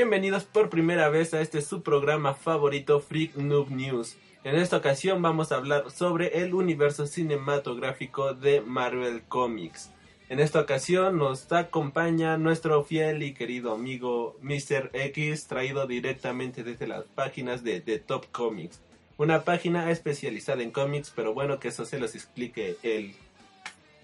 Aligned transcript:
Bienvenidos 0.00 0.44
por 0.44 0.70
primera 0.70 1.10
vez 1.10 1.34
a 1.34 1.42
este 1.42 1.60
su 1.60 1.82
programa 1.82 2.32
favorito 2.32 3.00
Freak 3.00 3.36
Noob 3.36 3.68
News. 3.68 4.16
En 4.44 4.54
esta 4.54 4.78
ocasión 4.78 5.20
vamos 5.20 5.52
a 5.52 5.56
hablar 5.56 5.90
sobre 5.90 6.42
el 6.42 6.54
universo 6.54 7.06
cinematográfico 7.06 8.32
de 8.32 8.62
Marvel 8.62 9.20
Comics. 9.28 9.90
En 10.30 10.40
esta 10.40 10.58
ocasión 10.58 11.18
nos 11.18 11.52
acompaña 11.52 12.38
nuestro 12.38 12.82
fiel 12.82 13.22
y 13.22 13.34
querido 13.34 13.74
amigo 13.74 14.38
Mr. 14.40 14.88
X, 14.94 15.46
traído 15.48 15.86
directamente 15.86 16.64
desde 16.64 16.86
las 16.86 17.04
páginas 17.04 17.62
de 17.62 17.82
The 17.82 17.98
Top 17.98 18.24
Comics. 18.32 18.80
Una 19.18 19.44
página 19.44 19.90
especializada 19.90 20.62
en 20.62 20.70
cómics, 20.70 21.12
pero 21.14 21.34
bueno 21.34 21.60
que 21.60 21.68
eso 21.68 21.84
se 21.84 22.00
los 22.00 22.14
explique 22.14 22.78
él. 22.82 23.14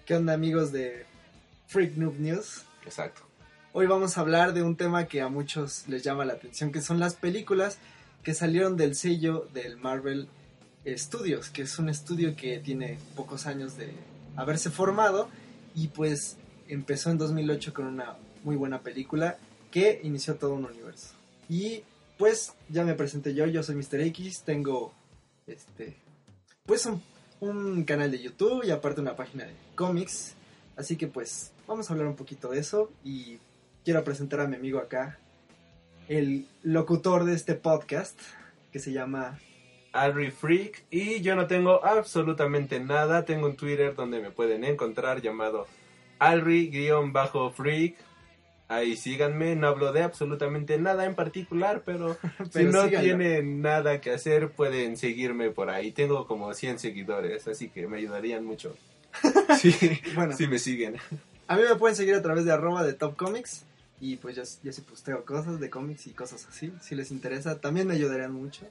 ¿Qué 0.05 0.15
onda 0.15 0.35
amigos 0.35 0.73
de 0.73 1.07
Freak 1.69 1.97
Noob 1.97 2.19
News? 2.19 2.67
Exacto. 2.85 3.26
Hoy 3.79 3.87
vamos 3.87 4.17
a 4.17 4.23
hablar 4.23 4.55
de 4.55 4.63
un 4.63 4.75
tema 4.75 5.07
que 5.07 5.21
a 5.21 5.29
muchos 5.29 5.87
les 5.87 6.03
llama 6.03 6.25
la 6.25 6.33
atención, 6.33 6.73
que 6.73 6.81
son 6.81 6.99
las 6.99 7.13
películas 7.15 7.77
que 8.23 8.33
salieron 8.33 8.79
del 8.79 8.95
sello 8.95 9.49
del 9.53 9.77
Marvel 9.77 10.29
Studios, 10.87 11.51
que 11.51 11.61
es 11.61 11.79
un 11.79 11.91
estudio 11.91 12.35
que 12.37 12.59
tiene 12.59 12.99
pocos 13.15 13.47
años 13.47 13.77
de 13.77 13.93
haberse 14.35 14.71
formado 14.71 15.29
y 15.75 15.89
pues 15.89 16.39
empezó 16.69 17.11
en 17.11 17.19
2008 17.19 17.75
con 17.75 17.85
una 17.85 18.17
muy 18.45 18.57
buena 18.57 18.81
película 18.81 19.37
que 19.71 20.01
inició 20.03 20.37
todo 20.37 20.55
un 20.55 20.65
universo. 20.65 21.09
Y 21.51 21.83
pues 22.17 22.55
ya 22.71 22.83
me 22.83 22.95
presenté 22.95 23.35
yo, 23.35 23.45
yo 23.45 23.63
soy 23.63 23.75
Mr. 23.75 24.01
X, 24.01 24.41
tengo 24.41 24.95
este 25.47 25.95
pues 26.65 26.87
un, 26.87 27.03
un 27.41 27.85
canal 27.85 28.11
de 28.11 28.23
YouTube 28.23 28.65
y 28.65 28.71
aparte 28.71 29.03
una 29.03 29.17
página 29.17 29.45
de 29.45 29.53
cómics, 29.75 30.33
así 30.79 30.97
que 30.97 31.09
pues 31.09 31.53
vamos 31.67 31.91
a 31.91 31.93
hablar 31.93 32.09
un 32.09 32.17
poquito 32.17 32.49
de 32.49 32.61
eso 32.61 32.91
y 33.05 33.39
quiero 33.87 34.03
presentar 34.03 34.41
a 34.41 34.49
mi 34.49 34.57
amigo 34.57 34.81
acá, 34.81 35.17
el 36.09 36.49
locutor 36.65 37.25
de 37.25 37.35
este 37.35 37.55
podcast, 37.55 38.21
que 38.73 38.81
se 38.81 38.93
llama... 38.93 39.39
Alri 39.93 40.33
Freak. 40.33 40.83
Y 40.91 41.21
yo 41.21 41.37
no 41.37 41.47
tengo 41.47 41.83
absolutamente 41.85 42.81
nada. 42.81 43.25
Tengo 43.25 43.47
un 43.47 43.55
Twitter 43.55 43.95
donde 43.95 44.21
me 44.21 44.33
pueden 44.33 44.65
encontrar 44.65 45.23
llamado 45.23 45.69
Alri-Freak. 46.19 47.95
Ahí 48.69 48.97
síganme, 48.97 49.55
no 49.55 49.69
hablo 49.69 49.93
de 49.93 50.03
absolutamente 50.03 50.77
nada 50.79 51.07
en 51.07 51.15
particular, 51.15 51.83
pero, 51.87 52.19
si 52.51 52.65
no 52.65 52.89
tienen 52.89 53.63
nada 53.63 54.01
que 54.01 54.11
hacer 54.11 54.51
pueden 54.51 54.97
seguirme 54.97 55.51
por 55.51 55.71
ahí. 55.71 55.93
Tengo 55.93 56.27
como 56.27 56.53
100 56.53 56.81
seguidores, 56.81 57.47
así 57.47 57.69
que 57.69 57.87
me 57.87 57.99
ayudarían 57.99 58.45
mucho. 58.45 58.77
sí, 59.61 59.73
bueno, 60.17 60.37
si 60.37 60.49
me 60.49 60.59
siguen. 60.59 60.97
A 61.47 61.57
mí 61.57 61.63
me 61.63 61.77
pueden 61.77 61.95
seguir 61.95 62.17
a 62.17 62.23
través 62.23 62.45
de 62.45 62.53
arroba 62.53 62.83
de 62.83 62.93
Top 62.93 63.17
Comics. 63.17 63.65
Y 64.01 64.17
pues 64.17 64.37
yo, 64.37 64.43
yo 64.63 64.73
sí 64.73 64.83
posteo 64.83 65.25
cosas 65.25 65.59
de 65.61 65.71
cómics 65.71 66.07
y 66.07 66.11
cosas 66.11 66.47
así. 66.49 66.73
Si 66.81 66.95
les 66.95 67.11
interesa, 67.11 67.61
también 67.61 67.87
me 67.87 67.95
ayudarían 67.95 68.33
mucho. 68.33 68.67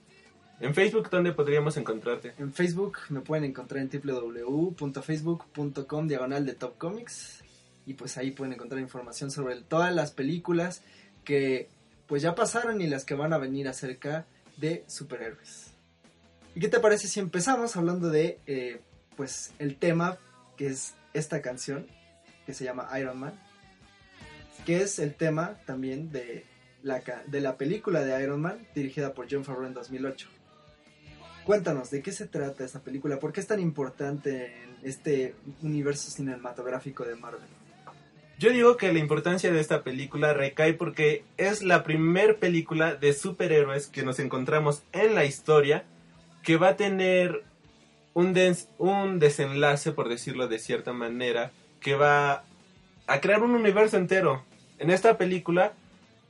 En 0.59 0.73
Facebook, 0.73 1.09
¿dónde 1.09 1.33
podríamos 1.33 1.75
encontrarte? 1.77 2.33
En 2.37 2.53
Facebook 2.53 2.99
me 3.09 3.21
pueden 3.21 3.43
encontrar 3.43 3.81
en 3.81 3.89
www.facebook.com 3.89 6.07
diagonal 6.07 6.45
de 6.45 6.53
Top 6.53 6.77
Comics. 6.77 7.43
Y 7.85 7.95
pues 7.95 8.17
ahí 8.17 8.31
pueden 8.31 8.53
encontrar 8.53 8.81
información 8.81 9.31
sobre 9.31 9.61
todas 9.61 9.93
las 9.93 10.11
películas 10.11 10.81
que 11.23 11.67
pues 12.07 12.21
ya 12.21 12.35
pasaron 12.35 12.81
y 12.81 12.87
las 12.87 13.03
que 13.03 13.15
van 13.15 13.33
a 13.33 13.37
venir 13.37 13.67
acerca 13.67 14.25
de 14.57 14.85
superhéroes. 14.87 15.71
¿Y 16.55 16.61
qué 16.61 16.69
te 16.69 16.79
parece 16.79 17.07
si 17.07 17.19
empezamos 17.19 17.75
hablando 17.75 18.09
de 18.09 18.39
eh, 18.47 18.79
pues 19.17 19.51
el 19.59 19.75
tema 19.75 20.17
que 20.55 20.67
es 20.67 20.93
esta 21.13 21.41
canción 21.41 21.85
que 22.45 22.53
se 22.53 22.63
llama 22.63 22.89
Iron 22.97 23.19
Man? 23.19 23.33
Que 24.65 24.81
es 24.81 24.99
el 24.99 25.13
tema 25.13 25.57
también 25.65 26.11
de 26.11 26.45
la, 26.83 27.01
de 27.27 27.41
la 27.41 27.57
película 27.57 28.03
de 28.03 28.21
Iron 28.23 28.41
Man 28.41 28.67
dirigida 28.73 29.13
por 29.13 29.27
John 29.29 29.45
Favreau 29.45 29.67
en 29.67 29.73
2008. 29.73 30.27
Cuéntanos, 31.45 31.91
¿de 31.91 32.01
qué 32.01 32.11
se 32.11 32.27
trata 32.27 32.65
esta 32.65 32.79
película? 32.79 33.19
¿Por 33.19 33.31
qué 33.31 33.39
es 33.39 33.47
tan 33.47 33.59
importante 33.59 34.63
en 34.63 34.77
este 34.81 35.35
universo 35.61 36.09
cinematográfico 36.09 37.03
de 37.03 37.15
Marvel? 37.15 37.47
Yo 38.37 38.49
digo 38.49 38.75
que 38.75 38.91
la 38.91 38.99
importancia 38.99 39.51
de 39.51 39.61
esta 39.61 39.83
película 39.83 40.33
recae 40.33 40.73
porque 40.73 41.23
es 41.37 41.63
la 41.63 41.83
primer 41.83 42.37
película 42.37 42.95
de 42.95 43.13
superhéroes 43.13 43.87
que 43.87 44.03
nos 44.03 44.19
encontramos 44.19 44.83
en 44.91 45.15
la 45.15 45.23
historia 45.23 45.85
que 46.43 46.57
va 46.57 46.69
a 46.69 46.75
tener 46.75 47.43
un, 48.13 48.35
un 48.77 49.19
desenlace, 49.19 49.91
por 49.91 50.09
decirlo 50.09 50.47
de 50.47 50.59
cierta 50.59 50.93
manera, 50.93 51.51
que 51.79 51.95
va 51.95 52.43
a 53.07 53.21
crear 53.21 53.43
un 53.43 53.51
universo 53.51 53.97
entero. 53.97 54.43
En 54.77 54.89
esta 54.89 55.17
película 55.17 55.73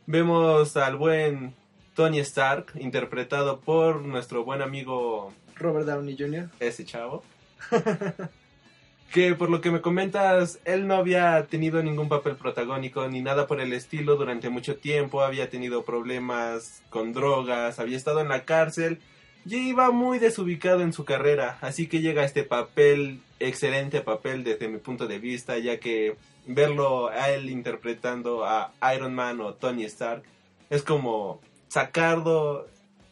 vemos 0.05 0.77
al 0.77 0.97
buen 0.97 1.55
Tony 1.95 2.19
Stark, 2.19 2.73
interpretado 2.75 3.59
por 3.59 4.01
nuestro 4.03 4.43
buen 4.43 4.61
amigo 4.61 5.33
Robert 5.55 5.87
Downey 5.87 6.15
Jr. 6.17 6.49
Ese 6.59 6.85
chavo. 6.85 7.23
que 9.11 9.33
por 9.33 9.49
lo 9.49 9.61
que 9.61 9.71
me 9.71 9.81
comentas, 9.81 10.59
él 10.63 10.85
no 10.85 10.95
había 10.95 11.47
tenido 11.47 11.81
ningún 11.81 12.07
papel 12.07 12.35
protagónico 12.35 13.07
ni 13.07 13.21
nada 13.21 13.47
por 13.47 13.59
el 13.61 13.73
estilo 13.73 14.15
durante 14.15 14.49
mucho 14.49 14.75
tiempo, 14.75 15.21
había 15.21 15.49
tenido 15.49 15.83
problemas 15.83 16.83
con 16.91 17.13
drogas, 17.13 17.79
había 17.79 17.97
estado 17.97 18.21
en 18.21 18.29
la 18.29 18.45
cárcel 18.45 18.99
y 19.45 19.55
iba 19.69 19.89
muy 19.89 20.19
desubicado 20.19 20.81
en 20.81 20.93
su 20.93 21.03
carrera, 21.03 21.57
así 21.61 21.87
que 21.87 22.01
llega 22.01 22.23
este 22.23 22.43
papel, 22.43 23.21
excelente 23.39 24.01
papel 24.01 24.43
desde 24.43 24.67
mi 24.67 24.77
punto 24.77 25.07
de 25.07 25.17
vista, 25.17 25.57
ya 25.57 25.79
que 25.79 26.15
verlo 26.45 27.09
a 27.09 27.29
él 27.31 27.49
interpretando 27.49 28.45
a 28.45 28.73
Iron 28.95 29.13
Man 29.13 29.41
o 29.41 29.53
Tony 29.53 29.85
Stark 29.85 30.23
es 30.69 30.83
como 30.83 31.41
sacado, 31.67 32.67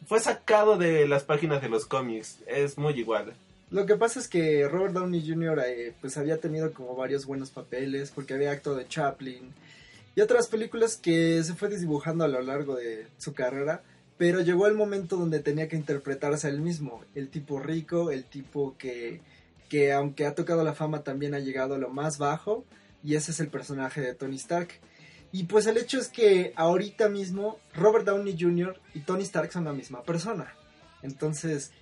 fue 0.06 0.20
sacado 0.20 0.76
de 0.76 1.06
las 1.06 1.24
páginas 1.24 1.62
de 1.62 1.68
los 1.68 1.86
cómics, 1.86 2.38
es 2.46 2.78
muy 2.78 2.94
igual. 2.94 3.34
Lo 3.70 3.86
que 3.86 3.96
pasa 3.96 4.20
es 4.20 4.28
que 4.28 4.68
Robert 4.68 4.94
Downey 4.94 5.26
Jr. 5.26 5.60
Eh, 5.66 5.94
pues 6.00 6.16
había 6.16 6.38
tenido 6.38 6.72
como 6.72 6.94
varios 6.94 7.26
buenos 7.26 7.50
papeles 7.50 8.12
porque 8.14 8.34
había 8.34 8.52
actuado 8.52 8.78
de 8.78 8.86
Chaplin 8.86 9.52
y 10.14 10.20
otras 10.20 10.46
películas 10.46 10.96
que 10.96 11.42
se 11.42 11.54
fue 11.54 11.68
desdibujando 11.68 12.24
a 12.24 12.28
lo 12.28 12.40
largo 12.40 12.76
de 12.76 13.08
su 13.18 13.34
carrera, 13.34 13.82
pero 14.16 14.40
llegó 14.40 14.68
el 14.68 14.74
momento 14.74 15.16
donde 15.16 15.40
tenía 15.40 15.68
que 15.68 15.76
interpretarse 15.76 16.46
a 16.46 16.50
él 16.50 16.60
mismo, 16.60 17.02
el 17.16 17.28
tipo 17.28 17.58
rico, 17.58 18.12
el 18.12 18.24
tipo 18.24 18.76
que, 18.78 19.20
que 19.68 19.92
aunque 19.92 20.26
ha 20.26 20.36
tocado 20.36 20.62
la 20.62 20.74
fama 20.74 21.02
también 21.02 21.34
ha 21.34 21.40
llegado 21.40 21.74
a 21.74 21.78
lo 21.78 21.90
más 21.90 22.18
bajo, 22.18 22.64
y 23.04 23.14
ese 23.14 23.30
es 23.30 23.40
el 23.40 23.48
personaje 23.48 24.00
de 24.00 24.14
Tony 24.14 24.36
Stark. 24.36 24.68
Y 25.30 25.44
pues 25.44 25.66
el 25.66 25.76
hecho 25.76 25.98
es 25.98 26.08
que 26.08 26.52
ahorita 26.56 27.08
mismo 27.08 27.58
Robert 27.74 28.06
Downey 28.06 28.36
Jr. 28.38 28.80
y 28.94 29.00
Tony 29.00 29.24
Stark 29.24 29.52
son 29.52 29.64
la 29.64 29.72
misma 29.72 30.02
persona. 30.02 30.54
Entonces, 31.02 31.72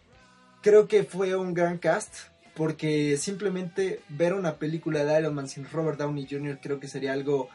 creo 0.63 0.89
que 0.89 1.05
fue 1.05 1.37
un 1.37 1.55
gran 1.55 1.79
cast 1.79 2.15
porque 2.55 3.17
simplemente 3.17 4.01
ver 4.09 4.35
una 4.35 4.57
película 4.57 5.05
de 5.05 5.21
Iron 5.21 5.35
Man 5.35 5.49
sin 5.49 5.69
Robert 5.71 5.99
Downey 5.99 6.27
Jr. 6.29 6.59
creo 6.61 6.81
que 6.81 6.89
sería 6.89 7.13
algo 7.13 7.49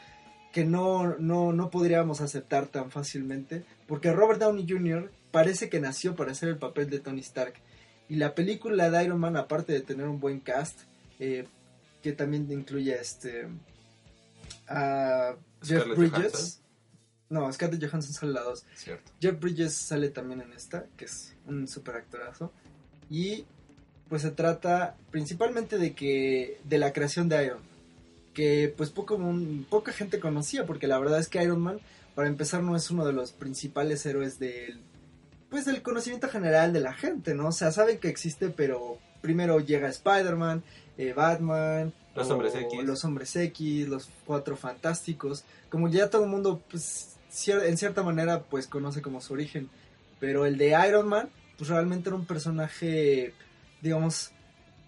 que 0.54 0.64
no, 0.64 1.18
no, 1.18 1.52
no 1.52 1.70
podríamos 1.70 2.22
aceptar 2.22 2.68
tan 2.68 2.90
fácilmente. 2.90 3.64
Porque 3.88 4.14
Robert 4.14 4.40
Downey 4.40 4.66
Jr. 4.68 5.12
parece 5.32 5.70
que 5.70 5.80
nació 5.80 6.16
para 6.16 6.32
hacer 6.32 6.50
el 6.50 6.58
papel 6.58 6.90
de 6.90 7.00
Tony 7.00 7.20
Stark. 7.20 7.54
Y 8.10 8.16
la 8.16 8.34
película 8.34 8.90
de 8.90 9.04
Iron 9.04 9.20
Man, 9.20 9.36
aparte 9.36 9.74
de 9.74 9.82
tener 9.82 10.08
un 10.08 10.20
buen 10.20 10.40
cast, 10.40 10.80
eh, 11.20 11.46
que 12.08 12.14
también 12.14 12.50
incluye 12.50 12.98
este 12.98 13.50
a 14.70 15.36
Jeff 15.62 15.86
Bridges. 15.98 16.62
No, 17.30 17.52
Scarlett 17.52 17.84
Johansson 17.84 18.14
sale 18.14 18.32
la 18.32 18.44
2. 18.44 18.66
Jeff 19.20 19.38
Bridges 19.38 19.74
sale 19.74 20.08
también 20.08 20.40
en 20.40 20.54
esta, 20.54 20.86
que 20.96 21.04
es 21.04 21.36
un 21.48 21.68
super 21.68 21.98
actorazo. 21.98 22.54
Y 23.10 23.44
pues 24.08 24.22
se 24.22 24.32
trata 24.32 24.96
principalmente 25.12 25.78
de 25.78 25.94
que 25.94 26.62
de 26.64 26.78
la 26.78 26.94
creación 26.94 27.28
de 27.28 27.46
Iron 27.46 27.60
que 28.34 28.74
pues 28.78 28.90
poco 28.92 29.20
poca 29.70 29.92
gente 29.92 30.22
conocía 30.22 30.66
porque 30.66 30.88
la 30.88 31.00
verdad 31.00 31.20
es 31.20 31.28
que 31.28 31.44
Iron 31.44 31.60
Man 31.60 31.80
para 32.16 32.30
empezar 32.30 32.64
no 32.64 32.78
es 32.78 32.90
uno 32.90 33.06
de 33.06 33.12
los 33.12 33.34
principales 33.34 34.06
héroes 34.06 34.40
del 34.40 34.80
pues 35.50 35.66
del 35.66 35.82
conocimiento 35.82 36.30
general 36.30 36.72
de 36.72 36.80
la 36.80 36.94
gente, 36.94 37.34
¿no? 37.34 37.48
O 37.48 37.52
sea, 37.52 37.72
saben 37.72 37.98
que 37.98 38.08
existe, 38.08 38.50
pero 38.50 39.00
primero 39.22 39.60
llega 39.60 39.90
Spider-Man, 39.90 40.64
eh, 40.98 41.14
Batman, 41.14 41.94
los 42.16 42.30
hombres 42.32 42.56
X, 42.56 42.84
los 42.84 43.06
hombres 43.06 43.36
X, 43.36 43.88
los 43.88 44.10
cuatro 44.26 44.58
fantásticos, 44.58 45.44
como 45.70 45.88
ya 45.88 46.10
todo 46.10 46.24
el 46.24 46.30
mundo, 46.30 46.62
pues, 46.70 47.16
en 47.48 47.78
cierta 47.78 48.02
manera, 48.02 48.42
pues 48.44 48.68
conoce 48.68 49.02
como 49.02 49.22
su 49.22 49.34
origen, 49.34 49.70
pero 50.20 50.46
el 50.46 50.58
de 50.58 50.76
Iron 50.88 51.08
Man, 51.08 51.30
pues 51.58 51.70
realmente 51.70 52.10
era 52.10 52.16
un 52.16 52.26
personaje, 52.26 53.34
digamos, 53.82 54.32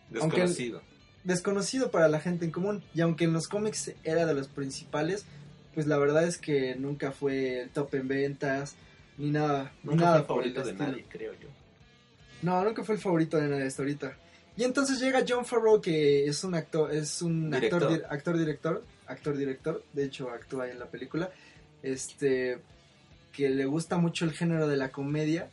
desconocido, 0.09 0.81
desconocido 1.23 1.91
para 1.91 2.07
la 2.07 2.19
gente 2.19 2.45
en 2.45 2.51
común, 2.51 2.83
y 2.95 3.01
aunque 3.01 3.25
en 3.25 3.33
los 3.33 3.47
cómics 3.47 3.93
era 4.03 4.25
de 4.25 4.33
los 4.33 4.47
principales, 4.47 5.25
pues 5.75 5.85
la 5.85 5.97
verdad 5.97 6.23
es 6.23 6.39
que 6.39 6.75
nunca 6.75 7.11
fue 7.11 7.61
el 7.61 7.69
top 7.69 7.93
en 7.93 8.07
ventas, 8.07 8.75
ni 9.19 9.29
nada, 9.29 9.71
nunca 9.83 10.05
nada 10.05 10.13
fue 10.13 10.21
el 10.21 10.25
favorito 10.53 10.63
de 10.63 10.73
nadie, 10.73 11.05
creo 11.07 11.33
yo. 11.33 11.49
No, 12.41 12.63
nunca 12.63 12.83
fue 12.83 12.95
el 12.95 13.01
favorito 13.01 13.37
de 13.37 13.49
nadie 13.49 13.67
hasta 13.67 13.83
ahorita. 13.83 14.17
Y 14.59 14.65
entonces 14.65 14.99
llega 14.99 15.23
John 15.25 15.45
Favreau, 15.45 15.79
que 15.79 16.25
es 16.25 16.43
un 16.43 16.53
actor, 16.53 16.93
es 16.93 17.21
un 17.21 17.53
actor, 17.53 18.03
actor 18.09 18.37
director, 18.37 18.83
actor 19.07 19.37
director, 19.37 19.81
de 19.93 20.03
hecho 20.03 20.31
actúa 20.31 20.69
en 20.69 20.79
la 20.79 20.87
película. 20.87 21.31
Este 21.81 22.59
que 23.31 23.49
le 23.49 23.63
gusta 23.63 23.95
mucho 23.99 24.25
el 24.25 24.33
género 24.33 24.67
de 24.67 24.75
la 24.75 24.91
comedia, 24.91 25.49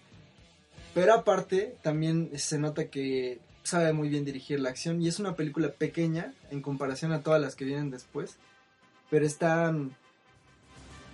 pero 0.92 1.14
aparte 1.14 1.76
también 1.84 2.32
se 2.36 2.58
nota 2.58 2.88
que 2.90 3.38
sabe 3.62 3.92
muy 3.92 4.08
bien 4.08 4.24
dirigir 4.24 4.58
la 4.58 4.70
acción 4.70 5.00
y 5.00 5.06
es 5.06 5.20
una 5.20 5.36
película 5.36 5.70
pequeña 5.70 6.34
en 6.50 6.60
comparación 6.60 7.12
a 7.12 7.22
todas 7.22 7.40
las 7.40 7.54
que 7.54 7.64
vienen 7.64 7.92
después, 7.92 8.38
pero 9.08 9.24
está, 9.24 9.72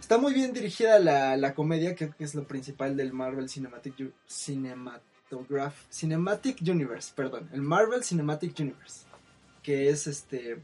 está 0.00 0.16
muy 0.16 0.32
bien 0.32 0.54
dirigida 0.54 0.98
la, 0.98 1.36
la 1.36 1.52
comedia, 1.52 1.94
que 1.94 2.10
es 2.18 2.34
lo 2.34 2.44
principal 2.44 2.96
del 2.96 3.12
Marvel 3.12 3.50
Cinematic, 3.50 4.14
Cinematograph, 5.32 5.74
Cinematic 5.90 6.60
Universe, 6.62 7.12
perdón, 7.14 7.48
el 7.52 7.62
Marvel 7.62 8.04
Cinematic 8.04 8.58
Universe, 8.58 9.06
que 9.62 9.88
es 9.88 10.06
este 10.06 10.58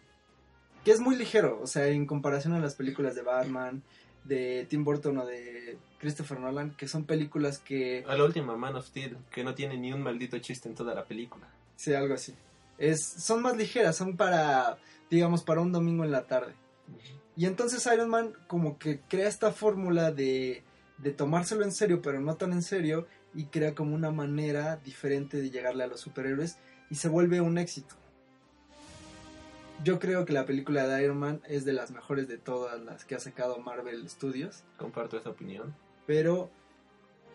que 0.85 0.93
es 0.93 1.01
muy 1.01 1.17
ligero, 1.17 1.61
o 1.63 1.67
sea, 1.67 1.87
en 1.89 2.07
comparación 2.07 2.55
a 2.55 2.61
las 2.61 2.75
películas 2.75 3.15
de 3.15 3.23
Batman, 3.23 3.83
de 4.25 4.67
Tim 4.69 4.85
Burton 4.85 5.19
o 5.19 5.27
de 5.27 5.77
Christopher 5.99 6.39
Nolan, 6.39 6.71
que 6.71 6.87
son 6.87 7.05
películas 7.05 7.59
que... 7.59 8.05
A 8.07 8.17
la 8.17 8.25
última 8.25 8.57
Man 8.57 8.77
of 8.77 8.87
Steel, 8.87 9.17
que 9.31 9.43
no 9.43 9.55
tiene 9.55 9.77
ni 9.77 9.93
un 9.93 10.03
maldito 10.03 10.39
chiste 10.39 10.69
en 10.69 10.75
toda 10.75 10.95
la 10.95 11.05
película. 11.05 11.49
Sí, 11.77 11.93
algo 11.93 12.15
así. 12.15 12.35
Es, 12.79 13.05
son 13.05 13.43
más 13.43 13.57
ligeras, 13.57 13.97
son 13.97 14.17
para, 14.17 14.79
digamos, 15.11 15.43
para 15.43 15.61
un 15.61 15.73
domingo 15.73 16.05
en 16.05 16.13
la 16.13 16.27
tarde. 16.27 16.55
Y 17.37 17.47
entonces 17.47 17.87
Iron 17.93 18.09
Man 18.09 18.33
como 18.47 18.79
que 18.79 19.01
crea 19.09 19.29
esta 19.29 19.51
fórmula 19.51 20.13
de, 20.13 20.63
de 20.99 21.11
tomárselo 21.11 21.65
en 21.65 21.73
serio, 21.73 22.01
pero 22.01 22.21
no 22.21 22.37
tan 22.37 22.53
en 22.53 22.63
serio, 22.63 23.07
y 23.35 23.45
crea 23.45 23.75
como 23.75 23.95
una 23.95 24.11
manera 24.11 24.77
diferente 24.77 25.41
de 25.41 25.51
llegarle 25.51 25.85
a 25.85 25.87
los 25.87 26.01
superhéroes 26.01 26.59
y 26.91 26.97
se 26.97 27.09
vuelve 27.09 27.41
un 27.41 27.59
éxito. 27.59 27.95
Yo 29.85 30.01
creo 30.01 30.25
que 30.25 30.33
la 30.33 30.45
película 30.45 30.89
de 30.89 31.05
Iron 31.05 31.19
Man 31.19 31.41
es 31.47 31.65
de 31.65 31.73
las 31.73 31.91
mejores 31.93 32.27
de 32.27 32.37
todas 32.37 32.81
las 32.81 33.05
que 33.05 33.15
ha 33.15 33.21
sacado 33.21 33.59
Marvel 33.59 34.09
Studios. 34.09 34.65
Comparto 34.77 35.17
esa 35.17 35.31
opinión. 35.31 35.75
Pero, 36.07 36.51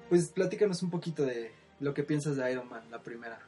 pues 0.09 0.27
platícanos 0.29 0.83
un 0.83 0.89
poquito 0.89 1.25
de 1.25 1.53
lo 1.79 1.93
que 1.93 2.03
piensas 2.03 2.35
de 2.35 2.51
Iron 2.51 2.67
Man, 2.67 2.83
la 2.91 3.01
primera. 3.01 3.39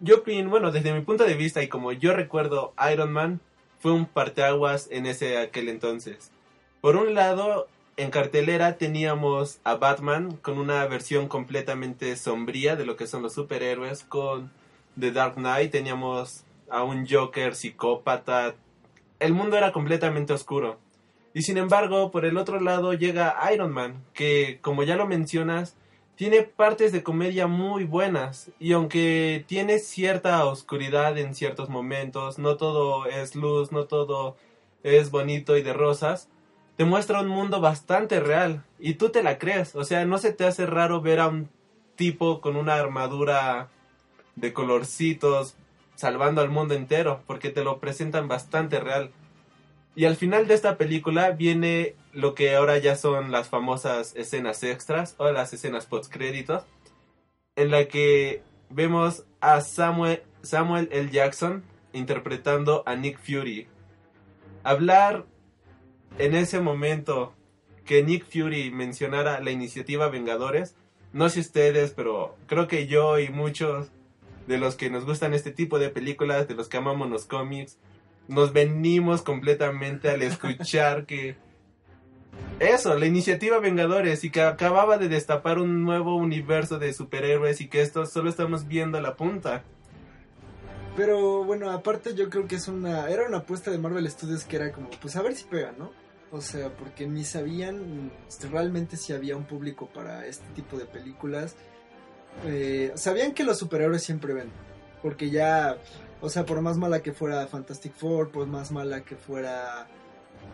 Yo 0.00 0.18
opino, 0.18 0.50
bueno, 0.50 0.70
desde 0.70 0.92
mi 0.92 1.00
punto 1.00 1.24
de 1.24 1.34
vista 1.34 1.62
y 1.62 1.68
como 1.68 1.90
yo 1.90 2.12
recuerdo, 2.14 2.72
Iron 2.92 3.12
Man 3.12 3.40
fue 3.80 3.92
un 3.92 4.06
parteaguas 4.06 4.88
en 4.90 5.06
ese 5.06 5.38
aquel 5.38 5.68
entonces. 5.68 6.30
Por 6.80 6.94
un 6.96 7.14
lado, 7.14 7.66
en 7.98 8.10
cartelera 8.10 8.78
teníamos 8.78 9.58
a 9.64 9.74
Batman 9.74 10.36
con 10.36 10.58
una 10.58 10.86
versión 10.86 11.26
completamente 11.26 12.14
sombría 12.14 12.76
de 12.76 12.86
lo 12.86 12.96
que 12.96 13.08
son 13.08 13.22
los 13.22 13.34
superhéroes. 13.34 14.04
Con 14.04 14.52
The 14.98 15.10
Dark 15.10 15.34
Knight 15.34 15.72
teníamos 15.72 16.44
a 16.70 16.84
un 16.84 17.08
Joker 17.08 17.56
psicópata. 17.56 18.54
El 19.18 19.32
mundo 19.32 19.56
era 19.56 19.72
completamente 19.72 20.32
oscuro. 20.32 20.78
Y 21.34 21.42
sin 21.42 21.58
embargo, 21.58 22.12
por 22.12 22.24
el 22.24 22.38
otro 22.38 22.60
lado 22.60 22.94
llega 22.94 23.36
Iron 23.52 23.72
Man, 23.72 24.04
que 24.14 24.60
como 24.62 24.84
ya 24.84 24.94
lo 24.94 25.08
mencionas, 25.08 25.74
tiene 26.14 26.42
partes 26.42 26.92
de 26.92 27.02
comedia 27.02 27.48
muy 27.48 27.82
buenas. 27.82 28.52
Y 28.60 28.74
aunque 28.74 29.44
tiene 29.48 29.80
cierta 29.80 30.44
oscuridad 30.44 31.18
en 31.18 31.34
ciertos 31.34 31.68
momentos, 31.68 32.38
no 32.38 32.56
todo 32.56 33.06
es 33.06 33.34
luz, 33.34 33.72
no 33.72 33.86
todo 33.86 34.36
es 34.84 35.10
bonito 35.10 35.56
y 35.56 35.62
de 35.62 35.72
rosas, 35.72 36.28
te 36.78 36.84
muestra 36.84 37.22
un 37.22 37.26
mundo 37.26 37.60
bastante 37.60 38.20
real. 38.20 38.62
Y 38.78 38.94
tú 38.94 39.08
te 39.08 39.24
la 39.24 39.36
crees. 39.36 39.74
O 39.74 39.82
sea, 39.82 40.04
no 40.04 40.16
se 40.18 40.32
te 40.32 40.46
hace 40.46 40.64
raro 40.64 41.00
ver 41.00 41.18
a 41.18 41.26
un 41.26 41.48
tipo 41.96 42.40
con 42.40 42.54
una 42.54 42.76
armadura 42.76 43.68
de 44.36 44.52
colorcitos 44.52 45.56
salvando 45.96 46.40
al 46.40 46.50
mundo 46.50 46.74
entero, 46.74 47.20
porque 47.26 47.50
te 47.50 47.64
lo 47.64 47.80
presentan 47.80 48.28
bastante 48.28 48.78
real. 48.78 49.10
Y 49.96 50.04
al 50.04 50.14
final 50.14 50.46
de 50.46 50.54
esta 50.54 50.76
película 50.76 51.32
viene 51.32 51.96
lo 52.12 52.36
que 52.36 52.54
ahora 52.54 52.78
ya 52.78 52.94
son 52.94 53.32
las 53.32 53.48
famosas 53.48 54.14
escenas 54.14 54.62
extras 54.62 55.16
o 55.18 55.28
las 55.32 55.52
escenas 55.52 55.86
post 55.86 56.12
créditos, 56.12 56.62
en 57.56 57.72
la 57.72 57.88
que 57.88 58.44
vemos 58.70 59.24
a 59.40 59.62
Samuel, 59.62 60.22
Samuel 60.42 60.88
L. 60.92 61.10
Jackson 61.10 61.64
interpretando 61.92 62.84
a 62.86 62.94
Nick 62.94 63.18
Fury. 63.18 63.66
Hablar 64.62 65.24
en 66.18 66.34
ese 66.34 66.60
momento 66.60 67.32
que 67.84 68.02
Nick 68.02 68.26
Fury 68.26 68.70
mencionara 68.70 69.40
la 69.40 69.50
iniciativa 69.50 70.08
Vengadores, 70.08 70.74
no 71.12 71.28
sé 71.28 71.40
ustedes, 71.40 71.92
pero 71.92 72.36
creo 72.46 72.68
que 72.68 72.86
yo 72.86 73.18
y 73.18 73.28
muchos 73.28 73.90
de 74.46 74.58
los 74.58 74.76
que 74.76 74.90
nos 74.90 75.04
gustan 75.04 75.32
este 75.32 75.52
tipo 75.52 75.78
de 75.78 75.90
películas, 75.90 76.48
de 76.48 76.54
los 76.54 76.68
que 76.68 76.76
amamos 76.76 77.08
los 77.08 77.24
cómics, 77.24 77.78
nos 78.26 78.52
venimos 78.52 79.22
completamente 79.22 80.10
al 80.10 80.22
escuchar 80.22 81.06
que 81.06 81.36
eso, 82.60 82.98
la 82.98 83.06
iniciativa 83.06 83.58
Vengadores 83.58 84.24
y 84.24 84.30
que 84.30 84.42
acababa 84.42 84.98
de 84.98 85.08
destapar 85.08 85.58
un 85.58 85.84
nuevo 85.84 86.16
universo 86.16 86.78
de 86.78 86.92
superhéroes 86.92 87.60
y 87.60 87.68
que 87.68 87.80
esto 87.80 88.04
solo 88.04 88.28
estamos 88.28 88.66
viendo 88.66 89.00
la 89.00 89.16
punta. 89.16 89.62
Pero 90.96 91.44
bueno, 91.44 91.70
aparte 91.70 92.14
yo 92.14 92.28
creo 92.28 92.48
que 92.48 92.56
es 92.56 92.66
una 92.66 93.08
era 93.08 93.26
una 93.26 93.38
apuesta 93.38 93.70
de 93.70 93.78
Marvel 93.78 94.10
Studios 94.10 94.44
que 94.44 94.56
era 94.56 94.72
como 94.72 94.90
pues 94.90 95.14
a 95.14 95.22
ver 95.22 95.36
si 95.36 95.44
pega, 95.44 95.72
¿no? 95.78 95.92
O 96.30 96.40
sea, 96.40 96.68
porque 96.76 97.06
ni 97.06 97.24
sabían 97.24 98.10
realmente 98.50 98.96
si 98.96 99.12
había 99.12 99.36
un 99.36 99.44
público 99.44 99.88
para 99.88 100.26
este 100.26 100.46
tipo 100.54 100.76
de 100.76 100.84
películas 100.84 101.56
eh, 102.44 102.92
sabían 102.94 103.32
que 103.32 103.44
los 103.44 103.58
superhéroes 103.58 104.02
siempre 104.02 104.34
ven. 104.34 104.50
Porque 105.02 105.30
ya, 105.30 105.78
o 106.20 106.28
sea, 106.28 106.44
por 106.44 106.60
más 106.60 106.76
mala 106.76 107.02
que 107.02 107.12
fuera 107.12 107.46
Fantastic 107.46 107.94
Four, 107.94 108.30
por 108.30 108.46
más 108.46 108.70
mala 108.70 109.02
que 109.04 109.16
fuera 109.16 109.86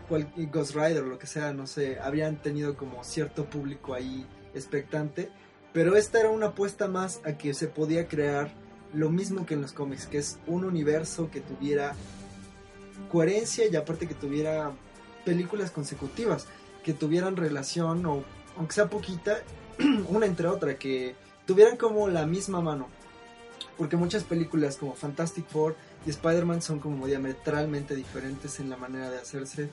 Ghost 0.09 0.75
Rider 0.75 1.03
o 1.03 1.07
lo 1.07 1.19
que 1.19 1.27
sea, 1.27 1.53
no 1.53 1.67
sé, 1.67 1.99
habían 1.99 2.41
tenido 2.41 2.75
como 2.77 3.03
cierto 3.03 3.45
público 3.45 3.93
ahí 3.93 4.25
expectante. 4.53 5.29
Pero 5.73 5.97
esta 5.97 6.19
era 6.19 6.29
una 6.29 6.47
apuesta 6.47 6.87
más 6.87 7.21
a 7.25 7.37
que 7.37 7.53
se 7.53 7.67
podía 7.67 8.07
crear 8.07 8.49
lo 8.93 9.09
mismo 9.09 9.45
que 9.45 9.55
en 9.55 9.61
los 9.61 9.73
cómics, 9.73 10.07
que 10.07 10.19
es 10.19 10.39
un 10.47 10.63
universo 10.63 11.29
que 11.29 11.41
tuviera 11.41 11.95
coherencia 13.11 13.67
y 13.67 13.75
aparte 13.75 14.07
que 14.07 14.13
tuviera 14.13 14.71
películas 15.25 15.71
consecutivas, 15.71 16.47
que 16.83 16.93
tuvieran 16.93 17.35
relación 17.35 18.05
o 18.05 18.23
aunque 18.57 18.73
sea 18.73 18.89
poquita, 18.89 19.39
una 20.07 20.25
entre 20.25 20.47
otra, 20.47 20.77
que 20.77 21.15
tuvieran 21.45 21.77
como 21.77 22.07
la 22.07 22.25
misma 22.25 22.61
mano. 22.61 22.87
Porque 23.77 23.97
muchas 23.97 24.23
películas 24.23 24.77
como 24.77 24.93
Fantastic 24.93 25.47
Four 25.47 25.75
y 26.05 26.09
Spider-Man 26.09 26.61
son 26.61 26.79
como 26.79 27.07
diametralmente 27.07 27.95
diferentes 27.95 28.59
en 28.59 28.69
la 28.69 28.77
manera 28.77 29.09
de 29.09 29.17
hacerse. 29.17 29.69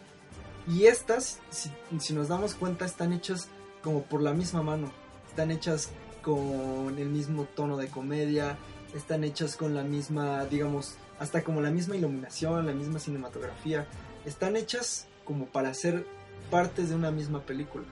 Y 0.67 0.87
estas, 0.87 1.39
si, 1.51 2.15
nos 2.15 2.29
damos 2.29 2.55
cuenta, 2.55 2.85
están 2.85 3.13
hechas 3.13 3.49
como 3.83 4.03
por 4.03 4.23
la 4.23 4.33
misma 4.33 4.63
mano. 4.63 4.91
Están 5.29 5.51
hechas 5.51 5.91
con 6.23 6.99
el 6.99 7.09
mismo 7.09 7.45
tono 7.45 7.77
de 7.77 7.89
comedia, 7.89 8.57
están 8.95 9.25
hechas 9.25 9.57
con 9.57 9.75
la 9.75 9.83
misma, 9.83 10.45
digamos, 10.47 10.95
hasta 11.19 11.43
como 11.43 11.61
la 11.61 11.71
misma 11.71 11.97
iluminación, 11.97 12.67
la 12.67 12.73
misma 12.73 12.99
cinematografía. 12.99 13.87
Están 14.25 14.57
hechas 14.57 15.07
como 15.25 15.47
para 15.47 15.75
ser 15.75 16.07
partes 16.51 16.91
de 16.91 16.95
una 16.95 17.11
misma 17.11 17.41
película. 17.41 17.85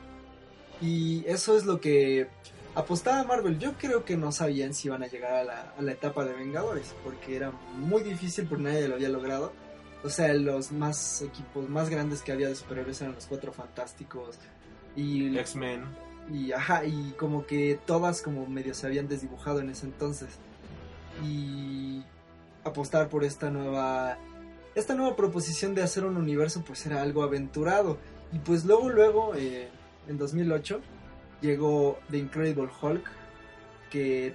Y 0.80 1.24
eso 1.26 1.56
es 1.56 1.66
lo 1.66 1.80
que 1.80 2.28
apostaba 2.74 3.24
Marvel. 3.24 3.58
Yo 3.58 3.74
creo 3.74 4.04
que 4.04 4.16
no 4.16 4.32
sabían 4.32 4.74
si 4.74 4.88
iban 4.88 5.02
a 5.02 5.06
llegar 5.06 5.48
a 5.76 5.82
la, 5.82 5.92
etapa 5.92 6.24
de 6.24 6.32
Vengadores, 6.34 6.94
porque 7.04 7.36
era 7.36 7.52
muy 7.76 8.02
difícil 8.02 8.46
porque 8.46 8.64
nadie 8.64 8.88
lo 8.88 8.94
había 8.94 9.08
logrado. 9.08 9.52
O 10.02 10.08
sea, 10.08 10.32
los 10.32 10.72
más 10.72 11.20
equipos 11.22 11.68
más 11.68 11.90
grandes 11.90 12.22
que 12.22 12.32
había 12.32 12.48
de 12.48 12.54
superhéroes 12.54 13.00
eran 13.02 13.14
los 13.14 13.26
Cuatro 13.26 13.52
Fantásticos 13.52 14.38
y 14.96 15.36
X-Men. 15.38 15.84
Y 16.32 16.52
ajá, 16.52 16.84
y 16.84 17.12
como 17.18 17.44
que 17.46 17.78
todas 17.86 18.22
como 18.22 18.46
medio 18.46 18.72
se 18.72 18.86
habían 18.86 19.08
desdibujado 19.08 19.60
en 19.60 19.70
ese 19.70 19.86
entonces. 19.86 20.30
Y 21.22 22.02
apostar 22.64 23.08
por 23.08 23.24
esta 23.24 23.50
nueva 23.50 24.16
esta 24.80 24.94
nueva 24.94 25.16
proposición 25.16 25.74
de 25.74 25.82
hacer 25.82 26.04
un 26.04 26.16
universo 26.16 26.62
pues 26.66 26.84
era 26.86 27.02
algo 27.02 27.22
aventurado. 27.22 27.98
Y 28.32 28.38
pues 28.38 28.64
luego 28.64 28.90
luego 28.90 29.34
eh, 29.34 29.68
en 30.08 30.18
2008 30.18 30.80
llegó 31.40 31.98
The 32.10 32.18
Incredible 32.18 32.68
Hulk, 32.80 33.04
que 33.90 34.34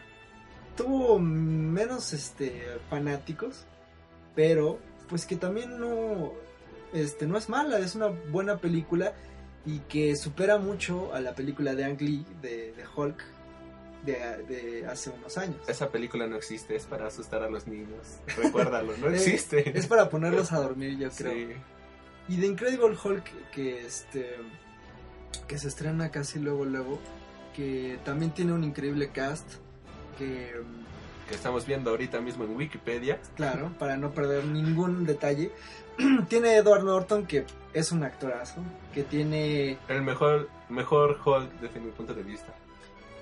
tuvo 0.75 1.19
menos 1.19 2.13
este 2.13 2.63
fanáticos, 2.89 3.65
pero 4.35 4.79
pues 5.07 5.25
que 5.25 5.35
también 5.35 5.79
no 5.79 6.33
este 6.93 7.27
no 7.27 7.37
es 7.37 7.49
mala, 7.49 7.79
es 7.79 7.95
una 7.95 8.07
buena 8.07 8.57
película 8.57 9.13
y 9.65 9.79
que 9.79 10.15
supera 10.15 10.57
mucho 10.57 11.13
a 11.13 11.19
la 11.19 11.33
película 11.33 11.75
de 11.75 11.85
Ang 11.85 11.99
Lee 12.01 12.25
de, 12.41 12.73
Hulk 12.95 13.23
de, 14.05 14.85
hace 14.89 15.09
unos 15.09 15.37
años. 15.37 15.57
Esa 15.67 15.89
película 15.89 16.27
no 16.27 16.35
existe, 16.35 16.75
es 16.75 16.85
para 16.85 17.07
asustar 17.07 17.43
a 17.43 17.49
los 17.49 17.67
niños. 17.67 18.19
Recuérdalo, 18.37 18.95
no 18.97 19.09
existe. 19.13 19.77
es 19.77 19.87
para 19.87 20.09
ponerlos 20.09 20.51
a 20.51 20.59
dormir, 20.59 20.97
yo 20.97 21.09
creo. 21.09 21.55
Y 22.27 22.37
The 22.37 22.45
Incredible 22.47 22.97
Hulk 23.01 23.51
que 23.51 23.85
este 23.85 24.35
que 25.47 25.57
se 25.57 25.67
estrena 25.67 26.09
casi 26.11 26.39
luego 26.39 26.65
luego, 26.65 26.99
que 27.55 27.99
también 28.03 28.31
tiene 28.31 28.53
un 28.53 28.63
increíble 28.63 29.09
cast, 29.09 29.45
que 30.17 30.53
que 31.27 31.35
estamos 31.35 31.65
viendo 31.65 31.89
ahorita 31.89 32.21
mismo 32.21 32.43
en 32.43 32.55
Wikipedia. 32.55 33.19
Claro, 33.35 33.71
para 33.79 33.97
no 33.97 34.11
perder 34.11 34.45
ningún 34.45 35.05
detalle. 35.05 35.51
tiene 36.29 36.55
Edward 36.57 36.83
Norton, 36.83 37.25
que 37.25 37.45
es 37.73 37.91
un 37.91 38.03
actorazo, 38.03 38.61
que 38.93 39.03
tiene... 39.03 39.77
El 39.87 40.01
mejor, 40.03 40.49
mejor 40.69 41.19
Hulk 41.23 41.51
desde 41.61 41.79
mi 41.79 41.91
punto 41.91 42.13
de 42.13 42.23
vista. 42.23 42.53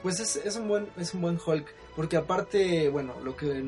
Pues 0.04 0.20
es, 0.20 0.36
es, 0.36 0.58
un 0.58 0.68
buen, 0.68 0.88
es 0.98 1.14
un 1.14 1.22
buen 1.22 1.40
Hulk, 1.44 1.66
porque 1.96 2.18
aparte, 2.18 2.90
bueno, 2.90 3.14
lo 3.24 3.36
que 3.36 3.64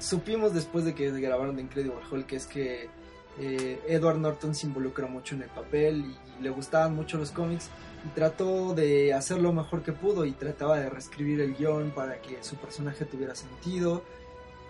supimos 0.00 0.52
después 0.52 0.84
de 0.84 0.94
que 0.94 1.10
grabaron 1.12 1.56
The 1.56 1.62
Incredible 1.62 2.00
Hulk 2.10 2.32
es 2.32 2.46
que 2.46 2.90
eh, 3.38 3.80
Edward 3.88 4.18
Norton 4.18 4.54
se 4.54 4.66
involucró 4.66 5.08
mucho 5.08 5.34
en 5.34 5.42
el 5.42 5.48
papel 5.48 6.04
y 6.04 6.42
le 6.42 6.50
gustaban 6.50 6.94
mucho 6.94 7.18
los 7.18 7.30
cómics 7.30 7.68
y 8.04 8.08
trató 8.08 8.74
de 8.74 9.14
hacer 9.14 9.40
lo 9.40 9.52
mejor 9.52 9.82
que 9.82 9.92
pudo 9.92 10.24
y 10.24 10.32
trataba 10.32 10.78
de 10.78 10.90
reescribir 10.90 11.40
el 11.40 11.54
guion 11.54 11.90
para 11.90 12.20
que 12.20 12.42
su 12.42 12.56
personaje 12.56 13.04
tuviera 13.04 13.34
sentido 13.34 14.02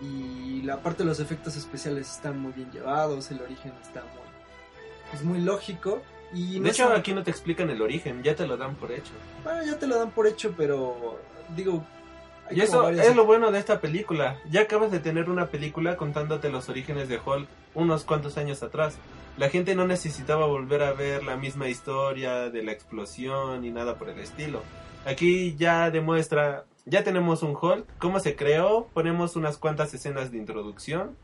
y 0.01 0.61
la 0.63 0.81
parte 0.81 1.03
de 1.03 1.09
los 1.09 1.19
efectos 1.19 1.55
especiales 1.55 2.11
están 2.11 2.39
muy 2.39 2.53
bien 2.53 2.71
llevados, 2.71 3.31
el 3.31 3.41
origen 3.41 3.73
está 3.81 4.01
muy, 4.01 5.09
pues 5.11 5.23
muy 5.23 5.41
lógico 5.41 6.01
y 6.35 6.59
de 6.59 6.69
hecho 6.69 6.93
aquí 6.93 7.13
no 7.13 7.23
te 7.23 7.31
explican 7.31 7.69
el 7.69 7.81
origen, 7.81 8.21
ya 8.21 8.35
te 8.35 8.45
lo 8.45 8.57
dan 8.57 8.75
por 8.75 8.91
hecho. 8.91 9.13
Bueno, 9.43 9.63
ya 9.63 9.79
te 9.79 9.87
lo 9.87 9.97
dan 9.97 10.11
por 10.11 10.27
hecho, 10.27 10.53
pero 10.55 11.17
digo, 11.55 11.83
y 12.51 12.61
eso 12.61 12.89
es 12.89 13.15
lo 13.15 13.25
bueno 13.25 13.51
de 13.51 13.59
esta 13.59 13.79
película. 13.79 14.39
Ya 14.49 14.61
acabas 14.61 14.91
de 14.91 14.99
tener 14.99 15.29
una 15.29 15.47
película 15.47 15.97
contándote 15.97 16.49
los 16.49 16.69
orígenes 16.69 17.09
de 17.09 17.19
Hulk 17.23 17.47
unos 17.73 18.03
cuantos 18.03 18.37
años 18.37 18.61
atrás. 18.61 18.97
La 19.37 19.49
gente 19.49 19.75
no 19.75 19.87
necesitaba 19.87 20.45
volver 20.45 20.83
a 20.83 20.93
ver 20.93 21.23
la 21.23 21.37
misma 21.37 21.67
historia 21.67 22.49
de 22.49 22.63
la 22.63 22.71
explosión 22.71 23.61
ni 23.61 23.71
nada 23.71 23.95
por 23.95 24.09
el 24.09 24.19
estilo. 24.19 24.61
Aquí 25.05 25.55
ya 25.57 25.89
demuestra, 25.91 26.65
ya 26.85 27.03
tenemos 27.03 27.43
un 27.43 27.55
Hulk, 27.59 27.85
cómo 27.97 28.19
se 28.19 28.35
creó, 28.35 28.87
ponemos 28.93 29.35
unas 29.35 29.57
cuantas 29.57 29.93
escenas 29.93 30.31
de 30.31 30.37
introducción, 30.37 31.17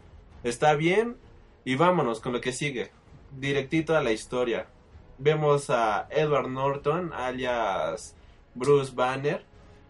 está 0.43 0.73
bien 0.73 1.17
y 1.65 1.75
vámonos 1.75 2.19
con 2.19 2.33
lo 2.33 2.41
que 2.41 2.51
sigue. 2.51 2.91
Directito 3.37 3.95
a 3.95 4.01
la 4.01 4.11
historia. 4.11 4.67
Vemos 5.23 5.69
a 5.69 6.07
Edward 6.09 6.49
Norton, 6.49 7.13
alias 7.13 8.15
Bruce 8.55 8.91
Banner, 8.95 9.43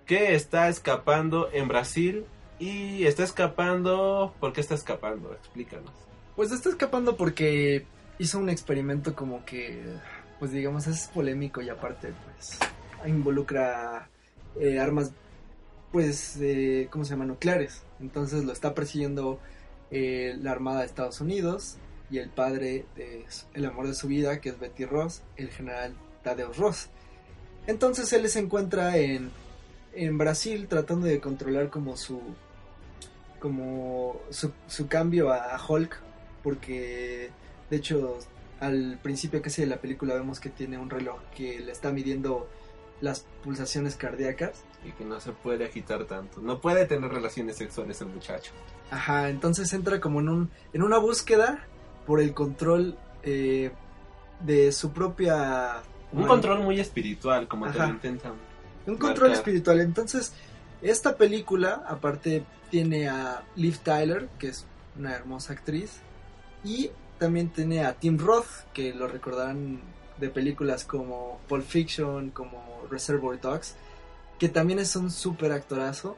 que 0.05 0.35
está 0.35 0.67
escapando 0.67 1.49
en 1.53 1.69
Brasil 1.69 2.25
y 2.59 3.05
está 3.05 3.23
escapando... 3.23 4.35
¿Por 4.41 4.51
qué 4.51 4.59
está 4.59 4.75
escapando? 4.75 5.33
Explícanos. 5.33 5.89
Pues 6.35 6.51
está 6.51 6.67
escapando 6.67 7.15
porque 7.15 7.85
hizo 8.19 8.39
un 8.39 8.49
experimento 8.49 9.15
como 9.15 9.45
que, 9.45 9.81
pues 10.37 10.51
digamos, 10.51 10.85
es 10.87 11.07
polémico 11.07 11.61
y 11.61 11.69
aparte, 11.69 12.09
pues, 12.25 12.59
involucra 13.07 14.09
eh, 14.59 14.79
armas, 14.79 15.13
pues, 15.93 16.37
eh, 16.41 16.89
¿cómo 16.91 17.05
se 17.05 17.11
llama? 17.11 17.23
Nucleares. 17.23 17.83
Entonces 18.01 18.43
lo 18.43 18.51
está 18.51 18.73
persiguiendo 18.73 19.39
eh, 19.91 20.35
la 20.41 20.51
Armada 20.51 20.81
de 20.81 20.87
Estados 20.87 21.21
Unidos 21.21 21.77
y 22.11 22.19
el 22.19 22.29
padre 22.29 22.85
de 22.95 23.25
el 23.53 23.65
amor 23.65 23.87
de 23.87 23.93
su 23.93 24.07
vida, 24.07 24.41
que 24.41 24.49
es 24.49 24.59
Betty 24.59 24.85
Ross, 24.85 25.21
el 25.37 25.49
general 25.49 25.95
Tadeusz 26.23 26.57
Ross. 26.57 26.89
Entonces 27.67 28.11
él 28.13 28.27
se 28.29 28.39
encuentra 28.39 28.97
en 28.97 29.31
en 29.93 30.17
Brasil 30.17 30.67
tratando 30.67 31.07
de 31.07 31.19
controlar 31.19 31.69
como 31.69 31.97
su 31.97 32.21
como 33.39 34.21
su, 34.29 34.87
cambio 34.87 35.31
a, 35.31 35.59
Hulk 35.67 35.99
porque 36.43 37.31
de 37.69 37.77
hecho 37.77 38.19
al 38.59 38.99
principio 39.01 39.41
casi 39.41 39.61
de 39.61 39.67
la 39.67 39.77
película 39.77 40.13
vemos 40.13 40.39
que 40.39 40.49
tiene 40.49 40.77
un 40.77 40.89
reloj 40.89 41.19
que 41.35 41.59
le 41.59 41.71
está 41.71 41.91
midiendo 41.91 42.47
las 43.01 43.25
pulsaciones 43.43 43.95
cardíacas. 43.95 44.63
Y 44.85 44.91
que 44.91 45.03
no 45.03 45.19
se 45.19 45.31
puede 45.31 45.65
agitar 45.65 46.05
tanto. 46.05 46.39
No 46.39 46.61
puede 46.61 46.85
tener 46.85 47.09
relaciones 47.11 47.57
sexuales 47.57 47.99
el 48.01 48.09
muchacho. 48.09 48.51
Ajá 48.91 49.29
entonces 49.29 49.73
entra 49.73 49.99
como 49.99 50.19
en 50.19 50.29
un 50.29 50.51
en 50.73 50.83
una 50.83 50.99
búsqueda 50.99 51.65
por 52.05 52.19
el 52.19 52.33
control 52.33 52.97
eh, 53.23 53.71
de 54.41 54.71
su 54.71 54.91
propia 54.91 55.81
un 56.11 56.27
control 56.27 56.59
muy 56.59 56.79
espiritual 56.79 57.47
como 57.47 57.69
te 57.71 57.79
lo 57.79 57.87
intentan 57.87 58.33
un 58.85 58.97
control 58.97 59.31
espiritual. 59.33 59.81
Entonces, 59.81 60.33
esta 60.81 61.15
película, 61.17 61.83
aparte, 61.87 62.43
tiene 62.69 63.09
a 63.09 63.43
Liv 63.55 63.79
Tyler, 63.79 64.29
que 64.39 64.49
es 64.49 64.65
una 64.97 65.13
hermosa 65.13 65.53
actriz, 65.53 65.99
y 66.63 66.91
también 67.19 67.49
tiene 67.49 67.85
a 67.85 67.93
Tim 67.93 68.17
Roth, 68.17 68.65
que 68.73 68.93
lo 68.93 69.07
recordarán 69.07 69.81
de 70.17 70.29
películas 70.29 70.85
como 70.85 71.39
Pulp 71.47 71.65
Fiction, 71.65 72.31
como 72.31 72.83
Reservoir 72.89 73.39
Dogs, 73.39 73.75
que 74.39 74.49
también 74.49 74.79
es 74.79 74.95
un 74.95 75.11
súper 75.11 75.51
actorazo. 75.51 76.17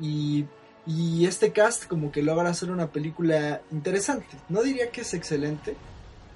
Y, 0.00 0.46
y 0.86 1.26
este 1.26 1.52
cast 1.52 1.86
como 1.86 2.10
que 2.10 2.22
logra 2.22 2.50
hacer 2.50 2.70
una 2.70 2.88
película 2.88 3.60
interesante. 3.70 4.36
No 4.48 4.62
diría 4.62 4.90
que 4.90 5.02
es 5.02 5.14
excelente. 5.14 5.76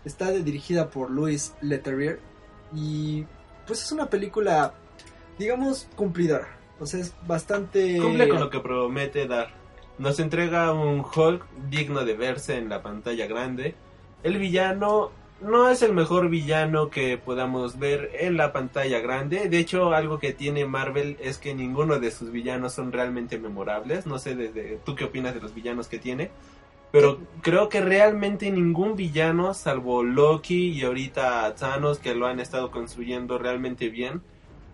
Está 0.04 0.30
dirigida 0.30 0.90
por 0.90 1.10
Louis 1.10 1.54
Leterrier. 1.60 2.20
Y 2.74 3.24
pues 3.66 3.82
es 3.82 3.92
una 3.92 4.10
película 4.10 4.74
digamos, 5.38 5.88
cumplidora. 5.96 6.48
O 6.80 6.86
sea, 6.86 7.00
es 7.00 7.14
bastante... 7.26 7.98
Cumple 7.98 8.28
con 8.28 8.40
lo 8.40 8.50
que 8.50 8.60
promete 8.60 9.26
dar. 9.26 9.50
Nos 9.98 10.18
entrega 10.18 10.72
un 10.72 11.04
Hulk 11.04 11.46
digno 11.70 12.04
de 12.04 12.14
verse 12.14 12.56
en 12.56 12.68
la 12.68 12.82
pantalla 12.82 13.26
grande. 13.26 13.74
El 14.22 14.38
villano 14.38 15.12
no 15.44 15.68
es 15.68 15.82
el 15.82 15.92
mejor 15.92 16.28
villano 16.28 16.90
que 16.90 17.18
podamos 17.18 17.78
ver 17.78 18.10
en 18.18 18.36
la 18.36 18.52
pantalla 18.52 19.00
grande. 19.00 19.48
De 19.48 19.58
hecho, 19.58 19.92
algo 19.92 20.18
que 20.18 20.32
tiene 20.32 20.64
Marvel 20.64 21.16
es 21.20 21.38
que 21.38 21.54
ninguno 21.54 21.98
de 21.98 22.10
sus 22.10 22.30
villanos 22.30 22.72
son 22.72 22.92
realmente 22.92 23.38
memorables. 23.38 24.06
No 24.06 24.18
sé 24.18 24.34
desde 24.34 24.78
tú 24.84 24.94
qué 24.94 25.04
opinas 25.04 25.34
de 25.34 25.40
los 25.40 25.54
villanos 25.54 25.88
que 25.88 25.98
tiene. 25.98 26.30
Pero 26.90 27.18
creo 27.42 27.68
que 27.68 27.80
realmente 27.80 28.50
ningún 28.50 28.96
villano, 28.96 29.52
salvo 29.52 30.02
Loki 30.02 30.70
y 30.70 30.82
ahorita 30.84 31.54
Thanos, 31.56 31.98
que 31.98 32.14
lo 32.14 32.26
han 32.26 32.40
estado 32.40 32.70
construyendo 32.70 33.36
realmente 33.36 33.88
bien, 33.88 34.22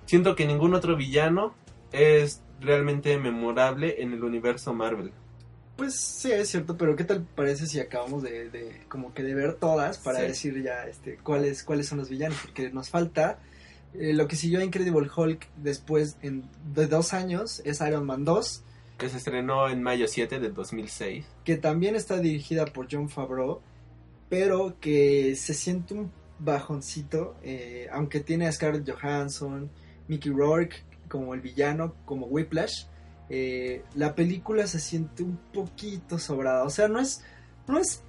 siento 0.04 0.36
que 0.36 0.46
ningún 0.46 0.74
otro 0.74 0.96
villano 0.96 1.54
es 1.92 2.42
realmente 2.60 3.16
memorable 3.18 4.02
en 4.02 4.12
el 4.12 4.22
universo 4.22 4.74
Marvel. 4.74 5.12
Pues 5.80 5.94
sí, 5.94 6.30
es 6.30 6.50
cierto, 6.50 6.76
pero 6.76 6.94
¿qué 6.94 7.04
tal 7.04 7.22
parece 7.22 7.66
si 7.66 7.80
acabamos 7.80 8.22
de, 8.22 8.82
como 8.88 9.14
que 9.14 9.22
de 9.22 9.34
ver 9.34 9.54
todas 9.54 9.96
para 9.96 10.20
decir 10.20 10.62
ya 10.62 10.84
este 10.84 11.16
cuáles 11.16 11.64
cuáles 11.64 11.88
son 11.88 11.96
los 11.96 12.10
villanos? 12.10 12.36
Porque 12.42 12.68
nos 12.68 12.90
falta 12.90 13.38
eh, 13.94 14.12
lo 14.12 14.28
que 14.28 14.36
siguió 14.36 14.60
a 14.60 14.64
Incredible 14.64 15.08
Hulk 15.16 15.48
después 15.56 16.18
en, 16.20 16.44
de 16.74 16.86
dos 16.86 17.14
años 17.14 17.62
es 17.64 17.80
Iron 17.80 18.04
Man 18.04 18.26
2. 18.26 18.62
Que 18.98 19.08
se 19.08 19.16
estrenó 19.16 19.70
en 19.70 19.82
mayo 19.82 20.06
7 20.06 20.38
de 20.38 20.50
2006. 20.50 21.24
Que 21.46 21.56
también 21.56 21.96
está 21.96 22.18
dirigida 22.18 22.66
por 22.66 22.86
John 22.90 23.08
Favreau, 23.08 23.62
pero 24.28 24.78
que 24.80 25.34
se 25.34 25.54
siente 25.54 25.94
un 25.94 26.12
bajoncito, 26.40 27.36
eh, 27.42 27.88
aunque 27.90 28.20
tiene 28.20 28.46
a 28.46 28.52
Scarlett 28.52 28.86
Johansson, 28.86 29.70
Mickey 30.08 30.30
Rourke 30.30 30.84
como 31.08 31.32
el 31.32 31.40
villano, 31.40 31.94
como 32.04 32.26
Whiplash, 32.26 32.84
eh, 33.30 33.84
la 33.94 34.16
película 34.16 34.66
se 34.66 34.80
siente 34.80 35.22
un 35.22 35.36
poquito 35.52 36.18
sobrada. 36.18 36.64
O 36.64 36.70
sea, 36.70 36.88
no 36.88 36.98
es, 36.98 37.22
no 37.68 37.78
es 37.78 38.02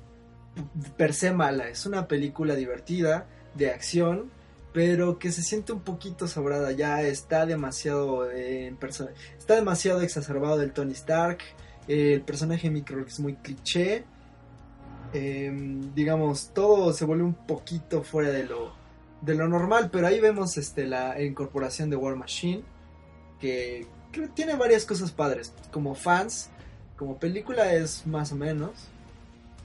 per 0.97 1.13
se 1.13 1.31
mala, 1.31 1.69
es 1.69 1.85
una 1.85 2.07
película 2.07 2.55
divertida, 2.55 3.27
de 3.53 3.69
acción, 3.69 4.31
pero 4.73 5.19
que 5.19 5.31
se 5.31 5.43
siente 5.43 5.73
un 5.73 5.81
poquito 5.81 6.27
sobrada. 6.27 6.71
Ya 6.71 7.03
está 7.03 7.45
demasiado 7.45 8.29
está 8.31 9.55
demasiado 9.55 10.01
exacerbado 10.01 10.57
del 10.57 10.73
Tony 10.73 10.93
Stark. 10.93 11.39
el 11.87 12.21
personaje 12.23 12.69
Rourke 12.69 13.11
es 13.11 13.19
muy 13.19 13.35
cliché. 13.35 14.05
Em, 15.13 15.93
digamos, 15.93 16.51
todo 16.53 16.93
se 16.93 17.05
vuelve 17.05 17.23
un 17.23 17.33
poquito 17.33 18.01
fuera 18.01 18.29
de 18.31 18.45
lo 18.45 18.73
de 19.21 19.35
lo 19.35 19.47
normal, 19.47 19.89
pero 19.91 20.07
ahí 20.07 20.19
vemos 20.19 20.57
este 20.57 20.87
la 20.87 21.21
incorporación 21.21 21.91
de 21.91 21.95
War 21.95 22.15
Machine, 22.15 22.63
que, 23.39 23.85
tiene 24.33 24.55
varias 24.55 24.85
cosas 24.85 25.11
padres, 25.11 25.53
como 25.71 25.95
fans, 25.95 26.49
como 26.97 27.17
película 27.17 27.73
es 27.73 28.05
más 28.05 28.31
o 28.31 28.35
menos. 28.35 28.71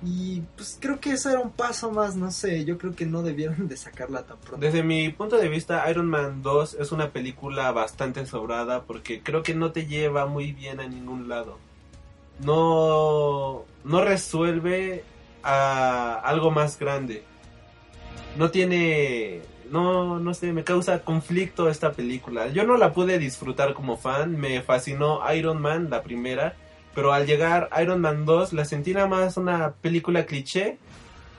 Y 0.05 0.43
pues 0.57 0.76
creo 0.81 1.00
que 1.00 1.12
eso 1.12 1.31
era 1.31 1.41
un 1.41 1.50
paso 1.50 1.91
más, 1.91 2.17
no 2.17 2.31
sé, 2.31 2.65
yo 2.65 2.76
creo 2.76 2.95
que 2.95 3.07
no 3.07 3.23
debieron 3.23 3.67
de 3.69 3.76
sacarla 3.76 4.25
tan 4.25 4.37
pronto. 4.38 4.65
Desde 4.65 4.83
mi 4.83 5.09
punto 5.09 5.37
de 5.37 5.49
vista, 5.49 5.91
Iron 5.91 6.07
Man 6.07 6.43
2 6.43 6.76
es 6.81 6.93
una 6.93 7.11
película 7.11 7.73
bastante 7.73 8.26
sobrada 8.26 8.85
porque 8.85 9.23
creo 9.23 9.43
que 9.43 9.55
no 9.55 9.73
te 9.73 9.87
lleva 9.87 10.26
muy 10.26 10.53
bien 10.53 10.81
a 10.81 10.87
ningún 10.87 11.29
lado. 11.29 11.59
No, 12.41 13.65
no 13.85 14.05
resuelve 14.05 15.03
a 15.43 16.21
algo 16.23 16.50
más 16.50 16.79
grande 16.79 17.25
no 18.37 18.50
tiene 18.50 19.41
no, 19.71 20.19
no 20.19 20.35
sé, 20.35 20.53
me 20.53 20.65
causa 20.65 21.03
conflicto 21.03 21.69
esta 21.69 21.93
película. 21.93 22.49
Yo 22.49 22.65
no 22.65 22.77
la 22.77 22.93
pude 22.93 23.19
disfrutar 23.19 23.75
como 23.75 23.97
fan, 23.97 24.39
me 24.39 24.63
fascinó 24.63 25.21
Iron 25.35 25.61
Man, 25.61 25.89
la 25.91 26.03
primera, 26.03 26.57
pero 26.95 27.13
al 27.13 27.27
llegar 27.27 27.69
Iron 27.81 28.01
Man 28.01 28.25
2 28.25 28.53
la 28.53 28.65
sentí 28.65 28.93
nada 28.95 29.07
más 29.07 29.37
una 29.37 29.73
película 29.73 30.27
cliché. 30.27 30.79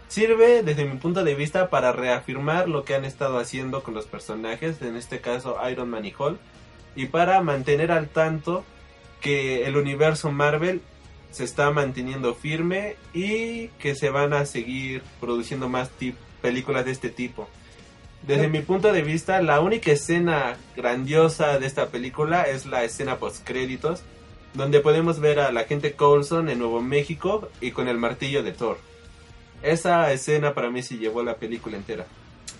Sirve 0.07 0.63
desde 0.63 0.85
mi 0.85 0.97
punto 0.97 1.23
de 1.23 1.35
vista 1.35 1.69
para 1.69 1.91
reafirmar 1.91 2.69
lo 2.69 2.85
que 2.85 2.95
han 2.95 3.03
estado 3.03 3.39
haciendo 3.39 3.83
con 3.83 3.93
los 3.93 4.05
personajes, 4.05 4.81
en 4.81 4.95
este 4.95 5.19
caso 5.19 5.57
Iron 5.69 5.89
Man 5.89 6.05
y 6.05 6.13
Hulk, 6.17 6.39
y 6.95 7.07
para 7.07 7.41
mantener 7.41 7.91
al 7.91 8.07
tanto 8.07 8.63
que 9.19 9.65
el 9.65 9.75
universo 9.75 10.31
Marvel 10.31 10.81
se 11.31 11.43
está 11.43 11.71
manteniendo 11.71 12.33
firme 12.33 12.95
y 13.13 13.67
que 13.79 13.95
se 13.95 14.09
van 14.09 14.33
a 14.33 14.45
seguir 14.45 15.03
produciendo 15.19 15.67
más 15.67 15.89
películas 16.41 16.85
de 16.85 16.91
este 16.91 17.09
tipo. 17.09 17.47
Desde 18.23 18.49
mi 18.49 18.59
punto 18.59 18.91
de 18.91 19.03
vista, 19.03 19.41
la 19.41 19.61
única 19.61 19.91
escena 19.91 20.57
grandiosa 20.75 21.59
de 21.59 21.65
esta 21.65 21.87
película 21.87 22.43
es 22.43 22.65
la 22.65 22.83
escena 22.83 23.17
post 23.17 23.45
créditos, 23.45 24.01
donde 24.53 24.81
podemos 24.81 25.19
ver 25.19 25.39
a 25.39 25.51
la 25.51 25.63
gente 25.63 25.93
Coulson 25.93 26.49
en 26.49 26.59
Nuevo 26.59 26.81
México 26.81 27.49
y 27.61 27.71
con 27.71 27.87
el 27.87 27.97
martillo 27.97 28.43
de 28.43 28.51
Thor. 28.51 28.79
Esa 29.61 30.11
escena 30.11 30.53
para 30.53 30.69
mí 30.69 30.83
sí 30.83 30.97
llevó 30.97 31.23
la 31.23 31.35
película 31.35 31.77
entera. 31.77 32.05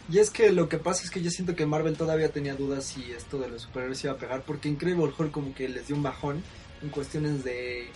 Y 0.10 0.20
es 0.20 0.30
que 0.30 0.52
lo 0.52 0.70
que 0.70 0.78
pasa 0.78 1.04
es 1.04 1.12
que 1.12 1.22
yo 1.22 1.30
siento 1.30 1.56
que 1.56 1.66
Marvel 1.66 1.98
todavía 1.98 2.30
tenía 2.30 2.56
dudas 2.56 2.86
si 2.86 3.12
esto 3.12 3.38
de 3.40 3.50
los 3.50 3.64
superhéroes 3.64 4.04
iba 4.04 4.14
a 4.14 4.18
pegar, 4.18 4.42
porque 4.42 4.70
Incredible 4.70 5.12
Hulk 5.18 5.32
como 5.32 5.54
que 5.54 5.68
les 5.68 5.88
dio 5.88 5.98
un 5.98 6.04
bajón 6.04 6.42
en 6.82 6.90
cuestiones 6.90 7.44
de, 7.44 7.88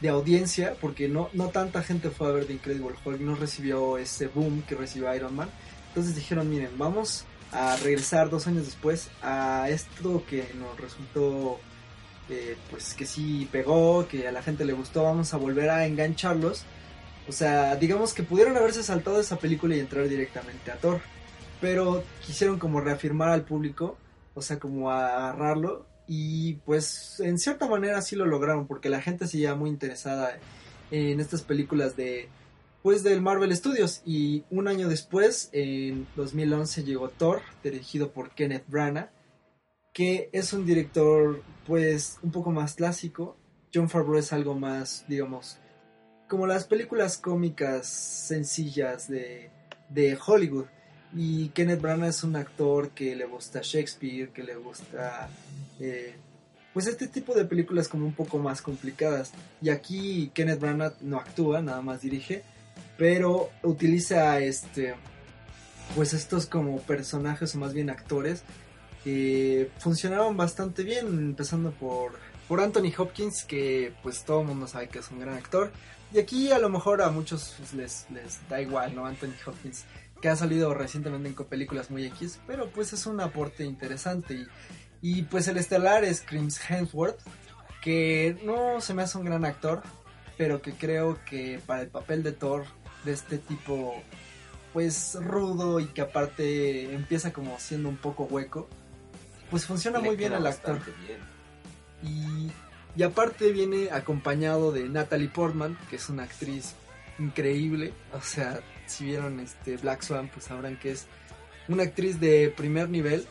de 0.00 0.08
audiencia, 0.08 0.74
porque 0.80 1.08
no, 1.08 1.28
no 1.32 1.48
tanta 1.50 1.82
gente 1.82 2.10
fue 2.10 2.28
a 2.28 2.32
ver 2.32 2.46
The 2.46 2.54
Incredible 2.54 2.96
Hulk, 3.04 3.20
no 3.20 3.36
recibió 3.36 3.98
ese 3.98 4.26
boom 4.26 4.62
que 4.62 4.74
recibió 4.74 5.14
Iron 5.14 5.36
Man. 5.36 5.48
Entonces 5.94 6.16
dijeron, 6.16 6.50
miren, 6.50 6.70
vamos 6.76 7.24
a 7.52 7.76
regresar 7.76 8.30
dos 8.30 8.46
años 8.46 8.66
después 8.66 9.10
a 9.22 9.68
esto 9.68 10.24
que 10.28 10.52
nos 10.58 10.78
resultó, 10.80 11.60
eh, 12.28 12.56
pues 12.70 12.94
que 12.94 13.06
sí 13.06 13.48
pegó, 13.52 14.08
que 14.08 14.26
a 14.26 14.32
la 14.32 14.42
gente 14.42 14.64
le 14.64 14.72
gustó, 14.72 15.04
vamos 15.04 15.32
a 15.34 15.36
volver 15.36 15.70
a 15.70 15.86
engancharlos. 15.86 16.64
O 17.28 17.32
sea, 17.32 17.76
digamos 17.76 18.12
que 18.12 18.22
pudieron 18.22 18.56
haberse 18.56 18.82
saltado 18.82 19.20
esa 19.20 19.38
película 19.38 19.76
y 19.76 19.80
entrar 19.80 20.08
directamente 20.08 20.72
a 20.72 20.76
Thor 20.76 21.00
pero 21.64 22.04
quisieron 22.26 22.58
como 22.58 22.82
reafirmar 22.82 23.30
al 23.30 23.46
público, 23.46 23.96
o 24.34 24.42
sea, 24.42 24.58
como 24.58 24.90
agarrarlo 24.90 25.86
y 26.06 26.56
pues 26.66 27.20
en 27.20 27.38
cierta 27.38 27.66
manera 27.66 28.02
sí 28.02 28.16
lo 28.16 28.26
lograron 28.26 28.66
porque 28.66 28.90
la 28.90 29.00
gente 29.00 29.26
seguía 29.26 29.54
muy 29.54 29.70
interesada 29.70 30.36
en 30.90 31.20
estas 31.20 31.40
películas 31.40 31.96
de 31.96 32.28
pues 32.84 33.02
del 33.02 33.22
Marvel 33.22 33.56
Studios 33.56 34.02
y 34.04 34.44
un 34.50 34.68
año 34.68 34.90
después 34.90 35.48
en 35.52 36.06
2011 36.16 36.84
llegó 36.84 37.08
Thor 37.08 37.40
dirigido 37.62 38.12
por 38.12 38.32
Kenneth 38.32 38.66
Branagh 38.68 39.10
que 39.94 40.28
es 40.32 40.52
un 40.52 40.66
director 40.66 41.42
pues 41.66 42.18
un 42.22 42.30
poco 42.30 42.50
más 42.50 42.74
clásico. 42.74 43.38
John 43.72 43.88
Favreau 43.88 44.18
es 44.18 44.34
algo 44.34 44.54
más 44.54 45.06
digamos 45.08 45.56
como 46.28 46.46
las 46.46 46.66
películas 46.66 47.16
cómicas 47.16 47.86
sencillas 47.86 49.08
de, 49.08 49.48
de 49.88 50.18
Hollywood. 50.26 50.66
Y 51.14 51.48
Kenneth 51.50 51.80
Branagh 51.80 52.10
es 52.10 52.22
un 52.22 52.36
actor 52.36 52.90
que 52.90 53.16
le 53.16 53.24
gusta 53.24 53.60
Shakespeare, 53.62 54.28
que 54.28 54.42
le 54.42 54.56
gusta 54.56 55.30
eh, 55.80 56.16
pues 56.74 56.86
este 56.86 57.06
tipo 57.08 57.34
de 57.34 57.46
películas 57.46 57.88
como 57.88 58.04
un 58.04 58.14
poco 58.14 58.38
más 58.38 58.60
complicadas. 58.60 59.32
Y 59.62 59.70
aquí 59.70 60.30
Kenneth 60.34 60.60
Branagh 60.60 61.00
no 61.00 61.18
actúa, 61.18 61.62
nada 61.62 61.80
más 61.80 62.02
dirige, 62.02 62.42
pero 62.96 63.50
utiliza 63.62 64.38
este 64.40 64.94
pues 65.94 66.14
estos 66.14 66.46
como 66.46 66.80
personajes 66.80 67.54
o 67.54 67.58
más 67.58 67.74
bien 67.74 67.90
actores 67.90 68.42
que 69.02 69.70
funcionaron 69.78 70.36
bastante 70.36 70.82
bien, 70.82 71.06
empezando 71.06 71.70
por 71.72 72.12
por 72.48 72.60
Anthony 72.60 72.92
Hopkins, 72.96 73.44
que 73.44 73.94
pues 74.02 74.24
todo 74.24 74.42
el 74.42 74.48
mundo 74.48 74.66
sabe 74.66 74.88
que 74.88 74.98
es 74.98 75.10
un 75.10 75.20
gran 75.20 75.34
actor. 75.34 75.72
Y 76.12 76.18
aquí 76.18 76.52
a 76.52 76.58
lo 76.58 76.68
mejor 76.68 77.02
a 77.02 77.10
muchos 77.10 77.56
les, 77.74 78.06
les 78.10 78.46
da 78.48 78.60
igual, 78.60 78.94
¿no? 78.94 79.06
Anthony 79.06 79.34
Hopkins 79.46 79.84
que 80.24 80.30
ha 80.30 80.36
salido 80.36 80.72
recientemente 80.72 81.28
en 81.28 81.34
películas 81.34 81.90
muy 81.90 82.06
X, 82.06 82.40
pero 82.46 82.70
pues 82.70 82.94
es 82.94 83.04
un 83.04 83.20
aporte 83.20 83.62
interesante. 83.62 84.46
Y, 85.02 85.24
pues 85.24 85.48
el 85.48 85.58
estelar 85.58 86.02
es 86.02 86.22
Crims 86.22 86.58
Hemsworth, 86.66 87.20
que 87.82 88.38
no 88.42 88.80
se 88.80 88.94
me 88.94 89.02
hace 89.02 89.18
un 89.18 89.26
gran 89.26 89.44
actor, 89.44 89.82
pero 90.36 90.62
que 90.62 90.72
creo 90.72 91.18
que 91.24 91.60
para 91.66 91.82
el 91.82 91.88
papel 91.88 92.22
de 92.22 92.32
Thor, 92.32 92.64
de 93.04 93.12
este 93.12 93.38
tipo, 93.38 93.94
pues 94.72 95.16
rudo 95.20 95.80
y 95.80 95.86
que 95.86 96.00
aparte 96.00 96.94
empieza 96.94 97.32
como 97.32 97.58
siendo 97.58 97.88
un 97.88 97.96
poco 97.96 98.24
hueco, 98.24 98.68
pues 99.50 99.66
funciona 99.66 100.00
muy 100.00 100.16
bien 100.16 100.32
el 100.32 100.46
actor. 100.46 100.80
Y, 102.02 102.50
y 102.96 103.02
aparte 103.02 103.52
viene 103.52 103.90
acompañado 103.90 104.72
de 104.72 104.88
Natalie 104.88 105.28
Portman, 105.28 105.78
que 105.90 105.96
es 105.96 106.08
una 106.08 106.24
actriz 106.24 106.74
increíble, 107.18 107.92
o 108.12 108.20
sea, 108.20 108.60
si 108.86 109.04
vieron 109.04 109.40
este 109.40 109.76
Black 109.76 110.02
Swan, 110.02 110.28
pues 110.32 110.46
sabrán 110.46 110.76
que 110.76 110.92
es 110.92 111.06
una 111.68 111.84
actriz 111.84 112.20
de 112.20 112.52
primer 112.54 112.88
nivel. 112.88 113.26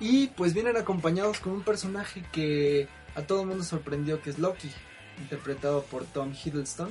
Y 0.00 0.28
pues 0.28 0.54
vienen 0.54 0.76
acompañados 0.76 1.38
con 1.38 1.52
un 1.52 1.62
personaje 1.62 2.22
que 2.32 2.88
a 3.14 3.22
todo 3.22 3.42
el 3.42 3.48
mundo 3.48 3.64
sorprendió, 3.64 4.20
que 4.20 4.30
es 4.30 4.38
Loki, 4.38 4.70
interpretado 5.18 5.82
por 5.84 6.04
Tom 6.04 6.32
Hiddleston. 6.32 6.90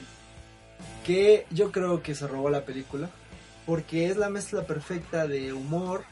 Que 1.06 1.46
yo 1.52 1.72
creo 1.72 2.02
que 2.02 2.16
se 2.16 2.28
robó 2.28 2.50
la 2.50 2.66
película, 2.66 3.10
porque 3.66 4.08
es 4.08 4.18
la 4.18 4.30
mezcla 4.30 4.64
perfecta 4.64 5.28
de 5.28 5.54
humor 5.54 6.04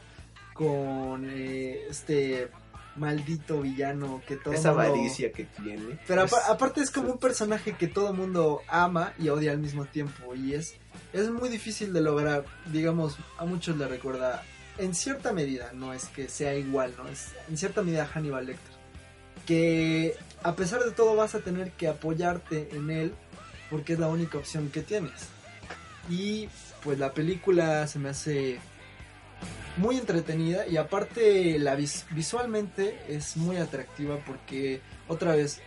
con 0.54 1.28
eh, 1.28 1.86
este 1.88 2.50
maldito 2.96 3.62
villano 3.62 4.20
que 4.26 4.36
todo 4.36 4.52
esa 4.52 4.70
avaricia 4.70 5.32
que 5.32 5.44
tiene 5.44 5.98
pero 6.06 6.26
aparte 6.48 6.80
es 6.80 6.90
como 6.90 7.12
un 7.12 7.18
personaje 7.18 7.72
que 7.72 7.86
todo 7.86 8.12
mundo 8.12 8.62
ama 8.68 9.14
y 9.18 9.28
odia 9.28 9.52
al 9.52 9.58
mismo 9.58 9.86
tiempo 9.86 10.34
y 10.34 10.54
es 10.54 10.74
es 11.12 11.30
muy 11.30 11.48
difícil 11.48 11.92
de 11.92 12.00
lograr 12.00 12.44
digamos 12.66 13.16
a 13.38 13.44
muchos 13.44 13.76
le 13.76 13.86
recuerda 13.86 14.42
en 14.76 14.94
cierta 14.94 15.32
medida 15.32 15.70
no 15.72 15.94
es 15.94 16.06
que 16.06 16.28
sea 16.28 16.54
igual 16.54 16.92
no 16.98 17.08
es 17.08 17.28
en 17.48 17.56
cierta 17.56 17.82
medida 17.82 18.06
Hannibal 18.06 18.46
Lecter 18.46 18.74
que 19.46 20.16
a 20.42 20.54
pesar 20.54 20.82
de 20.84 20.90
todo 20.92 21.16
vas 21.16 21.34
a 21.34 21.40
tener 21.40 21.72
que 21.72 21.88
apoyarte 21.88 22.68
en 22.72 22.90
él 22.90 23.14
porque 23.68 23.94
es 23.94 23.98
la 23.98 24.08
única 24.08 24.38
opción 24.38 24.70
que 24.70 24.82
tienes. 24.82 25.28
Y 26.08 26.48
pues 26.82 26.98
la 26.98 27.12
película 27.12 27.86
se 27.86 27.98
me 27.98 28.10
hace 28.10 28.58
muy 29.76 29.96
entretenida 29.96 30.66
y 30.66 30.76
aparte 30.76 31.58
la 31.58 31.76
visualmente 31.76 32.98
es 33.08 33.36
muy 33.36 33.56
atractiva 33.56 34.16
porque 34.26 34.80
otra 35.08 35.34
vez 35.34 35.60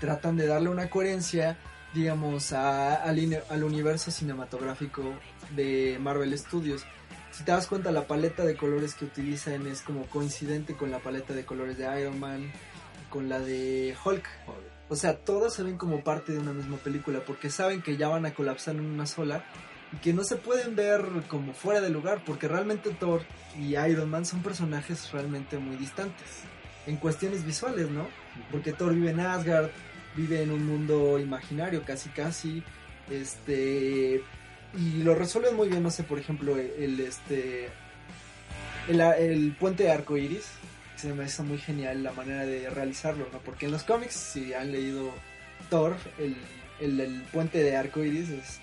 tratan 0.00 0.36
de 0.36 0.46
darle 0.46 0.68
una 0.68 0.90
coherencia 0.90 1.56
digamos 1.94 2.52
al, 2.52 3.42
al 3.48 3.64
universo 3.64 4.10
cinematográfico 4.10 5.02
de 5.56 5.98
Marvel 6.00 6.36
Studios. 6.38 6.84
Si 7.30 7.44
te 7.44 7.52
das 7.52 7.66
cuenta 7.66 7.90
la 7.92 8.06
paleta 8.06 8.44
de 8.44 8.56
colores 8.56 8.94
que 8.94 9.04
utilizan 9.04 9.66
es 9.66 9.82
como 9.82 10.06
coincidente 10.06 10.74
con 10.74 10.90
la 10.90 10.98
paleta 10.98 11.32
de 11.32 11.44
colores 11.44 11.78
de 11.78 12.00
Iron 12.00 12.18
Man 12.18 12.52
con 13.10 13.28
la 13.28 13.40
de 13.40 13.96
Hulk 14.04 14.26
o 14.88 14.96
sea 14.96 15.16
todas 15.16 15.54
se 15.54 15.62
ven 15.62 15.76
como 15.76 16.02
parte 16.02 16.32
de 16.32 16.38
una 16.38 16.52
misma 16.52 16.76
película 16.76 17.20
porque 17.26 17.50
saben 17.50 17.82
que 17.82 17.96
ya 17.96 18.08
van 18.08 18.26
a 18.26 18.34
colapsar 18.34 18.76
en 18.76 18.84
una 18.84 19.06
sola 19.06 19.44
y 19.92 19.96
que 19.98 20.12
no 20.12 20.24
se 20.24 20.36
pueden 20.36 20.76
ver 20.76 21.02
como 21.28 21.52
fuera 21.54 21.80
de 21.80 21.90
lugar, 21.90 22.22
porque 22.24 22.48
realmente 22.48 22.90
Thor 22.90 23.22
y 23.58 23.76
Iron 23.76 24.10
Man 24.10 24.26
son 24.26 24.42
personajes 24.42 25.10
realmente 25.12 25.58
muy 25.58 25.76
distantes 25.76 26.42
en 26.86 26.96
cuestiones 26.96 27.44
visuales, 27.44 27.90
¿no? 27.90 28.06
Porque 28.50 28.72
Thor 28.72 28.94
vive 28.94 29.10
en 29.10 29.20
Asgard, 29.20 29.70
vive 30.16 30.42
en 30.42 30.50
un 30.50 30.66
mundo 30.66 31.18
imaginario 31.18 31.82
casi 31.84 32.08
casi, 32.10 32.62
este 33.10 34.22
y 34.76 35.02
lo 35.02 35.14
resuelven 35.14 35.56
muy 35.56 35.68
bien, 35.68 35.82
no 35.82 35.90
sé, 35.90 36.02
por 36.02 36.18
ejemplo, 36.18 36.56
el 36.58 37.00
este 37.00 37.70
el, 38.88 39.00
el 39.00 39.56
puente 39.58 39.84
de 39.84 39.90
arco 39.90 40.16
iris, 40.16 40.50
se 40.98 41.14
me 41.14 41.24
hizo 41.24 41.42
muy 41.44 41.58
genial 41.58 42.02
la 42.02 42.12
manera 42.12 42.44
de 42.44 42.68
realizarlo, 42.68 43.28
¿no? 43.32 43.38
Porque 43.38 43.66
en 43.66 43.72
los 43.72 43.84
cómics, 43.84 44.14
si 44.14 44.52
han 44.52 44.72
leído 44.72 45.12
Thor, 45.70 45.96
el, 46.18 46.36
el, 46.80 47.00
el 47.00 47.22
puente 47.32 47.62
de 47.62 47.76
arco 47.76 48.04
iris 48.04 48.28
es 48.30 48.60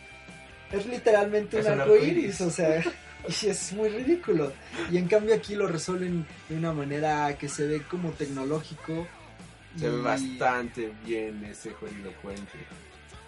es 0.71 0.85
literalmente 0.87 1.59
un 1.59 1.67
arco 1.67 1.95
iris, 1.95 2.41
o 2.41 2.49
sea, 2.49 2.83
y 3.41 3.47
es 3.47 3.73
muy 3.73 3.89
ridículo. 3.89 4.53
Y 4.91 4.97
en 4.97 5.07
cambio 5.07 5.35
aquí 5.35 5.55
lo 5.55 5.67
resuelven 5.67 6.25
de 6.49 6.57
una 6.57 6.73
manera 6.73 7.37
que 7.37 7.49
se 7.49 7.67
ve 7.67 7.81
como 7.83 8.11
tecnológico. 8.11 9.07
Se 9.77 9.89
ve 9.89 10.01
bastante 10.01 10.93
bien 11.05 11.43
ese 11.45 11.71
jodido 11.71 12.11
puente. 12.21 12.59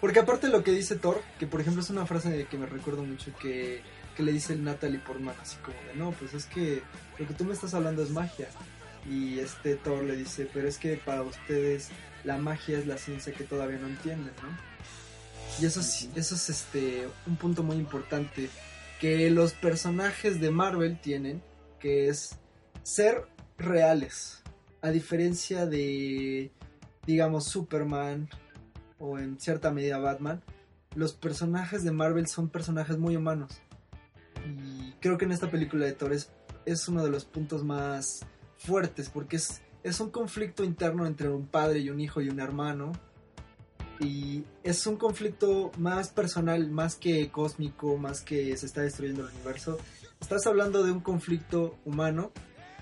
Porque 0.00 0.20
aparte 0.20 0.48
lo 0.48 0.62
que 0.62 0.70
dice 0.70 0.96
Thor, 0.96 1.20
que 1.38 1.46
por 1.46 1.60
ejemplo 1.60 1.82
es 1.82 1.90
una 1.90 2.06
frase 2.06 2.46
que 2.48 2.56
me 2.56 2.66
recuerdo 2.66 3.02
mucho 3.02 3.32
que, 3.36 3.82
que 4.16 4.22
le 4.22 4.32
dice 4.32 4.52
el 4.52 4.64
Natalie 4.64 5.00
Portman, 5.00 5.34
así 5.42 5.56
como 5.56 5.76
de, 5.88 5.94
no, 5.96 6.12
pues 6.12 6.34
es 6.34 6.46
que 6.46 6.82
lo 7.18 7.26
que 7.26 7.34
tú 7.34 7.44
me 7.44 7.52
estás 7.52 7.74
hablando 7.74 8.02
es 8.02 8.10
magia. 8.10 8.48
Y 9.08 9.38
este 9.38 9.76
Thor 9.76 10.04
le 10.04 10.16
dice, 10.16 10.48
pero 10.52 10.68
es 10.68 10.78
que 10.78 10.96
para 10.96 11.22
ustedes 11.22 11.88
la 12.24 12.36
magia 12.36 12.78
es 12.78 12.86
la 12.86 12.98
ciencia 12.98 13.32
que 13.32 13.44
todavía 13.44 13.78
no 13.78 13.86
entienden, 13.86 14.32
¿no? 14.42 14.68
Y 15.60 15.66
eso 15.66 15.80
es, 15.80 16.08
eso 16.14 16.34
es 16.34 16.50
este, 16.50 17.08
un 17.26 17.36
punto 17.36 17.62
muy 17.62 17.76
importante 17.76 18.50
que 19.00 19.30
los 19.30 19.54
personajes 19.54 20.40
de 20.40 20.50
Marvel 20.50 21.00
tienen, 21.00 21.42
que 21.78 22.08
es 22.08 22.36
ser 22.82 23.26
reales. 23.56 24.42
A 24.82 24.90
diferencia 24.90 25.66
de, 25.66 26.52
digamos, 27.06 27.44
Superman 27.46 28.28
o 28.98 29.18
en 29.18 29.40
cierta 29.40 29.70
medida 29.70 29.98
Batman, 29.98 30.42
los 30.94 31.12
personajes 31.12 31.84
de 31.84 31.92
Marvel 31.92 32.26
son 32.26 32.48
personajes 32.48 32.98
muy 32.98 33.16
humanos. 33.16 33.60
Y 34.44 34.92
creo 35.00 35.18
que 35.18 35.24
en 35.24 35.32
esta 35.32 35.50
película 35.50 35.86
de 35.86 35.92
Thor 35.92 36.12
es, 36.12 36.88
uno 36.88 37.04
de 37.04 37.10
los 37.10 37.24
puntos 37.24 37.64
más 37.64 38.20
fuertes 38.58 39.08
porque 39.08 39.36
es, 39.36 39.62
es 39.82 40.00
un 40.00 40.10
conflicto 40.10 40.64
interno 40.64 41.06
entre 41.06 41.28
un 41.28 41.46
padre 41.46 41.78
y 41.78 41.90
un 41.90 42.00
hijo 42.00 42.20
y 42.20 42.28
un 42.28 42.40
hermano. 42.40 42.92
Y 44.00 44.44
es 44.62 44.86
un 44.86 44.96
conflicto 44.96 45.72
más 45.76 46.10
personal, 46.10 46.70
más 46.70 46.94
que 46.94 47.30
cósmico, 47.30 47.96
más 47.96 48.20
que 48.20 48.56
se 48.56 48.66
está 48.66 48.82
destruyendo 48.82 49.26
el 49.26 49.34
universo. 49.34 49.78
Estás 50.20 50.46
hablando 50.46 50.84
de 50.84 50.92
un 50.92 51.00
conflicto 51.00 51.76
humano 51.84 52.30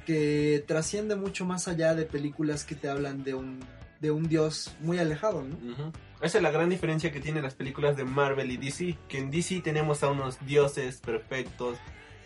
que 0.04 0.62
trasciende 0.66 1.16
mucho 1.16 1.46
más 1.46 1.68
allá 1.68 1.94
de 1.94 2.04
películas 2.04 2.64
que 2.64 2.74
te 2.74 2.88
hablan 2.88 3.24
de 3.24 3.34
un, 3.34 3.60
de 4.00 4.10
un 4.10 4.28
dios 4.28 4.74
muy 4.80 4.98
alejado, 4.98 5.42
¿no? 5.42 5.56
Ujú. 5.56 5.92
Esa 6.20 6.38
es 6.38 6.42
la 6.42 6.50
gran 6.50 6.70
diferencia 6.70 7.12
que 7.12 7.20
tienen 7.20 7.42
las 7.42 7.54
películas 7.54 7.96
de 7.96 8.04
Marvel 8.04 8.50
y 8.50 8.56
DC, 8.56 8.96
que 9.08 9.18
en 9.18 9.30
DC 9.30 9.60
tenemos 9.60 10.02
a 10.02 10.08
unos 10.08 10.38
dioses 10.46 11.00
perfectos, 11.00 11.76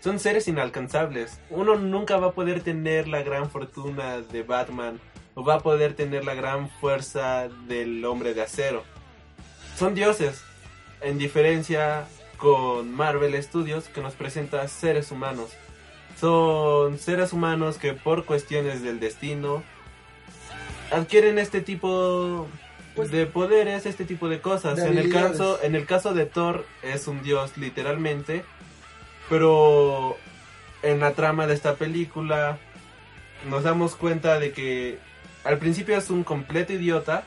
son 0.00 0.18
seres 0.18 0.48
inalcanzables. 0.48 1.40
Uno 1.50 1.76
nunca 1.76 2.16
va 2.16 2.28
a 2.28 2.32
poder 2.32 2.62
tener 2.62 3.08
la 3.08 3.22
gran 3.22 3.50
fortuna 3.50 4.20
de 4.20 4.42
Batman 4.42 5.00
o 5.34 5.44
va 5.44 5.54
a 5.56 5.60
poder 5.60 5.94
tener 5.94 6.24
la 6.24 6.34
gran 6.34 6.68
fuerza 6.68 7.48
del 7.66 8.04
hombre 8.04 8.34
de 8.34 8.42
acero. 8.42 8.84
Son 9.76 9.94
dioses, 9.94 10.42
en 11.00 11.18
diferencia 11.18 12.06
con 12.36 12.92
Marvel 12.94 13.40
Studios 13.42 13.88
que 13.88 14.00
nos 14.00 14.14
presenta 14.14 14.66
seres 14.68 15.10
humanos. 15.10 15.50
Son 16.18 16.98
seres 16.98 17.32
humanos 17.32 17.78
que 17.78 17.92
por 17.94 18.24
cuestiones 18.24 18.82
del 18.82 19.00
destino 19.00 19.62
adquieren 20.90 21.38
este 21.38 21.60
tipo 21.60 22.46
Pues, 22.94 23.10
de 23.10 23.24
poderes, 23.26 23.86
este 23.86 24.04
tipo 24.04 24.28
de 24.28 24.40
cosas. 24.40 24.76
de 24.76 24.88
en 24.88 24.98
el 24.98 25.10
caso, 25.12 25.58
en 25.62 25.74
el 25.74 25.86
caso 25.86 26.12
de 26.12 26.26
Thor 26.26 26.66
es 26.82 27.06
un 27.06 27.22
dios 27.22 27.56
literalmente, 27.56 28.44
pero 29.30 30.18
en 30.82 31.00
la 31.00 31.12
trama 31.12 31.46
de 31.46 31.54
esta 31.54 31.76
película 31.76 32.58
nos 33.48 33.62
damos 33.62 33.94
cuenta 33.94 34.38
de 34.38 34.52
que 34.52 34.98
al 35.44 35.58
principio 35.58 35.96
es 35.96 36.10
un 36.10 36.24
completo 36.24 36.74
idiota 36.74 37.22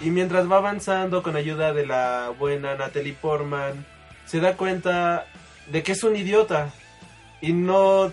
y 0.00 0.10
mientras 0.10 0.50
va 0.50 0.56
avanzando 0.56 1.22
con 1.22 1.36
ayuda 1.36 1.72
de 1.72 1.86
la 1.86 2.32
buena 2.36 2.74
Natalie 2.74 3.12
Portman 3.12 3.86
se 4.24 4.40
da 4.40 4.56
cuenta 4.56 5.26
de 5.70 5.82
que 5.82 5.92
es 5.92 6.02
un 6.02 6.16
idiota 6.16 6.72
y 7.40 7.52
no 7.52 8.12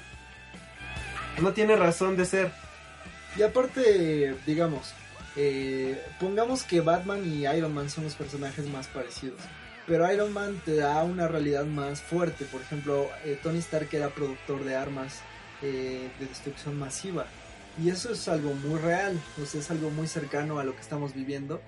no 1.42 1.54
tiene 1.54 1.78
razón 1.78 2.18
de 2.18 2.26
ser. 2.26 2.52
Y 3.38 3.44
aparte, 3.44 4.36
digamos, 4.46 4.94
eh, 5.38 6.04
pongamos 6.20 6.64
que 6.64 6.82
Batman 6.82 7.24
y 7.26 7.48
Iron 7.48 7.74
Man 7.74 7.90
son 7.90 8.04
los 8.04 8.16
personajes 8.16 8.68
más 8.68 8.88
parecidos. 8.88 9.40
Pero 9.90 10.14
Iron 10.14 10.32
Man 10.32 10.62
te 10.64 10.76
da 10.76 11.04
una 11.04 11.28
realidad 11.28 11.66
más 11.66 12.00
fuerte. 12.00 12.46
Por 12.46 12.62
ejemplo, 12.62 13.10
eh, 13.26 13.40
Tony 13.42 13.58
Stark 13.58 13.90
era 13.92 14.10
productor 14.10 14.64
de 14.64 14.76
armas 14.76 15.22
eh, 15.64 16.12
de 16.20 16.26
destrucción 16.28 16.78
masiva. 16.78 17.26
Y 17.84 17.90
eso 17.90 18.12
es 18.12 18.28
algo 18.28 18.54
muy 18.54 18.80
real. 18.80 19.20
Es 19.42 19.72
algo 19.72 19.90
muy 19.90 20.06
cercano 20.06 20.60
a 20.60 20.64
lo 20.64 20.76
que 20.76 20.82
estamos 20.82 21.16
viviendo. 21.16 21.60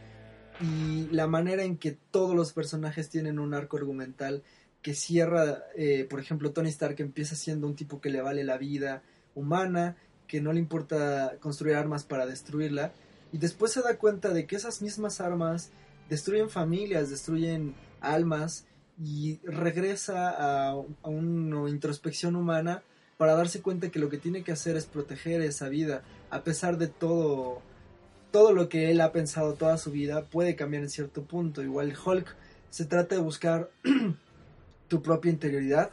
Y 0.62 1.07
la 1.07 1.25
manera 1.25 1.63
en 1.63 1.77
que 1.77 1.97
todos 2.12 2.36
los 2.36 2.53
personajes 2.53 3.10
tienen 3.10 3.39
un 3.39 3.55
arco 3.55 3.77
argumental 3.77 4.43
que 4.84 4.93
cierra, 4.93 5.63
eh, 5.75 6.05
por 6.07 6.19
ejemplo, 6.19 6.51
Tony 6.51 6.69
Stark 6.69 6.97
empieza 6.99 7.36
siendo 7.36 7.65
un 7.65 7.75
tipo 7.75 8.01
que 8.01 8.12
le 8.12 8.21
vale 8.21 8.43
la 8.43 8.60
vida 8.60 9.01
humana, 9.34 9.95
que 10.27 10.41
no 10.41 10.53
le 10.53 10.60
importa 10.60 11.38
construir 11.39 11.75
armas 11.75 12.03
para 12.03 12.27
destruirla, 12.27 12.91
y 13.34 13.39
después 13.39 13.71
se 13.71 13.81
da 13.81 13.97
cuenta 13.97 14.29
de 14.29 14.45
que 14.45 14.57
esas 14.57 14.84
mismas 14.84 15.21
armas 15.21 15.71
destruyen 16.07 16.49
familias, 16.49 17.10
destruyen 17.10 17.73
almas, 18.01 18.65
y 19.03 19.39
regresa 19.43 20.29
a, 20.29 20.75
una 21.03 21.69
introspección 21.69 22.35
humana 22.35 22.83
para 23.17 23.35
darse 23.35 23.61
cuenta 23.61 23.89
que 23.89 23.99
lo 23.99 24.09
que 24.09 24.17
tiene 24.17 24.43
que 24.43 24.51
hacer 24.51 24.75
es 24.75 24.85
proteger 24.85 25.41
esa 25.41 25.69
vida, 25.69 26.03
a 26.29 26.43
pesar 26.43 26.77
de 26.77 26.87
todo, 26.87 27.61
todo 28.31 28.53
lo 28.53 28.69
que 28.69 28.91
él 28.91 29.01
ha 29.01 29.11
pensado 29.11 29.53
toda 29.53 29.77
su 29.77 29.91
vida, 29.91 30.25
puede 30.25 30.55
cambiar 30.55 30.83
en 30.83 30.89
cierto 30.89 31.23
punto. 31.23 31.61
Igual 31.61 31.95
Hulk 32.03 32.35
se 32.69 32.85
trata 32.85 33.15
de 33.15 33.21
buscar 33.21 33.69
tu 34.87 35.01
propia 35.01 35.31
interioridad 35.31 35.91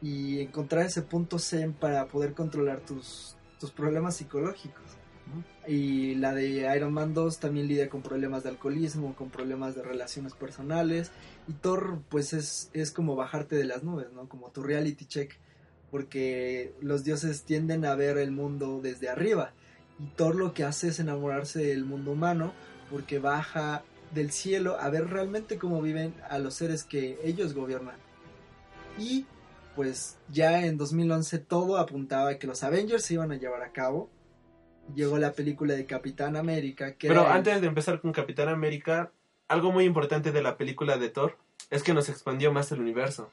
y 0.00 0.40
encontrar 0.40 0.86
ese 0.86 1.02
punto 1.02 1.38
zen 1.38 1.72
para 1.72 2.06
poder 2.06 2.34
controlar 2.34 2.80
tus, 2.80 3.36
tus 3.58 3.70
problemas 3.70 4.16
psicológicos. 4.16 4.97
Y 5.66 6.14
la 6.14 6.34
de 6.34 6.74
Iron 6.76 6.92
Man 6.92 7.14
2 7.14 7.38
también 7.38 7.68
lidia 7.68 7.88
con 7.88 8.02
problemas 8.02 8.42
de 8.42 8.50
alcoholismo, 8.50 9.14
con 9.14 9.30
problemas 9.30 9.74
de 9.74 9.82
relaciones 9.82 10.32
personales. 10.34 11.10
Y 11.46 11.52
Thor, 11.52 12.00
pues 12.08 12.32
es, 12.32 12.70
es 12.72 12.90
como 12.90 13.16
bajarte 13.16 13.56
de 13.56 13.64
las 13.64 13.82
nubes, 13.82 14.12
¿no? 14.12 14.28
Como 14.28 14.50
tu 14.50 14.62
reality 14.62 15.04
check. 15.04 15.34
Porque 15.90 16.74
los 16.80 17.04
dioses 17.04 17.42
tienden 17.42 17.84
a 17.84 17.94
ver 17.94 18.18
el 18.18 18.30
mundo 18.30 18.80
desde 18.82 19.08
arriba. 19.08 19.52
Y 19.98 20.06
Thor 20.16 20.36
lo 20.36 20.54
que 20.54 20.64
hace 20.64 20.88
es 20.88 21.00
enamorarse 21.00 21.60
del 21.60 21.84
mundo 21.84 22.12
humano 22.12 22.52
porque 22.90 23.18
baja 23.18 23.82
del 24.14 24.30
cielo 24.30 24.78
a 24.80 24.88
ver 24.90 25.08
realmente 25.08 25.58
cómo 25.58 25.82
viven 25.82 26.14
a 26.28 26.38
los 26.38 26.54
seres 26.54 26.84
que 26.84 27.18
ellos 27.22 27.54
gobiernan. 27.54 27.96
Y 28.98 29.26
pues 29.76 30.16
ya 30.28 30.66
en 30.66 30.76
2011 30.76 31.38
todo 31.38 31.76
apuntaba 31.76 32.30
a 32.30 32.38
que 32.38 32.46
los 32.46 32.62
Avengers 32.62 33.04
se 33.04 33.14
iban 33.14 33.32
a 33.32 33.36
llevar 33.36 33.62
a 33.62 33.72
cabo. 33.72 34.10
Llegó 34.94 35.18
la 35.18 35.32
película 35.32 35.74
de 35.74 35.86
Capitán 35.86 36.36
América. 36.36 36.94
Que 36.96 37.08
Pero 37.08 37.20
era 37.22 37.30
el- 37.32 37.36
antes 37.38 37.60
de 37.60 37.66
empezar 37.66 38.00
con 38.00 38.12
Capitán 38.12 38.48
América, 38.48 39.12
algo 39.48 39.70
muy 39.72 39.84
importante 39.84 40.32
de 40.32 40.42
la 40.42 40.56
película 40.56 40.96
de 40.98 41.08
Thor 41.10 41.36
es 41.70 41.82
que 41.82 41.94
nos 41.94 42.08
expandió 42.08 42.52
más 42.52 42.72
el 42.72 42.80
universo. 42.80 43.30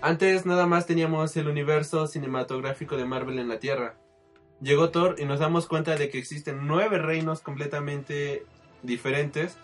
Antes 0.00 0.44
nada 0.46 0.66
más 0.66 0.86
teníamos 0.86 1.36
el 1.36 1.48
universo 1.48 2.06
cinematográfico 2.06 2.96
de 2.96 3.04
Marvel 3.06 3.38
en 3.38 3.48
la 3.48 3.58
Tierra. 3.58 3.94
Llegó 4.60 4.90
Thor 4.90 5.16
y 5.18 5.24
nos 5.24 5.38
damos 5.38 5.66
cuenta 5.66 5.96
de 5.96 6.08
que 6.10 6.18
existen 6.18 6.66
nueve 6.66 6.98
reinos 6.98 7.40
completamente 7.40 8.44
diferentes 8.82 9.56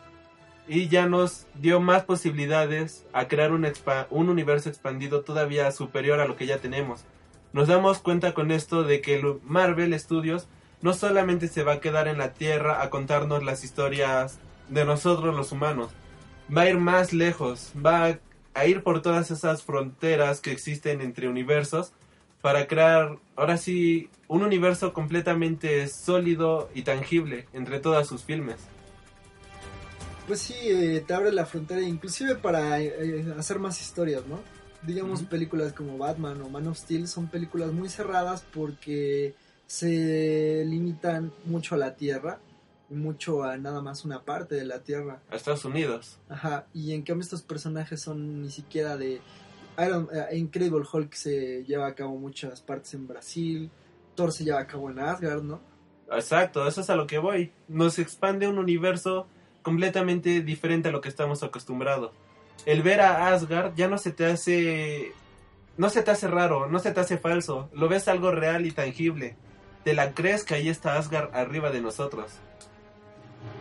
y 0.68 0.88
ya 0.88 1.06
nos 1.06 1.46
dio 1.54 1.80
más 1.80 2.04
posibilidades 2.04 3.04
a 3.12 3.26
crear 3.28 3.52
un, 3.52 3.66
un 4.10 4.28
universo 4.28 4.68
expandido 4.68 5.22
todavía 5.22 5.70
superior 5.72 6.20
a 6.20 6.26
lo 6.26 6.36
que 6.36 6.46
ya 6.46 6.58
tenemos. 6.58 7.04
Nos 7.52 7.68
damos 7.68 7.98
cuenta 7.98 8.32
con 8.32 8.50
esto 8.50 8.84
de 8.84 9.00
que 9.00 9.16
el 9.18 9.38
Marvel 9.42 9.98
Studios 9.98 10.48
no 10.82 10.94
solamente 10.94 11.48
se 11.48 11.62
va 11.62 11.74
a 11.74 11.80
quedar 11.80 12.08
en 12.08 12.18
la 12.18 12.34
Tierra 12.34 12.82
a 12.82 12.90
contarnos 12.90 13.42
las 13.42 13.64
historias 13.64 14.38
de 14.68 14.84
nosotros 14.84 15.34
los 15.34 15.52
humanos, 15.52 15.90
va 16.54 16.62
a 16.62 16.68
ir 16.68 16.78
más 16.78 17.12
lejos, 17.12 17.72
va 17.74 18.18
a 18.54 18.66
ir 18.66 18.82
por 18.82 19.00
todas 19.00 19.30
esas 19.30 19.62
fronteras 19.62 20.40
que 20.40 20.52
existen 20.52 21.00
entre 21.00 21.28
universos 21.28 21.92
para 22.42 22.66
crear, 22.66 23.18
ahora 23.36 23.56
sí, 23.56 24.10
un 24.26 24.42
universo 24.42 24.92
completamente 24.92 25.86
sólido 25.86 26.68
y 26.74 26.82
tangible 26.82 27.46
entre 27.52 27.78
todas 27.78 28.08
sus 28.08 28.24
filmes. 28.24 28.56
Pues 30.26 30.40
sí, 30.40 30.54
eh, 30.64 31.04
te 31.06 31.14
abre 31.14 31.32
la 31.32 31.46
frontera 31.46 31.80
inclusive 31.82 32.34
para 32.34 32.80
eh, 32.80 33.24
hacer 33.38 33.58
más 33.58 33.80
historias, 33.80 34.26
¿no? 34.26 34.40
Digamos 34.82 35.22
películas 35.22 35.72
como 35.72 35.96
Batman 35.96 36.42
o 36.42 36.48
Man 36.48 36.66
of 36.66 36.76
Steel 36.78 37.06
son 37.06 37.28
películas 37.28 37.72
muy 37.72 37.88
cerradas 37.88 38.44
porque 38.52 39.34
se 39.72 40.66
limitan 40.66 41.32
mucho 41.46 41.76
a 41.76 41.78
la 41.78 41.96
Tierra 41.96 42.40
mucho 42.90 43.42
a 43.42 43.56
nada 43.56 43.80
más 43.80 44.04
una 44.04 44.22
parte 44.22 44.54
de 44.54 44.66
la 44.66 44.80
Tierra. 44.80 45.22
A 45.30 45.36
Estados 45.36 45.64
Unidos. 45.64 46.18
Ajá, 46.28 46.66
y 46.74 46.92
en 46.92 47.00
cambio 47.00 47.22
estos 47.22 47.40
personajes 47.40 48.02
son 48.02 48.42
ni 48.42 48.50
siquiera 48.50 48.98
de... 48.98 49.22
Iron, 49.78 50.10
eh, 50.12 50.36
Incredible 50.36 50.84
Hulk 50.92 51.14
se 51.14 51.64
lleva 51.64 51.86
a 51.86 51.94
cabo 51.94 52.18
muchas 52.18 52.60
partes 52.60 52.92
en 52.92 53.08
Brasil, 53.08 53.70
Thor 54.14 54.30
se 54.30 54.44
lleva 54.44 54.60
a 54.60 54.66
cabo 54.66 54.90
en 54.90 54.98
Asgard, 54.98 55.42
¿no? 55.42 55.62
Exacto, 56.10 56.68
eso 56.68 56.82
es 56.82 56.90
a 56.90 56.94
lo 56.94 57.06
que 57.06 57.16
voy. 57.16 57.50
Nos 57.66 57.98
expande 57.98 58.46
un 58.46 58.58
universo 58.58 59.26
completamente 59.62 60.42
diferente 60.42 60.90
a 60.90 60.92
lo 60.92 61.00
que 61.00 61.08
estamos 61.08 61.42
acostumbrados. 61.42 62.12
El 62.66 62.82
ver 62.82 63.00
a 63.00 63.28
Asgard 63.28 63.74
ya 63.74 63.88
no 63.88 63.96
se 63.96 64.12
te 64.12 64.26
hace 64.26 65.12
no 65.78 65.88
se 65.88 66.02
te 66.02 66.10
hace 66.10 66.28
raro, 66.28 66.68
no 66.68 66.78
se 66.78 66.92
te 66.92 67.00
hace 67.00 67.16
falso, 67.16 67.70
lo 67.72 67.88
ves 67.88 68.06
algo 68.08 68.30
real 68.30 68.66
y 68.66 68.72
tangible. 68.72 69.36
Te 69.84 69.94
la 69.94 70.14
crees 70.14 70.44
que 70.44 70.54
ahí 70.54 70.68
está 70.68 70.96
Asgard 70.96 71.34
arriba 71.34 71.70
de 71.70 71.80
nosotros. 71.80 72.32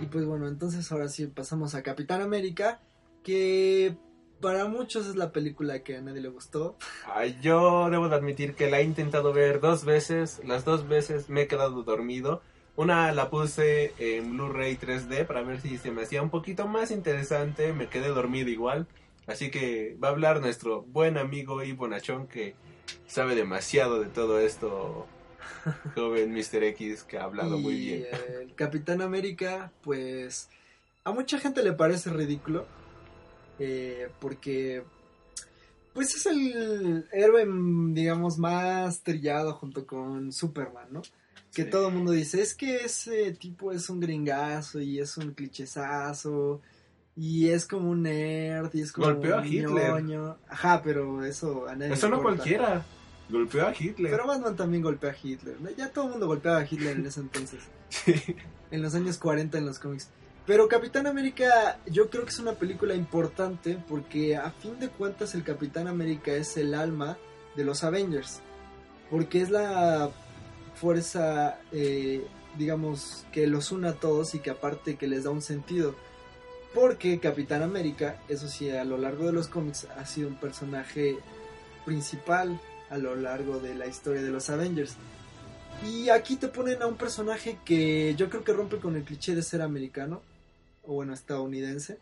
Y 0.01 0.05
pues 0.05 0.25
bueno, 0.25 0.47
entonces 0.47 0.91
ahora 0.91 1.09
sí 1.09 1.27
pasamos 1.27 1.75
a 1.75 1.83
Capitán 1.83 2.21
América, 2.21 2.79
que 3.23 3.95
para 4.41 4.65
muchos 4.65 5.07
es 5.07 5.15
la 5.15 5.31
película 5.31 5.83
que 5.83 5.97
a 5.97 6.01
nadie 6.01 6.21
le 6.21 6.29
gustó. 6.29 6.75
Ay, 7.13 7.37
yo 7.41 7.89
debo 7.89 8.09
de 8.09 8.15
admitir 8.15 8.55
que 8.55 8.69
la 8.69 8.79
he 8.79 8.83
intentado 8.83 9.33
ver 9.33 9.59
dos 9.59 9.85
veces, 9.85 10.41
las 10.45 10.65
dos 10.65 10.87
veces 10.87 11.29
me 11.29 11.41
he 11.41 11.47
quedado 11.47 11.83
dormido. 11.83 12.41
Una 12.75 13.11
la 13.11 13.29
puse 13.29 13.93
en 13.99 14.31
Blu-ray 14.31 14.77
3D 14.77 15.27
para 15.27 15.43
ver 15.43 15.61
si 15.61 15.77
se 15.77 15.91
me 15.91 16.03
hacía 16.03 16.21
un 16.21 16.29
poquito 16.29 16.67
más 16.67 16.89
interesante, 16.89 17.73
me 17.73 17.87
quedé 17.87 18.07
dormido 18.07 18.49
igual. 18.49 18.87
Así 19.27 19.51
que 19.51 19.97
va 20.03 20.07
a 20.07 20.11
hablar 20.11 20.41
nuestro 20.41 20.81
buen 20.81 21.17
amigo 21.17 21.63
y 21.63 21.73
bonachón 21.73 22.27
que 22.27 22.55
sabe 23.07 23.35
demasiado 23.35 23.99
de 24.01 24.07
todo 24.07 24.39
esto, 24.39 25.05
joven 25.95 26.33
Mr. 26.33 26.63
X, 26.63 27.03
que 27.03 27.17
ha 27.17 27.23
hablado 27.23 27.57
y 27.57 27.61
muy 27.61 27.75
bien. 27.75 28.05
el 28.41 28.53
Capitán 28.55 29.01
América, 29.01 29.71
pues 29.81 30.49
a 31.03 31.11
mucha 31.11 31.39
gente 31.39 31.63
le 31.63 31.73
parece 31.73 32.09
ridículo, 32.11 32.65
eh, 33.59 34.09
porque 34.19 34.83
pues 35.93 36.15
es 36.15 36.25
el 36.25 37.05
héroe, 37.11 37.45
digamos, 37.93 38.37
más 38.37 39.01
trillado 39.01 39.53
junto 39.53 39.85
con 39.85 40.31
Superman, 40.31 40.87
¿no? 40.91 41.01
que 41.53 41.63
Sí. 41.65 41.69
todo 41.69 41.89
el 41.89 41.93
mundo 41.95 42.13
dice, 42.13 42.41
es 42.41 42.55
que 42.55 42.77
ese 42.77 43.33
tipo 43.33 43.73
es 43.73 43.89
un 43.89 43.99
gringazo 43.99 44.79
y 44.79 44.99
es 44.99 45.17
un 45.17 45.31
clichesazo 45.33 46.61
y 47.17 47.49
es 47.49 47.65
como 47.65 47.89
un 47.91 48.03
nerd 48.03 48.73
y 48.73 48.79
es 48.81 48.93
como 48.93 49.07
Golpeó 49.07 49.35
a 49.35 49.41
un 49.41 49.47
Hitler. 49.47 49.89
ñoño". 50.01 50.37
Ajá, 50.47 50.81
pero 50.81 51.25
eso 51.25 51.67
a 51.67 51.75
nadie 51.75 51.91
Eso 51.93 52.07
no 52.07 52.15
importa. 52.17 52.37
cualquiera. 52.37 52.85
Golpeó 53.31 53.65
a 53.65 53.73
Hitler. 53.77 54.11
Pero 54.11 54.27
Batman 54.27 54.55
también 54.55 54.83
golpea 54.83 55.11
a 55.11 55.15
Hitler. 55.21 55.55
Ya 55.77 55.89
todo 55.89 56.05
el 56.05 56.11
mundo 56.11 56.27
golpeaba 56.27 56.59
a 56.59 56.67
Hitler 56.69 56.97
en 56.97 57.05
ese 57.05 57.21
entonces. 57.21 57.61
Sí. 57.89 58.13
En 58.71 58.81
los 58.81 58.93
años 58.95 59.17
40 59.17 59.57
en 59.57 59.65
los 59.65 59.79
cómics. 59.79 60.09
Pero 60.45 60.67
Capitán 60.67 61.07
América 61.07 61.79
yo 61.85 62.09
creo 62.09 62.23
que 62.23 62.29
es 62.29 62.39
una 62.39 62.53
película 62.53 62.95
importante 62.95 63.77
porque 63.87 64.35
a 64.35 64.51
fin 64.51 64.79
de 64.79 64.89
cuentas 64.89 65.35
el 65.35 65.43
Capitán 65.43 65.87
América 65.87 66.31
es 66.31 66.57
el 66.57 66.73
alma 66.73 67.17
de 67.55 67.63
los 67.63 67.83
Avengers. 67.83 68.41
Porque 69.09 69.41
es 69.41 69.49
la 69.49 70.09
fuerza, 70.75 71.59
eh, 71.71 72.25
digamos, 72.57 73.25
que 73.31 73.47
los 73.47 73.71
une 73.71 73.89
a 73.89 73.93
todos 73.93 74.35
y 74.35 74.39
que 74.39 74.49
aparte 74.49 74.95
que 74.95 75.07
les 75.07 75.23
da 75.23 75.29
un 75.29 75.41
sentido. 75.41 75.95
Porque 76.73 77.19
Capitán 77.19 77.61
América, 77.61 78.21
eso 78.29 78.47
sí, 78.47 78.69
a 78.69 78.83
lo 78.85 78.97
largo 78.97 79.25
de 79.25 79.33
los 79.33 79.47
cómics 79.47 79.87
ha 79.97 80.05
sido 80.05 80.29
un 80.29 80.35
personaje 80.35 81.17
principal 81.85 82.59
a 82.91 82.97
lo 82.97 83.15
largo 83.15 83.59
de 83.59 83.73
la 83.73 83.87
historia 83.87 84.21
de 84.21 84.29
los 84.29 84.49
Avengers. 84.49 84.97
Y 85.83 86.09
aquí 86.09 86.35
te 86.35 86.49
ponen 86.49 86.81
a 86.81 86.87
un 86.87 86.97
personaje 86.97 87.57
que 87.65 88.13
yo 88.15 88.29
creo 88.29 88.43
que 88.43 88.53
rompe 88.53 88.77
con 88.77 88.95
el 88.95 89.03
cliché 89.03 89.33
de 89.33 89.41
ser 89.41 89.61
americano, 89.61 90.21
o 90.83 90.93
bueno, 90.95 91.13
estadounidense, 91.13 91.97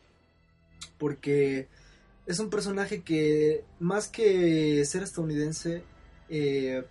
porque 0.97 1.67
es 2.25 2.39
un 2.39 2.49
personaje 2.49 3.03
que 3.03 3.63
más 3.79 4.07
que 4.07 4.83
ser 4.83 5.03
estadounidense, 5.03 5.83
eh, 6.27 6.83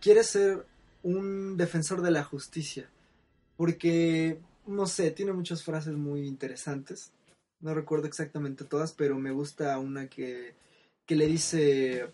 quiere 0.00 0.24
ser 0.24 0.66
un 1.04 1.56
defensor 1.56 2.02
de 2.02 2.10
la 2.10 2.24
justicia, 2.24 2.90
porque, 3.56 4.40
no 4.66 4.86
sé, 4.86 5.12
tiene 5.12 5.32
muchas 5.32 5.62
frases 5.62 5.94
muy 5.94 6.26
interesantes, 6.26 7.12
no 7.60 7.74
recuerdo 7.74 8.08
exactamente 8.08 8.64
todas, 8.64 8.92
pero 8.92 9.16
me 9.18 9.30
gusta 9.30 9.78
una 9.78 10.08
que, 10.08 10.54
que 11.06 11.16
le 11.16 11.26
dice, 11.26 12.10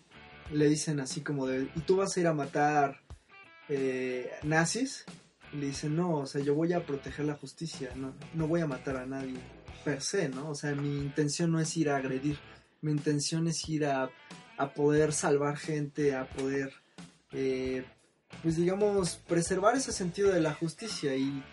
le 0.51 0.67
dicen 0.67 0.99
así 0.99 1.21
como 1.21 1.47
de, 1.47 1.69
¿y 1.75 1.79
tú 1.81 1.97
vas 1.97 2.15
a 2.15 2.19
ir 2.19 2.27
a 2.27 2.33
matar 2.33 3.01
eh, 3.69 4.31
nazis? 4.43 5.05
Y 5.53 5.57
le 5.57 5.67
dicen, 5.67 5.95
no, 5.95 6.17
o 6.17 6.25
sea, 6.25 6.41
yo 6.41 6.55
voy 6.55 6.73
a 6.73 6.85
proteger 6.85 7.25
la 7.25 7.35
justicia, 7.35 7.91
no, 7.95 8.13
no 8.33 8.47
voy 8.47 8.61
a 8.61 8.67
matar 8.67 8.97
a 8.97 9.05
nadie 9.05 9.37
per 9.83 10.01
se, 10.01 10.29
¿no? 10.29 10.49
O 10.49 10.55
sea, 10.55 10.73
mi 10.73 10.97
intención 10.97 11.51
no 11.51 11.59
es 11.59 11.75
ir 11.77 11.89
a 11.89 11.97
agredir, 11.97 12.37
mi 12.81 12.91
intención 12.91 13.47
es 13.47 13.67
ir 13.69 13.85
a, 13.85 14.09
a 14.57 14.73
poder 14.73 15.13
salvar 15.13 15.57
gente, 15.57 16.15
a 16.15 16.27
poder, 16.27 16.71
eh, 17.31 17.85
pues 18.41 18.55
digamos, 18.55 19.15
preservar 19.27 19.75
ese 19.75 19.91
sentido 19.91 20.31
de 20.31 20.41
la 20.41 20.53
justicia 20.53 21.15
y, 21.15 21.43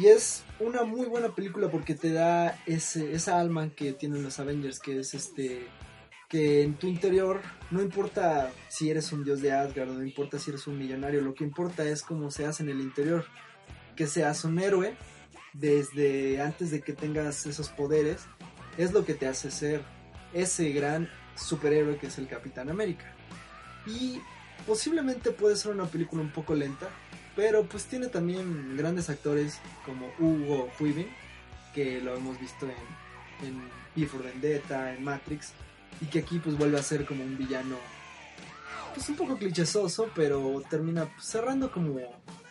y 0.00 0.06
es 0.06 0.42
una 0.60 0.84
muy 0.84 1.06
buena 1.06 1.34
película 1.34 1.70
porque 1.70 1.94
te 1.94 2.12
da 2.12 2.60
ese, 2.66 3.12
esa 3.12 3.38
alma 3.38 3.70
que 3.70 3.92
tienen 3.92 4.22
los 4.22 4.38
Avengers, 4.38 4.78
que 4.80 5.00
es 5.00 5.14
este 5.14 5.66
que 6.34 6.64
en 6.64 6.74
tu 6.74 6.88
interior 6.88 7.40
no 7.70 7.80
importa 7.80 8.50
si 8.66 8.90
eres 8.90 9.12
un 9.12 9.22
dios 9.22 9.40
de 9.40 9.52
Asgard, 9.52 9.90
no 9.90 10.02
importa 10.02 10.36
si 10.36 10.50
eres 10.50 10.66
un 10.66 10.76
millonario, 10.76 11.20
lo 11.20 11.32
que 11.32 11.44
importa 11.44 11.84
es 11.84 12.02
cómo 12.02 12.32
se 12.32 12.44
hace 12.44 12.64
en 12.64 12.70
el 12.70 12.80
interior, 12.80 13.24
que 13.94 14.08
seas 14.08 14.44
un 14.44 14.58
héroe 14.58 14.96
desde 15.52 16.40
antes 16.40 16.72
de 16.72 16.80
que 16.80 16.92
tengas 16.92 17.46
esos 17.46 17.68
poderes, 17.68 18.26
es 18.78 18.92
lo 18.92 19.04
que 19.04 19.14
te 19.14 19.28
hace 19.28 19.52
ser 19.52 19.82
ese 20.32 20.70
gran 20.72 21.08
superhéroe 21.36 21.98
que 21.98 22.08
es 22.08 22.18
el 22.18 22.26
Capitán 22.26 22.68
América. 22.68 23.14
Y 23.86 24.18
posiblemente 24.66 25.30
puede 25.30 25.54
ser 25.54 25.70
una 25.70 25.86
película 25.86 26.20
un 26.20 26.32
poco 26.32 26.56
lenta, 26.56 26.88
pero 27.36 27.64
pues 27.64 27.84
tiene 27.84 28.08
también 28.08 28.76
grandes 28.76 29.08
actores 29.08 29.60
como 29.86 30.12
Hugo 30.18 30.68
Weaving, 30.80 31.14
que 31.72 32.00
lo 32.00 32.16
hemos 32.16 32.40
visto 32.40 32.66
en, 32.66 33.46
en 33.46 33.62
V 33.94 34.08
for 34.08 34.24
Vendetta, 34.24 34.92
en 34.96 35.04
Matrix, 35.04 35.52
y 36.00 36.06
que 36.06 36.20
aquí 36.20 36.38
pues 36.38 36.56
vuelve 36.56 36.78
a 36.78 36.82
ser 36.82 37.04
como 37.06 37.24
un 37.24 37.36
villano 37.36 37.76
pues 38.94 39.08
un 39.08 39.16
poco 39.16 39.36
clichesoso, 39.36 40.08
pero 40.14 40.62
termina 40.70 41.08
cerrando 41.20 41.72
como 41.72 41.98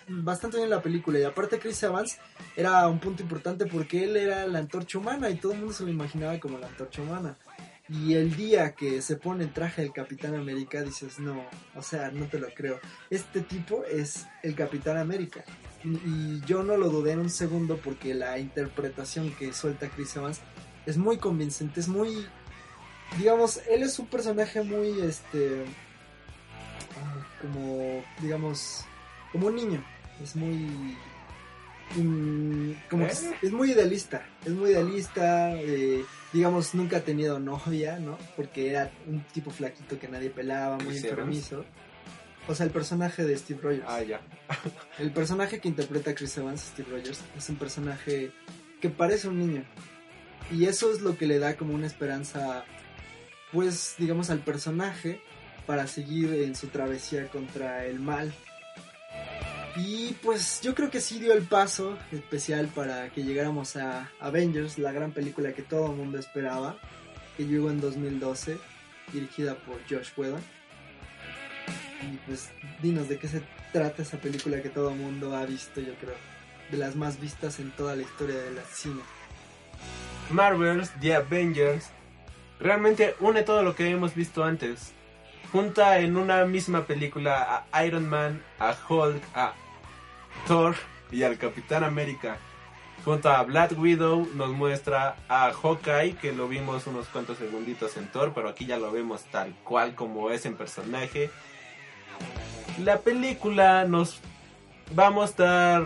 bastante 0.08 0.58
bien 0.58 0.70
la 0.70 0.82
película. 0.82 1.20
Y 1.20 1.24
aparte 1.24 1.60
Chris 1.60 1.82
Evans 1.84 2.18
era 2.56 2.88
un 2.88 3.00
punto 3.00 3.24
importante 3.24 3.66
porque 3.66 4.04
él 4.04 4.18
era 4.18 4.46
la 4.46 4.60
antorcha 4.60 4.98
humana 4.98 5.30
y 5.30 5.36
todo 5.36 5.54
el 5.54 5.60
mundo 5.60 5.74
se 5.74 5.84
lo 5.84 5.90
imaginaba 5.90 6.40
como 6.40 6.58
la 6.58 6.68
antorcha 6.68 7.02
humana. 7.02 7.38
Y 7.90 8.14
el 8.14 8.36
día 8.36 8.76
que 8.76 9.02
se 9.02 9.18
pone 9.18 9.44
el 9.44 9.54
traje 9.54 9.82
del 9.82 9.92
Capitán 9.92 10.36
América 10.36 10.82
dices, 10.82 11.20
no, 11.20 11.46
o 11.76 11.82
sea, 11.82 12.12
no 12.12 12.28
te 12.28 12.40
lo 12.40 12.48
creo. 12.54 12.80
Este 13.10 13.42
tipo 13.42 13.84
es 13.86 14.26
el 14.42 14.56
Capitán 14.56 14.98
América. 14.98 15.44
Y 15.84 16.40
yo 16.42 16.64
no 16.64 16.78
lo 16.78 16.90
dudé 16.90 17.12
en 17.12 17.20
un 17.20 17.30
segundo 17.30 17.78
porque 17.78 18.14
la 18.14 18.40
interpretación 18.40 19.32
que 19.36 19.52
suelta 19.52 19.90
Chris 19.90 20.16
Evans 20.16 20.40
es 20.86 20.98
muy 20.98 21.18
convincente, 21.18 21.80
es 21.80 21.88
muy... 21.88 22.26
Digamos, 23.18 23.62
él 23.70 23.84
es 23.84 24.00
un 24.00 24.08
personaje 24.08 24.62
muy, 24.64 25.00
este... 25.02 25.64
ah, 27.02 27.26
Como, 27.42 28.04
digamos, 28.22 28.86
como 29.32 29.48
un 29.48 29.56
niño. 29.56 29.84
Es 30.22 30.36
muy... 30.36 30.96
mm, 31.96 32.72
como 32.90 33.06
que 33.06 33.12
es, 33.12 33.24
¿Eh? 33.24 33.36
es 33.42 33.52
muy 33.52 33.72
idealista. 33.72 34.26
Es 34.46 34.52
muy 34.52 34.72
idealista. 34.72 35.54
eh, 35.56 36.04
digamos, 36.32 36.74
nunca 36.74 36.98
ha 36.98 37.02
tenido 37.02 37.40
novia, 37.40 38.00
¿no? 38.00 38.18
Porque 38.36 38.70
era 38.72 38.92
un 39.08 39.22
tipo 39.26 39.52
flaquito 39.52 40.00
que 40.00 40.08
nadie 40.08 40.30
pelaba, 40.32 40.78
muy 40.78 40.98
Evans. 40.98 41.04
enfermizo. 41.06 41.66
O 42.48 42.56
sea, 42.56 42.66
el 42.66 42.72
personaje 42.74 43.24
de 43.24 43.38
Steve 43.38 43.60
Rogers. 43.62 43.86
Ah, 43.88 44.02
ya. 44.04 44.20
El 45.00 45.12
personaje 45.12 45.60
que 45.62 45.70
interpreta 45.70 46.12
a 46.12 46.16
Chris 46.16 46.36
Evans, 46.38 46.60
Steve 46.62 46.90
Rogers, 46.92 47.22
es 47.38 47.48
un 47.50 47.56
personaje 47.56 48.32
que 48.82 48.90
parece 48.90 49.30
un 49.30 49.40
niño. 49.40 49.64
Y 50.52 50.66
eso 50.66 50.92
es 50.92 51.00
lo 51.00 51.18
que 51.18 51.26
le 51.26 51.40
da 51.40 51.56
como 51.56 51.74
una 51.74 51.88
esperanza, 51.88 52.66
pues, 53.54 53.96
digamos, 53.98 54.30
al 54.32 54.40
personaje 54.40 55.22
para 55.66 55.88
seguir 55.88 56.34
en 56.34 56.56
su 56.56 56.68
travesía 56.68 57.30
contra 57.30 57.86
el 57.86 58.00
mal. 58.00 58.34
Y 59.76 60.14
pues 60.22 60.62
yo 60.62 60.76
creo 60.76 60.92
que 60.92 61.02
sí 61.02 61.20
dio 61.20 61.34
el 61.34 61.44
paso 61.44 61.98
especial 62.12 62.68
para 62.68 63.10
que 63.10 63.24
llegáramos 63.24 63.76
a 63.76 64.12
Avengers, 64.20 64.78
la 64.78 64.92
gran 64.92 65.12
película 65.12 65.54
que 65.54 65.64
todo 65.64 65.92
el 65.92 65.98
mundo 65.98 66.20
esperaba, 66.20 66.78
que 67.38 67.46
llegó 67.46 67.72
en 67.72 67.82
2012, 67.82 68.58
dirigida 69.12 69.56
por 69.56 69.80
Josh 69.90 70.10
Whedon. 70.16 70.42
Y 72.04 72.18
pues 72.28 72.50
dinos 72.82 73.08
de 73.08 73.18
qué 73.18 73.28
se 73.28 73.42
trata 73.72 74.04
esa 74.04 74.18
película 74.18 74.62
que 74.62 74.70
todo 74.70 74.90
el 74.90 74.98
mundo 74.98 75.36
ha 75.36 75.46
visto, 75.46 75.80
yo 75.80 75.94
creo, 75.96 76.16
de 76.70 76.78
las 76.78 76.96
más 76.96 77.20
vistas 77.20 77.60
en 77.60 77.72
toda 77.72 77.96
la 77.96 78.04
historia 78.04 78.36
de 78.36 78.52
la 78.52 78.64
cine. 78.64 79.02
Marvel's 80.30 80.92
The 81.02 81.16
Avengers 81.16 81.90
realmente 82.64 83.16
une 83.20 83.44
todo 83.44 83.62
lo 83.62 83.76
que 83.76 83.90
hemos 83.90 84.16
visto 84.16 84.44
antes. 84.44 84.94
Junta 85.52 86.00
en 86.00 86.18
una 86.18 86.46
misma 86.46 86.86
película 86.86 87.68
a 87.72 87.86
Iron 87.86 88.10
Man, 88.10 88.42
a 88.58 88.74
Hulk, 88.90 89.22
a 89.36 89.54
Thor 90.48 90.76
y 91.12 91.24
al 91.24 91.38
Capitán 91.38 91.84
América. 91.84 92.38
Junto 93.06 93.30
a 93.30 93.44
Black 93.44 93.78
Widow 93.78 94.30
nos 94.34 94.50
muestra 94.52 95.18
a 95.28 95.52
Hawkeye, 95.52 96.16
que 96.16 96.32
lo 96.32 96.48
vimos 96.48 96.88
unos 96.88 97.08
cuantos 97.10 97.38
segunditos 97.38 97.98
en 97.98 98.08
Thor, 98.08 98.32
pero 98.34 98.48
aquí 98.48 98.66
ya 98.66 98.78
lo 98.78 98.92
vemos 98.92 99.26
tal 99.26 99.54
cual 99.66 99.94
como 99.94 100.32
es 100.32 100.46
en 100.46 100.56
personaje. 100.56 101.30
La 102.82 103.00
película 103.00 103.84
nos 103.84 104.22
va 104.98 105.08
a 105.08 105.12
mostrar 105.12 105.84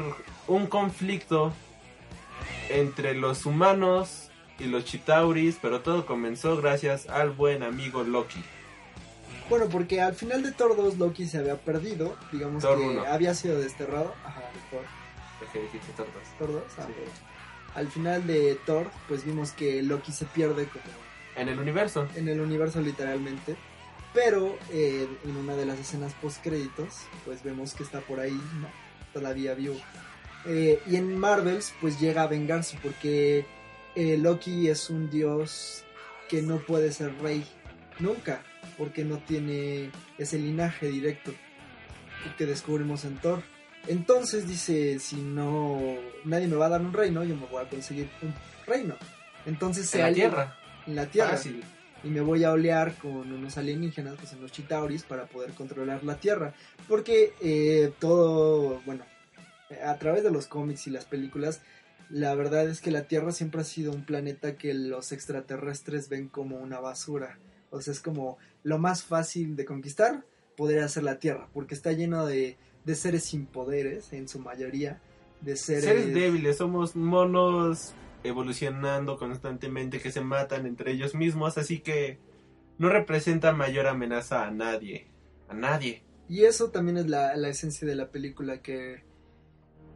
un 0.48 0.68
conflicto 0.68 1.52
entre 2.70 3.16
los 3.16 3.48
humanos 3.48 4.27
y 4.60 4.65
los 4.65 4.86
Chitauris, 4.86 5.58
pero 5.62 5.82
todo 5.82 6.06
comenzó 6.06 6.58
gracias 6.58 7.08
al 7.10 7.32
buen 7.32 7.63
amigo 7.63 8.04
Loki. 8.04 8.43
Bueno, 9.50 9.67
porque 9.70 10.02
al 10.02 10.13
final 10.13 10.43
de 10.43 10.52
Thor 10.52 10.76
2 10.76 10.98
Loki 10.98 11.26
se 11.26 11.38
había 11.38 11.56
perdido, 11.56 12.17
digamos 12.32 12.62
Thor 12.63 12.78
que 12.78 13.08
había 13.08 13.34
sido 13.34 13.60
desterrado. 13.60 14.13
Ajá, 14.26 14.41
de 14.41 14.60
Thor, 14.78 14.86
Porque 15.39 15.62
dijiste 15.62 15.93
Thor 15.96 16.08
dos. 16.13 16.24
Thor 16.38 16.52
2, 16.52 16.63
ah, 16.80 16.88
Sí. 16.88 16.93
Al 17.76 17.88
final 17.89 18.26
de 18.26 18.58
Thor, 18.65 18.89
pues 19.08 19.24
vimos 19.24 19.52
que 19.52 19.82
Loki 19.84 20.12
se 20.12 20.26
pierde 20.26 20.65
como 20.65 20.84
En 21.36 21.48
el 21.48 21.60
universo. 21.60 22.08
en 22.15 22.28
el 22.28 22.41
universo 22.41 22.82
literalmente. 22.82 23.56
Pero 24.13 24.58
eh, 24.72 25.08
en 25.24 25.38
una 25.38 25.56
de 25.56 25.65
las 25.65 25.80
escenas 25.80 26.13
post 26.15 26.41
créditos, 26.43 26.96
pues 27.24 27.43
vemos 27.43 27.74
que 27.74 27.84
está 27.84 28.00
por 28.02 28.20
ahí, 28.20 28.32
¿no? 28.32 28.67
Todavía 29.13 29.54
vivo. 29.54 29.76
Eh, 30.46 30.82
y 30.88 30.96
en 30.96 31.17
Marvels, 31.17 31.74
pues 31.80 32.00
llega 32.00 32.24
a 32.24 32.28
vengarse 32.28 32.80
porque 32.82 33.46
eh, 33.98 34.16
Loki 34.16 34.70
es 34.70 34.92
un 34.92 35.10
dios 35.10 35.84
que 36.30 36.44
no 36.44 36.60
puede 36.60 36.92
ser 36.92 37.18
rey 37.20 37.44
nunca, 37.98 38.44
porque 38.78 39.04
no 39.04 39.18
tiene 39.18 39.90
ese 40.20 40.38
linaje 40.38 40.88
directo 40.88 41.34
que 42.38 42.46
descubrimos 42.46 43.06
en 43.06 43.18
Thor. 43.18 43.42
Entonces 43.88 44.48
dice, 44.48 45.00
si 45.00 45.16
no, 45.16 45.96
nadie 46.26 46.48
me 46.48 46.58
va 46.58 46.68
a 46.68 46.70
dar 46.70 46.82
un 46.82 46.94
reino, 46.94 47.24
yo 47.24 47.36
me 47.36 47.48
voy 47.48 47.66
a 47.66 47.70
conseguir 47.70 48.08
un 48.22 48.36
reino. 48.68 48.96
Entonces 49.48 49.92
En 49.96 50.02
la 50.02 50.14
Tierra. 50.14 50.58
En 50.86 50.96
la 50.96 51.06
Tierra. 51.08 51.32
Fácil. 51.32 51.64
y 52.04 52.10
me 52.10 52.22
voy 52.22 52.44
a 52.44 52.52
olear 52.52 52.94
con 53.00 53.32
unos 53.32 53.58
alienígenas, 53.58 54.20
que 54.20 54.28
son 54.28 54.42
los 54.42 54.52
Chitauris, 54.52 55.04
para 55.04 55.26
poder 55.26 55.54
controlar 55.54 56.04
la 56.04 56.18
Tierra. 56.18 56.54
Porque 56.88 57.34
eh, 57.42 57.94
todo, 57.98 58.80
bueno, 58.86 59.04
a 59.84 59.96
través 59.96 60.24
de 60.24 60.30
los 60.30 60.46
cómics 60.46 60.86
y 60.86 60.92
las 60.92 61.06
películas, 61.06 61.62
la 62.10 62.36
verdad 62.36 62.67
es 62.70 62.82
que 62.82 62.91
la 62.91 63.08
Tierra 63.08 63.32
siempre 63.32 63.62
ha 63.62 63.65
sido 63.65 63.91
un 63.91 64.06
planeta 64.06 64.58
que 64.58 64.74
los 64.74 65.12
extraterrestres 65.12 66.10
ven 66.10 66.30
como 66.30 66.58
una 66.58 66.80
basura. 66.80 67.39
O 67.70 67.82
sea, 67.82 67.93
es 67.93 68.00
como 68.00 68.38
lo 68.63 68.80
más 68.80 69.04
fácil 69.04 69.56
de 69.56 69.65
conquistar, 69.65 70.24
podría 70.56 70.88
ser 70.88 71.04
la 71.04 71.20
Tierra, 71.20 71.50
porque 71.54 71.76
está 71.76 71.91
lleno 71.91 72.26
de, 72.26 72.58
de 72.86 72.96
seres 72.96 73.26
sin 73.26 73.46
poderes, 73.46 74.13
en 74.13 74.28
su 74.28 74.39
mayoría, 74.39 75.02
de 75.41 75.56
seres... 75.56 75.84
Seres 75.84 76.13
débiles, 76.13 76.58
somos 76.58 76.96
monos 76.96 77.93
evolucionando 78.24 79.17
constantemente 79.17 80.00
que 80.00 80.12
se 80.12 80.22
matan 80.22 80.65
entre 80.65 80.91
ellos 80.91 81.13
mismos, 81.13 81.58
así 81.58 81.80
que 81.80 82.20
no 82.78 82.89
representa 82.89 83.54
mayor 83.54 83.88
amenaza 83.88 84.46
a 84.46 84.52
nadie, 84.52 85.08
a 85.50 85.54
nadie. 85.54 86.04
Y 86.30 86.43
eso 86.43 86.72
también 86.72 86.98
es 86.98 87.08
la, 87.08 87.36
la 87.36 87.50
esencia 87.50 87.88
de 87.88 87.96
la 87.96 88.10
película 88.10 88.62
que, 88.62 89.04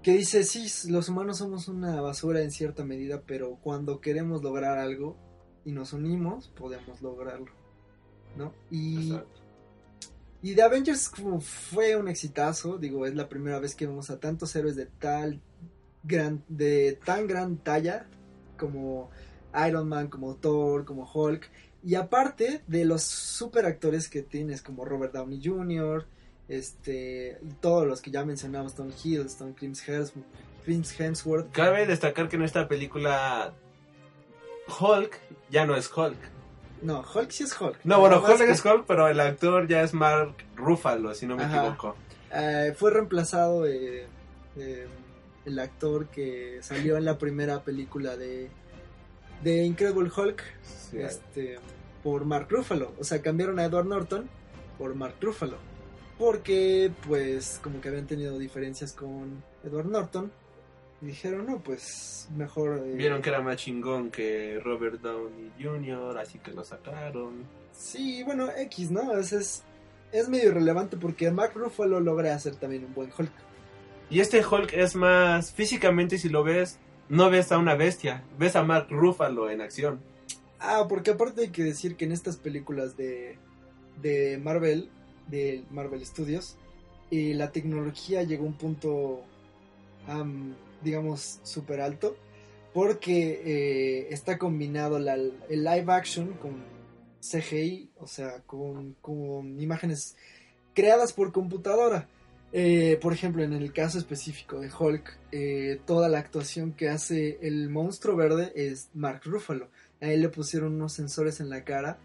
que 0.01 0.13
dice, 0.13 0.43
sí, 0.43 0.67
los 0.89 1.09
humanos 1.09 1.37
somos 1.37 1.67
una 1.67 2.01
basura 2.01 2.41
en 2.41 2.51
cierta 2.51 2.83
medida, 2.83 3.21
pero 3.25 3.59
cuando 3.61 4.01
queremos 4.01 4.41
lograr 4.41 4.79
algo 4.79 5.15
y 5.63 5.71
nos 5.71 5.93
unimos, 5.93 6.47
podemos 6.49 7.01
lograrlo, 7.01 7.51
¿no? 8.35 8.53
Y, 8.71 9.11
Exacto. 9.11 9.41
y 10.41 10.55
The 10.55 10.61
Avengers 10.63 11.09
como 11.09 11.39
fue 11.39 11.95
un 11.95 12.07
exitazo, 12.07 12.77
digo, 12.77 13.05
es 13.05 13.13
la 13.13 13.29
primera 13.29 13.59
vez 13.59 13.75
que 13.75 13.85
vemos 13.85 14.09
a 14.09 14.19
tantos 14.19 14.55
héroes 14.55 14.75
de 14.75 14.87
tal 14.87 15.39
gran, 16.03 16.43
de 16.47 16.99
tan 17.05 17.27
gran 17.27 17.57
talla 17.57 18.07
como 18.57 19.11
Iron 19.67 19.87
Man, 19.87 20.07
como 20.07 20.35
Thor, 20.35 20.83
como 20.85 21.09
Hulk, 21.11 21.47
y 21.83 21.95
aparte 21.95 22.63
de 22.67 22.85
los 22.85 23.03
super 23.03 23.65
actores 23.65 24.07
que 24.07 24.21
tienes 24.23 24.61
como 24.61 24.85
Robert 24.85 25.13
Downey 25.13 25.41
Jr., 25.43 26.07
este, 26.51 27.37
y 27.41 27.53
todos 27.61 27.87
los 27.87 28.01
que 28.01 28.11
ya 28.11 28.25
mencionamos, 28.25 28.75
Tom 28.75 28.89
Hiddleston, 29.03 29.53
Chris 29.53 30.99
Hemsworth, 30.99 31.51
Cabe 31.51 31.85
destacar 31.87 32.27
que 32.29 32.35
en 32.35 32.43
esta 32.43 32.67
película 32.67 33.53
Hulk 34.79 35.17
ya 35.49 35.65
no 35.65 35.75
es 35.75 35.89
Hulk. 35.95 36.17
no, 36.81 37.03
Hulk 37.13 37.31
sí 37.31 37.43
es 37.43 37.59
Hulk. 37.59 37.79
No, 37.83 37.99
bueno, 37.99 38.17
Hulk 38.21 38.37
que, 38.37 38.51
es 38.51 38.63
Hulk, 38.65 38.85
pero 38.85 39.07
el 39.07 39.19
actor 39.19 39.67
ya 39.67 39.81
es 39.81 39.93
Mark 39.93 40.35
Ruffalo, 40.55 41.13
si 41.15 41.25
no 41.25 41.35
me 41.35 41.43
Ajá. 41.43 41.57
equivoco. 41.61 41.95
eh, 42.33 42.73
fue 42.77 42.91
reemplazado 42.91 43.65
eh, 43.65 44.05
eh, 44.57 44.87
el 45.45 45.59
actor 45.59 46.07
que 46.07 46.59
salió 46.61 46.97
en 46.97 47.05
la 47.05 47.17
primera 47.17 47.61
película 47.63 48.15
de, 48.17 48.49
de 49.43 49.63
Incredible 49.63 50.11
Hulk, 50.15 50.43
Sí. 50.91 50.97
este, 50.99 51.57
por 52.03 52.25
Mark 52.25 52.47
Ruffalo. 52.49 52.91
O 52.99 53.03
sea, 53.05 53.21
cambiaron 53.21 53.57
a 53.59 53.63
Edward 53.65 53.85
Norton 53.85 54.29
por 54.77 54.93
Mark 54.95 55.15
Ruffalo. 55.21 55.57
Porque, 56.21 56.91
pues, 57.07 57.59
como 57.63 57.81
que 57.81 57.89
habían 57.89 58.05
tenido 58.05 58.37
diferencias 58.37 58.93
con 58.93 59.43
Edward 59.63 59.87
Norton. 59.87 60.31
Y 61.01 61.07
dijeron, 61.07 61.47
no, 61.47 61.57
pues, 61.63 62.29
mejor... 62.37 62.77
eh, 62.85 62.93
Vieron 62.93 63.23
que 63.23 63.29
era 63.29 63.41
más 63.41 63.57
chingón 63.57 64.11
que 64.11 64.59
Robert 64.63 65.01
Downey 65.01 65.51
Jr., 65.59 66.15
así 66.19 66.37
que 66.37 66.51
lo 66.51 66.63
sacaron. 66.63 67.43
Sí, 67.73 68.21
bueno, 68.21 68.49
X, 68.55 68.91
¿no? 68.91 69.17
Es, 69.17 69.33
es, 69.33 69.63
es 70.11 70.29
medio 70.29 70.49
irrelevante 70.49 70.95
porque 70.95 71.31
Mark 71.31 71.53
Ruffalo 71.55 71.99
logra 71.99 72.35
hacer 72.35 72.55
también 72.55 72.85
un 72.85 72.93
buen 72.93 73.09
Hulk. 73.17 73.31
Y 74.11 74.19
este 74.19 74.45
Hulk 74.45 74.73
es 74.73 74.95
más, 74.95 75.51
físicamente 75.51 76.19
si 76.19 76.29
lo 76.29 76.43
ves, 76.43 76.77
no 77.09 77.31
ves 77.31 77.51
a 77.51 77.57
una 77.57 77.73
bestia, 77.73 78.23
ves 78.37 78.55
a 78.55 78.61
Mark 78.61 78.85
Ruffalo 78.91 79.49
en 79.49 79.61
acción. 79.61 80.01
Ah, 80.59 80.85
porque 80.87 81.09
aparte 81.09 81.41
hay 81.41 81.49
que 81.49 81.63
decir 81.63 81.95
que 81.95 82.05
en 82.05 82.11
estas 82.11 82.37
películas 82.37 82.95
de, 82.95 83.39
de 84.03 84.37
Marvel, 84.37 84.91
de 85.31 85.63
Marvel 85.71 86.05
Studios, 86.05 86.57
eh, 87.09 87.33
la 87.33 87.51
tecnología 87.51 88.23
llegó 88.23 88.43
a 88.43 88.47
un 88.47 88.53
punto, 88.53 89.21
am, 90.07 90.53
digamos, 90.83 91.39
súper 91.43 91.81
alto, 91.81 92.15
porque 92.73 93.41
eh, 93.43 94.07
está 94.13 94.37
combinado 94.37 94.99
la- 94.99 95.15
el 95.15 95.63
live 95.63 95.85
action 95.91 96.33
con 96.33 96.63
CGI, 97.21 97.89
o 97.99 98.07
sea, 98.07 98.41
con, 98.45 98.93
con 99.01 99.59
imágenes 99.59 100.15
creadas 100.73 101.13
por 101.13 101.31
computadora. 101.31 102.07
Eh, 102.53 102.97
por 103.01 103.13
ejemplo, 103.13 103.43
en 103.43 103.53
el 103.53 103.71
caso 103.71 103.97
específico 103.97 104.59
de 104.59 104.69
Hulk, 104.77 105.17
eh, 105.31 105.79
toda 105.85 106.09
la 106.09 106.19
actuación 106.19 106.73
que 106.73 106.89
hace 106.89 107.37
el 107.41 107.69
monstruo 107.69 108.15
verde 108.15 108.51
es 108.55 108.89
Mark 108.93 109.21
Ruffalo. 109.25 109.69
A 110.01 110.07
él 110.07 110.21
le 110.21 110.29
pusieron 110.29 110.73
unos 110.75 110.93
sensores 110.93 111.39
en 111.39 111.49
la 111.49 111.63
cara 111.63 111.97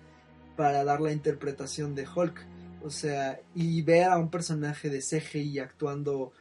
para 0.56 0.84
dar 0.84 1.00
la 1.00 1.12
interpretación 1.12 1.94
de 1.94 2.06
Hulk. 2.06 2.44
O 2.86 2.90
sea, 2.90 3.40
y 3.54 3.82
ver 3.82 4.04
a 4.04 4.18
un 4.18 4.30
personaje 4.30 4.88
de 4.88 5.00
CGI 5.00 5.58
actuando 5.58 6.32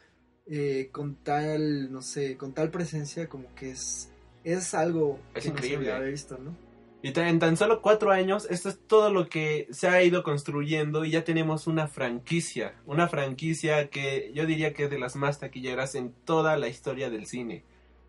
eh, 0.45 0.89
con 0.91 1.15
tal, 1.15 1.91
no 1.91 2.01
sé, 2.01 2.37
con 2.37 2.53
tal 2.53 2.69
presencia, 2.69 3.27
como 3.27 3.53
que 3.55 3.71
es, 3.71 4.11
es 4.43 4.75
algo 4.75 5.19
Es 5.33 5.43
que 5.45 5.49
no 5.49 5.57
se 5.57 5.67
increíble. 5.73 6.11
visto, 6.11 6.37
¿no? 6.37 6.55
Y 7.01 7.19
en 7.19 7.39
tan 7.39 7.55
solo 7.55 7.81
cuatro 7.83 8.11
años, 8.11 8.47
esto 8.49 8.69
es 8.69 8.79
todo 8.87 9.11
lo 9.11 9.29
que 9.29 9.67
se 9.69 9.87
ha 9.87 10.01
ido 10.01 10.23
construyendo 10.23 11.05
y 11.05 11.11
ya 11.11 11.23
tenemos 11.23 11.67
una 11.67 11.87
franquicia. 11.87 12.73
Una 12.87 13.07
franquicia 13.07 13.89
que 13.89 14.31
yo 14.33 14.47
diría 14.47 14.73
que 14.73 14.85
es 14.85 14.89
de 14.89 14.97
las 14.97 15.15
más 15.15 15.39
taquilleras 15.39 15.93
en 15.93 16.13
toda 16.25 16.57
la 16.57 16.67
historia 16.67 17.11
del 17.11 17.27
cine. 17.27 17.63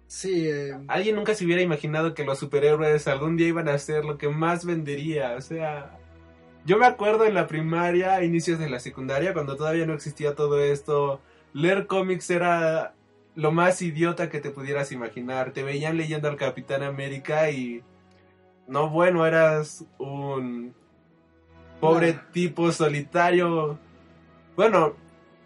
Sí, 0.07 0.49
eh, 0.49 0.79
Alguien 0.89 1.17
nunca 1.17 1.35
se 1.35 1.45
hubiera 1.45 1.61
imaginado 1.61 2.15
que 2.15 2.25
los 2.25 2.39
superhéroes 2.39 3.07
algún 3.07 3.37
día 3.37 3.49
iban 3.49 3.69
a 3.69 3.77
ser 3.79 4.05
lo 4.05 4.17
que 4.17 4.29
más 4.29 4.65
vendería. 4.65 5.35
O 5.37 5.43
sea, 5.43 5.99
yo 6.67 6.79
me 6.79 6.87
acuerdo 6.87 7.25
en 7.25 7.35
la 7.35 7.47
primaria, 7.47 8.23
inicios 8.25 8.59
de 8.59 8.69
la 8.69 8.81
secundaria, 8.81 9.33
cuando 9.33 9.57
todavía 9.57 9.87
no 9.87 9.95
existía 9.95 10.35
todo 10.35 10.61
esto, 10.61 11.21
leer 11.53 11.87
cómics 11.87 12.29
era 12.29 12.93
lo 13.37 13.53
más 13.53 13.81
idiota 13.83 14.29
que 14.29 14.41
te 14.41 14.51
pudieras 14.51 14.91
imaginar. 14.91 15.53
Te 15.53 15.63
veían 15.63 15.97
leyendo 15.97 16.29
al 16.29 16.37
Capitán 16.37 16.83
América 16.83 17.51
y... 17.51 17.83
No, 18.67 18.91
bueno, 18.91 19.25
eras 19.25 19.85
un 19.99 20.75
pobre 21.81 22.19
tipo 22.33 22.73
solitario. 22.73 23.79
Bueno, 24.57 24.97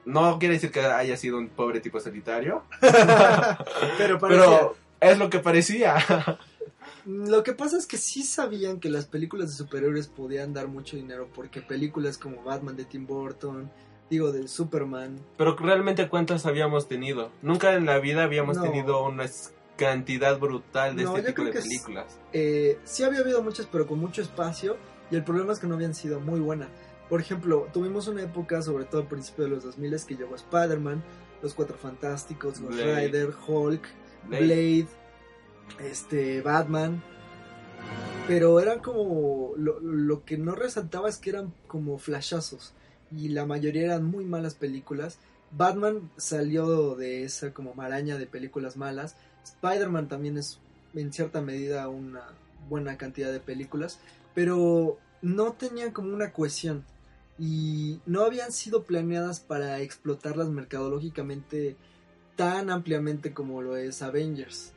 no 0.07 0.39
quiere 0.39 0.55
decir 0.55 0.71
que 0.71 0.81
haya 0.81 1.19
sido 1.19 1.37
un 1.37 1.49
pobre 1.49 1.81
tipo 1.81 2.01
solitario. 2.01 2.65
pero. 3.99 4.19
Pero 4.19 4.77
es 5.01 5.19
lo 5.19 5.29
que 5.29 5.41
parecía. 5.41 5.97
Lo 7.07 7.43
que 7.43 7.53
pasa 7.53 7.77
es 7.79 7.87
que 7.87 7.97
sí 7.97 8.23
sabían 8.23 8.81
que 8.81 8.91
las 8.91 9.07
películas 9.07 9.51
de 9.51 9.57
superhéroes 9.57 10.09
podían 10.09 10.53
dar 10.53 10.69
mucho 10.69 10.97
dinero 10.97 11.29
porque 11.35 11.61
películas 11.63 12.19
como 12.19 12.43
Batman 12.43 12.77
de 12.77 12.85
Tim 12.85 13.07
Burton, 13.07 13.71
digo 14.11 14.33
de 14.33 14.49
Superman, 14.49 15.19
Pero 15.37 15.57
realmente 15.57 16.09
cuántas 16.09 16.47
habíamos 16.47 16.89
tenido. 16.89 17.31
Nunca 17.43 17.75
en 17.75 17.87
la 17.87 17.99
vida 17.99 18.25
habíamos 18.25 18.57
No. 18.57 18.63
tenido 18.65 19.05
una 19.05 19.25
cantidad 19.77 20.39
brutal 20.39 20.95
de 20.97 21.05
No, 21.05 21.17
este 21.17 21.31
tipo 21.33 21.45
de 21.45 21.53
películas. 21.53 22.19
eh, 22.33 22.79
sí 22.85 23.03
había 23.03 23.21
habido 23.21 23.43
muchas, 23.43 23.67
pero 23.67 23.87
con 23.87 23.99
mucho 23.99 24.21
espacio. 24.21 24.77
Y 25.11 25.17
el 25.17 25.25
problema 25.25 25.53
es 25.53 25.59
que 25.59 25.67
no 25.67 25.75
habían 25.75 25.95
sido 25.95 26.21
muy 26.21 26.39
buenas. 26.39 26.69
Por 27.09 27.21
ejemplo, 27.21 27.67
tuvimos 27.73 28.07
una 28.07 28.23
época, 28.23 28.63
sobre 28.63 28.85
todo 28.85 29.01
al 29.01 29.09
principio 29.09 29.45
de 29.45 29.51
los 29.51 29.65
2000, 29.65 30.05
que 30.07 30.15
llegó 30.17 30.37
Spider-Man, 30.37 31.03
Los 31.43 31.55
Cuatro 31.55 31.77
Fantásticos, 31.77 32.61
Ghost. 32.61 32.79
Rider, 32.79 33.33
Hulk, 33.49 33.83
Blade. 34.29 34.45
Blade, 34.45 34.87
este, 35.79 36.43
Batman. 36.43 37.03
Pero 38.27 38.61
eran 38.61 38.81
como. 38.81 39.53
Lo, 39.57 39.81
lo 39.81 40.25
que 40.25 40.39
no 40.39 40.55
resaltaba 40.55 41.09
es 41.09 41.17
que 41.19 41.31
eran 41.31 41.53
como 41.67 41.99
flashazos. 41.99 42.73
Y 43.11 43.29
la 43.29 43.47
mayoría 43.47 43.85
eran 43.85 44.05
muy 44.05 44.25
malas 44.25 44.55
películas. 44.55 45.19
Batman 45.51 46.11
salió 46.17 46.95
de 46.95 47.25
esa 47.25 47.53
como 47.53 47.75
maraña 47.75 48.19
de 48.19 48.27
películas 48.27 48.77
malas. 48.77 49.17
Spider-Man 49.45 50.09
también 50.09 50.39
es 50.39 50.59
en 50.95 51.13
cierta 51.13 51.41
medida 51.41 51.89
una 51.89 52.23
buena 52.69 52.97
cantidad 52.97 53.33
de 53.33 53.41
películas. 53.41 53.99
Pero 54.35 54.99
no 55.23 55.53
tenían 55.53 55.91
como 55.93 56.15
una 56.15 56.33
cohesión. 56.33 56.85
Y 57.39 58.01
no 58.07 58.23
habían 58.23 58.53
sido 58.53 58.85
planeadas 58.85 59.41
para 59.41 59.81
explotarlas 59.81 60.49
mercadológicamente 60.49 61.77
tan 62.37 62.71
ampliamente 62.71 63.33
como 63.33 63.63
lo 63.63 63.77
es 63.77 64.03
Avengers. 64.03 64.73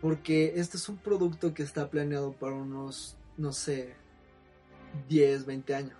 Porque 0.00 0.54
este 0.56 0.76
es 0.76 0.88
un 0.88 0.98
producto 0.98 1.54
que 1.54 1.62
está 1.62 1.88
planeado 1.90 2.32
para 2.32 2.54
unos, 2.54 3.16
no 3.36 3.52
sé, 3.52 3.94
10, 5.08 5.46
20 5.46 5.74
años. 5.74 5.98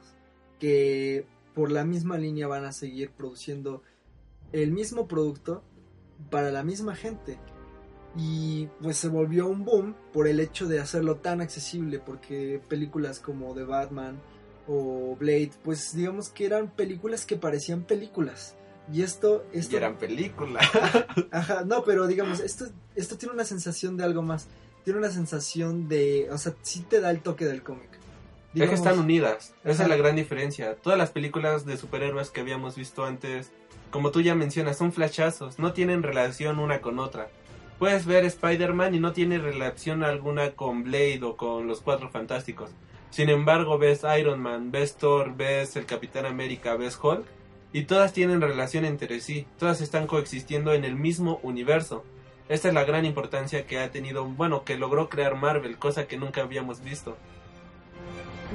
Que 0.59 1.27
por 1.55 1.71
la 1.71 1.85
misma 1.85 2.19
línea 2.19 2.47
van 2.47 2.65
a 2.65 2.73
seguir 2.73 3.11
produciendo 3.11 3.83
el 4.53 4.73
mismo 4.73 5.09
producto 5.09 5.63
para 6.31 6.51
la 6.51 6.63
misma 6.63 6.95
gente. 6.95 7.39
Y 8.17 8.69
pues 8.81 8.99
se 8.99 9.09
volvió 9.09 9.47
un 9.47 9.65
boom 9.65 9.97
por 10.13 10.29
el 10.29 10.39
hecho 10.39 10.67
de 10.69 10.81
hacerlo 10.81 11.17
tan 11.17 11.41
accesible. 11.41 11.99
Porque 11.99 12.61
películas 12.69 13.21
como 13.21 13.55
The 13.55 13.65
Batman 13.65 14.21
o 14.67 15.17
Blade, 15.17 15.53
pues 15.63 15.95
digamos 15.95 16.29
que 16.29 16.47
eran 16.47 16.71
películas 16.71 17.27
que 17.27 17.37
parecían 17.37 17.85
películas. 17.85 18.57
Y 18.93 19.03
esto, 19.03 19.45
esto 19.53 19.75
Y 19.75 19.77
eran 19.77 19.97
películas. 19.97 20.65
Ajá, 21.31 21.65
no, 21.65 21.85
pero 21.85 22.07
digamos, 22.07 22.41
esto, 22.41 22.67
esto 22.95 23.17
tiene 23.17 23.35
una 23.35 23.45
sensación 23.45 23.97
de 23.97 24.05
algo 24.05 24.23
más. 24.23 24.49
Tiene 24.85 24.99
una 24.99 25.11
sensación 25.11 25.89
de. 25.89 26.29
O 26.31 26.39
sea, 26.39 26.55
sí 26.63 26.85
te 26.89 27.01
da 27.01 27.11
el 27.11 27.21
toque 27.21 27.47
del 27.47 27.63
cómic. 27.63 27.89
Es 28.55 28.69
que 28.69 28.75
están 28.77 29.01
unidas, 29.01 29.53
esa 29.65 29.83
es 29.83 29.89
la 29.89 29.97
gran 29.97 30.15
diferencia. 30.15 30.77
Todas 30.77 30.97
las 30.97 31.11
películas 31.11 31.67
de 31.67 31.77
superhéroes 31.77 32.31
que 32.31 32.41
habíamos 32.41 32.77
visto 32.77 33.05
antes, 33.05 33.51
como 33.91 34.13
tú 34.13 34.21
ya 34.21 34.37
mencionas, 34.37 34.79
son 34.79 34.93
flashazos, 34.93 35.59
no 35.59 35.73
tienen 35.73 36.05
relación 36.05 36.61
una 36.61 36.81
con 36.81 37.01
otra. 37.01 37.29
Puedes 37.81 38.07
ver 38.07 38.25
Spider-Man 38.25 38.95
y 38.95 39.01
no 39.01 39.13
tiene 39.13 39.39
relación 39.39 40.05
alguna 40.05 40.53
con 40.53 40.85
Blade 40.85 41.21
o 41.25 41.37
con 41.37 41.67
los 41.67 41.81
Cuatro 41.81 42.11
Fantásticos. 42.11 42.71
Sin 43.11 43.29
embargo, 43.29 43.77
ves 43.79 44.03
Iron 44.19 44.41
Man, 44.41 44.71
ves 44.71 44.97
Thor, 44.97 45.35
ves 45.37 45.75
el 45.75 45.87
Capitán 45.87 46.25
América, 46.25 46.77
ves 46.77 46.97
Hulk, 47.01 47.25
y 47.75 47.87
todas 47.87 48.13
tienen 48.13 48.41
relación 48.41 48.85
entre 48.85 49.21
sí, 49.21 49.49
todas 49.59 49.81
están 49.81 50.07
coexistiendo 50.07 50.73
en 50.73 50.85
el 50.85 50.95
mismo 50.95 51.41
universo. 51.43 52.05
Esta 52.49 52.69
es 52.69 52.75
la 52.75 52.85
gran 52.85 53.05
importancia 53.05 53.67
que 53.67 53.81
ha 53.81 53.91
tenido, 53.91 54.25
bueno, 54.27 54.65
que 54.65 54.77
logró 54.77 55.09
crear 55.09 55.35
Marvel, 55.35 55.77
cosa 55.77 56.07
que 56.07 56.17
nunca 56.17 56.43
habíamos 56.43 56.85
visto. 56.85 57.17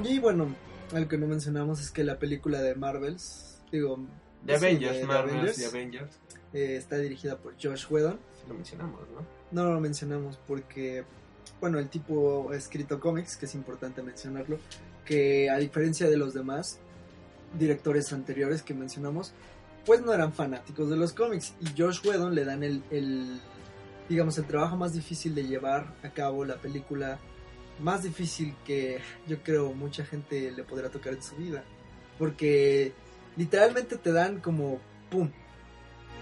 Y 0.02 0.18
bueno, 0.20 0.48
algo 0.94 1.06
que 1.06 1.18
no 1.18 1.26
mencionamos 1.26 1.82
es 1.82 1.90
que 1.90 2.02
la 2.02 2.18
película 2.18 2.62
de 2.62 2.74
Marvels, 2.74 3.60
digo... 3.70 4.00
De 4.42 4.54
Avengers, 4.54 5.06
Marvels 5.06 5.58
y 5.58 5.64
Avengers. 5.64 6.18
Eh, 6.54 6.76
está 6.78 6.96
dirigida 6.96 7.36
por 7.36 7.52
Josh 7.62 7.84
Whedon. 7.90 8.18
Sí 8.32 8.44
lo 8.48 8.54
mencionamos, 8.54 9.02
¿no? 9.10 9.26
No 9.50 9.70
lo 9.70 9.80
mencionamos 9.80 10.38
porque, 10.46 11.04
bueno, 11.60 11.78
el 11.78 11.90
tipo 11.90 12.52
ha 12.52 12.56
escrito 12.56 12.98
cómics, 12.98 13.36
que 13.36 13.44
es 13.44 13.54
importante 13.54 14.02
mencionarlo, 14.02 14.58
que 15.04 15.50
a 15.50 15.58
diferencia 15.58 16.08
de 16.08 16.16
los 16.16 16.32
demás 16.32 16.80
directores 17.58 18.12
anteriores 18.12 18.62
que 18.62 18.74
mencionamos, 18.74 19.32
pues 19.84 20.02
no 20.02 20.12
eran 20.12 20.32
fanáticos 20.32 20.90
de 20.90 20.96
los 20.96 21.12
cómics. 21.12 21.54
Y 21.60 21.80
Josh 21.80 22.06
Whedon 22.06 22.34
le 22.34 22.44
dan 22.44 22.62
el, 22.62 22.82
el 22.90 23.40
digamos, 24.08 24.36
el 24.38 24.44
trabajo 24.44 24.76
más 24.76 24.92
difícil 24.92 25.34
de 25.34 25.44
llevar 25.46 25.94
a 26.02 26.10
cabo 26.10 26.44
la 26.44 26.56
película 26.56 27.18
más 27.78 28.02
difícil 28.02 28.54
que 28.66 28.98
yo 29.26 29.42
creo 29.42 29.72
mucha 29.72 30.04
gente 30.04 30.50
le 30.50 30.64
podrá 30.64 30.90
tocar 30.90 31.14
en 31.14 31.22
su 31.22 31.36
vida. 31.36 31.64
Porque 32.18 32.92
literalmente 33.36 33.96
te 33.96 34.12
dan 34.12 34.40
como, 34.40 34.80
¡pum! 35.10 35.30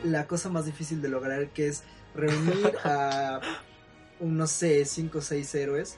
La 0.05 0.26
cosa 0.26 0.49
más 0.49 0.66
difícil 0.66 1.03
de 1.03 1.09
lograr 1.09 1.49
que 1.49 1.66
es 1.66 1.83
reunir 2.14 2.76
a, 2.85 3.41
no 4.20 4.47
sé, 4.47 4.85
cinco 4.85 5.18
o 5.18 5.22
seis 5.22 5.53
héroes 5.55 5.97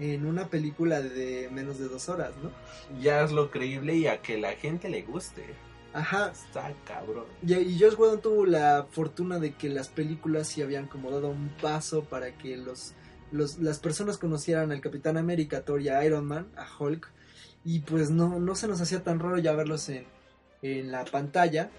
en 0.00 0.26
una 0.26 0.48
película 0.48 1.00
de 1.00 1.48
menos 1.52 1.78
de 1.78 1.88
dos 1.88 2.08
horas, 2.08 2.32
¿no? 2.42 2.50
Ya 3.00 3.22
es 3.22 3.30
lo 3.30 3.50
creíble 3.50 3.94
y 3.94 4.06
a 4.06 4.22
que 4.22 4.38
la 4.38 4.52
gente 4.52 4.88
le 4.88 5.02
guste. 5.02 5.44
Ajá. 5.92 6.30
Está 6.30 6.72
cabrón. 6.84 7.26
Y, 7.46 7.54
y 7.54 7.78
Josh 7.78 7.94
Whedon 7.98 8.20
tuvo 8.20 8.46
la 8.46 8.86
fortuna 8.90 9.38
de 9.38 9.54
que 9.54 9.68
las 9.68 9.88
películas 9.88 10.48
sí 10.48 10.62
habían 10.62 10.86
como 10.86 11.10
dado 11.10 11.28
un 11.28 11.50
paso 11.60 12.04
para 12.04 12.36
que 12.36 12.56
los 12.56 12.94
las 13.32 13.78
personas 13.78 14.18
conocieran 14.18 14.72
al 14.72 14.80
Capitán 14.80 15.16
América, 15.16 15.62
Thor 15.64 15.80
y 15.80 15.88
a 15.88 16.04
Iron 16.04 16.26
Man, 16.26 16.48
a 16.56 16.66
Hulk, 16.78 17.08
y 17.64 17.80
pues 17.80 18.10
no, 18.10 18.40
no 18.40 18.54
se 18.54 18.66
nos 18.66 18.80
hacía 18.80 19.04
tan 19.04 19.20
raro 19.20 19.38
ya 19.38 19.52
verlos 19.52 19.88
en, 19.88 20.04
en 20.62 20.90
la 20.90 21.04
pantalla. 21.04 21.70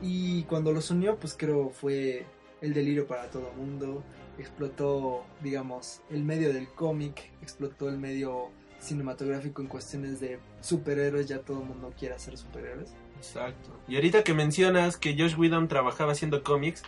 Y 0.00 0.42
cuando 0.44 0.72
los 0.72 0.90
unió, 0.90 1.16
pues 1.16 1.36
creo 1.38 1.70
fue 1.70 2.26
el 2.60 2.74
delirio 2.74 3.06
para 3.06 3.30
todo 3.30 3.50
el 3.50 3.56
mundo. 3.56 4.02
Explotó, 4.42 5.24
digamos, 5.40 6.02
el 6.10 6.24
medio 6.24 6.52
del 6.52 6.68
cómic, 6.68 7.30
explotó 7.40 7.88
el 7.88 7.96
medio 7.96 8.50
cinematográfico 8.80 9.62
en 9.62 9.68
cuestiones 9.68 10.18
de 10.18 10.40
superhéroes, 10.60 11.28
ya 11.28 11.38
todo 11.38 11.60
el 11.60 11.68
mundo 11.68 11.94
quiere 11.96 12.16
hacer 12.16 12.36
superhéroes. 12.36 12.92
Exacto. 13.16 13.70
Y 13.86 13.94
ahorita 13.94 14.24
que 14.24 14.34
mencionas 14.34 14.96
que 14.96 15.16
Josh 15.16 15.36
Whedon 15.38 15.68
trabajaba 15.68 16.10
haciendo 16.10 16.42
cómics, 16.42 16.82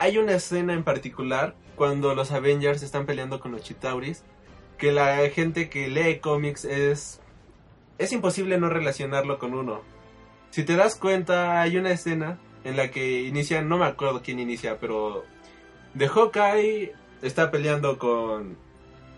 hay 0.00 0.18
una 0.18 0.32
escena 0.32 0.72
en 0.72 0.82
particular 0.82 1.54
cuando 1.76 2.16
los 2.16 2.32
Avengers 2.32 2.82
están 2.82 3.06
peleando 3.06 3.38
con 3.38 3.52
los 3.52 3.62
Chitauris 3.62 4.24
que 4.78 4.90
la 4.90 5.28
gente 5.30 5.70
que 5.70 5.86
lee 5.86 6.18
cómics 6.18 6.64
es 6.64 7.20
es 7.98 8.12
imposible 8.12 8.58
no 8.58 8.68
relacionarlo 8.68 9.38
con 9.38 9.54
uno. 9.54 9.80
Si 10.50 10.64
te 10.64 10.74
das 10.74 10.96
cuenta, 10.96 11.62
hay 11.62 11.76
una 11.76 11.92
escena 11.92 12.38
en 12.64 12.76
la 12.76 12.90
que 12.90 13.22
inicia, 13.22 13.62
no 13.62 13.78
me 13.78 13.86
acuerdo 13.86 14.22
quién 14.22 14.40
inicia, 14.40 14.78
pero 14.80 15.24
de 15.96 16.08
Hawkeye 16.08 16.92
está 17.22 17.50
peleando 17.50 17.98
con 17.98 18.58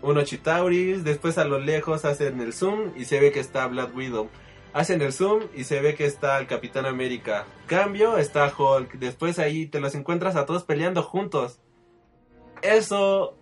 unos 0.01 0.23
Chitauris, 0.23 1.03
después 1.03 1.37
a 1.37 1.43
lo 1.43 1.59
lejos 1.59 2.05
hacen 2.05 2.39
el 2.39 2.53
zoom 2.53 2.93
y 2.95 3.03
se 3.03 3.19
ve 3.19 3.33
que 3.33 3.41
está 3.41 3.67
Black 3.67 3.93
Widow. 3.93 4.29
Hacen 4.71 5.01
el 5.01 5.11
zoom 5.11 5.43
y 5.53 5.65
se 5.65 5.81
ve 5.81 5.95
que 5.95 6.05
está 6.05 6.39
el 6.39 6.47
Capitán 6.47 6.85
América. 6.85 7.45
Cambio, 7.67 8.17
está 8.17 8.51
Hulk. 8.55 8.93
Después 8.93 9.39
ahí 9.39 9.65
te 9.65 9.81
los 9.81 9.93
encuentras 9.93 10.37
a 10.37 10.45
todos 10.45 10.63
peleando 10.63 11.03
juntos. 11.03 11.59
Eso 12.61 13.35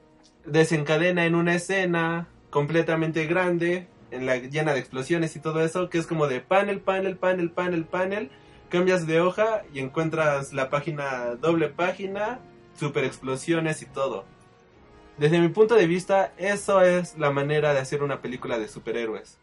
desencadena 0.45 1.25
en 1.25 1.35
una 1.35 1.53
escena 1.53 2.27
completamente 2.49 3.25
grande, 3.27 3.88
en 4.09 4.25
la 4.25 4.38
llena 4.38 4.73
de 4.73 4.79
explosiones 4.79 5.35
y 5.35 5.41
todo 5.41 5.61
eso, 5.61 5.89
que 5.89 5.99
es 5.99 6.07
como 6.07 6.27
de 6.27 6.39
panel, 6.39 6.79
panel, 6.79 7.17
panel, 7.17 7.51
panel, 7.51 7.85
panel. 7.85 8.31
Cambias 8.69 9.05
de 9.05 9.21
hoja 9.21 9.61
y 9.73 9.79
encuentras 9.79 10.53
la 10.53 10.69
página, 10.69 11.35
doble 11.35 11.69
página, 11.69 12.39
super 12.78 13.03
explosiones 13.03 13.82
y 13.82 13.86
todo. 13.86 14.25
Desde 15.17 15.39
mi 15.39 15.49
punto 15.49 15.75
de 15.75 15.88
vista, 15.88 16.34
eso 16.38 16.82
es 16.82 17.17
la 17.17 17.32
manera 17.32 17.73
de 17.73 17.80
hacer 17.80 18.03
una 18.03 18.21
película 18.21 18.59
de 18.59 18.67
superhéroes. 18.67 19.38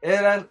Era 0.00 0.46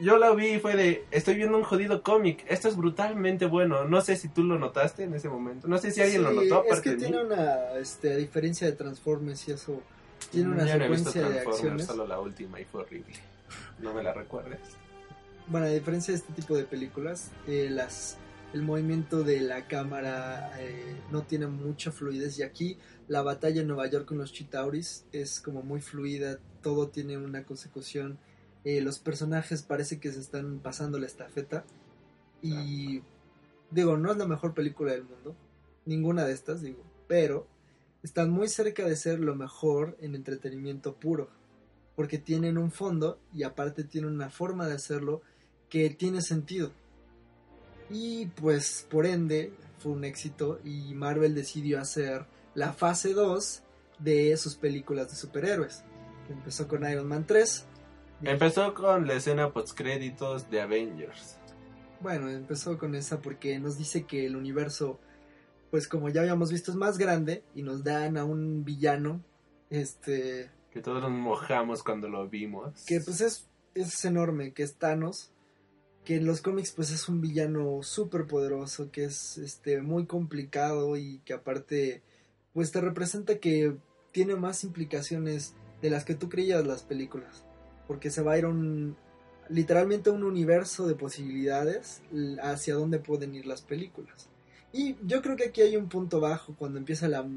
yo 0.00 0.16
la 0.16 0.32
vi 0.32 0.54
y 0.54 0.58
fue 0.58 0.76
de, 0.76 1.04
estoy 1.10 1.34
viendo 1.34 1.58
un 1.58 1.62
jodido 1.62 2.02
cómic, 2.02 2.44
esto 2.48 2.68
es 2.68 2.76
brutalmente 2.76 3.44
bueno. 3.44 3.84
No 3.84 4.00
sé 4.00 4.16
si 4.16 4.28
tú 4.28 4.42
lo 4.42 4.58
notaste 4.58 5.04
en 5.04 5.14
ese 5.14 5.28
momento, 5.28 5.68
no 5.68 5.76
sé 5.78 5.90
si 5.90 6.00
alguien 6.00 6.22
lo 6.22 6.32
notó. 6.32 6.64
Es 6.64 6.80
que 6.80 6.92
tiene 6.92 7.22
una 7.22 7.74
este, 7.78 8.16
diferencia 8.16 8.66
de 8.66 8.72
Transformers 8.72 9.46
y 9.48 9.52
eso, 9.52 9.80
tiene 10.30 10.52
una 10.52 10.66
secuencia 10.66 11.28
de 11.28 11.40
acciones. 11.40 11.86
solo 11.86 12.06
la 12.06 12.18
última 12.18 12.58
y 12.58 12.64
fue 12.64 12.82
horrible. 12.82 13.14
No 13.78 13.92
me 13.92 14.02
la 14.02 14.14
recuerdes. 14.14 14.58
Bueno, 15.46 15.66
a 15.66 15.70
diferencia 15.70 16.12
de 16.12 16.18
este 16.18 16.32
tipo 16.32 16.56
de 16.56 16.64
películas, 16.64 17.30
eh, 17.46 17.68
las 17.70 18.16
el 18.52 18.62
movimiento 18.62 19.22
de 19.22 19.40
la 19.40 19.68
cámara 19.68 20.52
eh, 20.60 20.96
no 21.10 21.22
tiene 21.22 21.46
mucha 21.46 21.92
fluidez 21.92 22.38
y 22.38 22.42
aquí 22.42 22.78
la 23.08 23.22
batalla 23.22 23.60
en 23.60 23.68
Nueva 23.68 23.86
York 23.86 24.06
con 24.06 24.18
los 24.18 24.32
Chitauris 24.32 25.04
es 25.12 25.40
como 25.40 25.62
muy 25.62 25.80
fluida, 25.80 26.38
todo 26.62 26.88
tiene 26.88 27.16
una 27.16 27.44
consecución 27.44 28.18
eh, 28.64 28.82
los 28.82 28.98
personajes 28.98 29.62
parece 29.62 30.00
que 30.00 30.12
se 30.12 30.20
están 30.20 30.60
pasando 30.60 30.98
la 30.98 31.06
estafeta. 31.06 31.64
Y 32.42 33.02
digo, 33.70 33.96
no 33.96 34.12
es 34.12 34.18
la 34.18 34.26
mejor 34.26 34.54
película 34.54 34.92
del 34.92 35.04
mundo. 35.04 35.34
Ninguna 35.86 36.24
de 36.24 36.32
estas, 36.32 36.60
digo. 36.62 36.82
Pero 37.08 37.46
están 38.02 38.30
muy 38.30 38.48
cerca 38.48 38.86
de 38.86 38.96
ser 38.96 39.20
lo 39.20 39.34
mejor 39.34 39.96
en 40.00 40.14
entretenimiento 40.14 40.94
puro. 40.96 41.30
Porque 41.96 42.18
tienen 42.18 42.58
un 42.58 42.70
fondo 42.70 43.18
y 43.32 43.42
aparte 43.42 43.84
tienen 43.84 44.12
una 44.12 44.30
forma 44.30 44.66
de 44.66 44.74
hacerlo 44.74 45.22
que 45.68 45.90
tiene 45.90 46.22
sentido. 46.22 46.72
Y 47.90 48.26
pues 48.26 48.86
por 48.88 49.06
ende 49.06 49.52
fue 49.78 49.92
un 49.92 50.04
éxito 50.04 50.60
y 50.64 50.94
Marvel 50.94 51.34
decidió 51.34 51.80
hacer 51.80 52.26
la 52.54 52.72
fase 52.72 53.12
2 53.12 53.62
de 53.98 54.36
sus 54.36 54.54
películas 54.54 55.10
de 55.10 55.16
superhéroes. 55.16 55.84
Empezó 56.28 56.68
con 56.68 56.88
Iron 56.88 57.08
Man 57.08 57.26
3 57.26 57.66
Empezó 58.22 58.74
con 58.74 59.06
la 59.06 59.14
escena 59.14 59.50
post 59.50 59.74
créditos 59.74 60.50
de 60.50 60.60
Avengers. 60.60 61.38
Bueno, 62.00 62.28
empezó 62.28 62.76
con 62.76 62.94
esa 62.94 63.20
porque 63.20 63.58
nos 63.58 63.78
dice 63.78 64.04
que 64.04 64.26
el 64.26 64.36
universo, 64.36 65.00
pues 65.70 65.88
como 65.88 66.10
ya 66.10 66.20
habíamos 66.20 66.52
visto, 66.52 66.70
es 66.70 66.76
más 66.76 66.98
grande 66.98 67.44
y 67.54 67.62
nos 67.62 67.82
dan 67.82 68.18
a 68.18 68.24
un 68.24 68.64
villano, 68.64 69.22
este... 69.70 70.50
Que 70.70 70.82
todos 70.82 71.02
nos 71.02 71.10
mojamos 71.10 71.82
cuando 71.82 72.08
lo 72.08 72.28
vimos. 72.28 72.84
Que 72.86 73.00
pues 73.00 73.22
es, 73.22 73.48
es 73.74 74.04
enorme, 74.04 74.52
que 74.52 74.64
es 74.64 74.76
Thanos, 74.76 75.30
que 76.04 76.16
en 76.16 76.26
los 76.26 76.40
cómics 76.40 76.72
pues 76.72 76.90
es 76.90 77.08
un 77.08 77.20
villano 77.20 77.82
súper 77.82 78.26
poderoso, 78.26 78.90
que 78.90 79.04
es 79.04 79.38
este 79.38 79.82
muy 79.82 80.06
complicado 80.06 80.96
y 80.96 81.20
que 81.24 81.34
aparte 81.34 82.02
pues 82.52 82.72
te 82.72 82.80
representa 82.80 83.38
que 83.38 83.76
tiene 84.12 84.34
más 84.34 84.64
implicaciones 84.64 85.54
de 85.82 85.90
las 85.90 86.04
que 86.04 86.14
tú 86.14 86.28
creías 86.28 86.66
las 86.66 86.82
películas 86.82 87.44
porque 87.90 88.12
se 88.12 88.22
va 88.22 88.34
a 88.34 88.38
ir 88.38 88.46
un 88.46 88.96
literalmente 89.48 90.10
un 90.10 90.22
universo 90.22 90.86
de 90.86 90.94
posibilidades 90.94 92.02
hacia 92.40 92.76
donde 92.76 93.00
pueden 93.00 93.34
ir 93.34 93.46
las 93.46 93.62
películas. 93.62 94.28
Y 94.72 94.94
yo 95.04 95.20
creo 95.22 95.34
que 95.34 95.46
aquí 95.46 95.60
hay 95.60 95.76
un 95.76 95.88
punto 95.88 96.20
bajo 96.20 96.54
cuando 96.54 96.78
empieza 96.78 97.08
la 97.08 97.28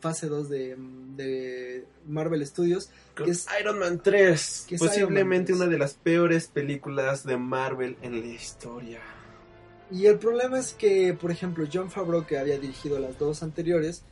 fase 0.00 0.26
2 0.26 0.48
de, 0.48 1.84
Marvel 2.06 2.44
Studios, 2.46 2.90
que 3.14 3.30
es 3.30 3.46
Iron 3.60 3.78
Man 3.78 4.00
3, 4.02 4.66
posiblemente 4.78 5.52
una 5.52 5.66
de 5.66 5.78
las 5.78 5.94
peores 5.94 6.48
películas 6.48 7.24
de 7.24 7.36
Marvel 7.36 7.96
en 8.02 8.20
la 8.20 8.26
historia. 8.26 9.00
Y 9.90 10.06
el 10.06 10.18
problema 10.18 10.58
es 10.58 10.72
que, 10.72 11.14
por 11.14 11.30
ejemplo, 11.30 11.66
John 11.72 11.90
Favreau, 11.90 12.24
que 12.24 12.38
había 12.38 12.58
dirigido 12.58 12.98
las 12.98 13.18
dos 13.18 13.42
anteriores, 13.42 14.02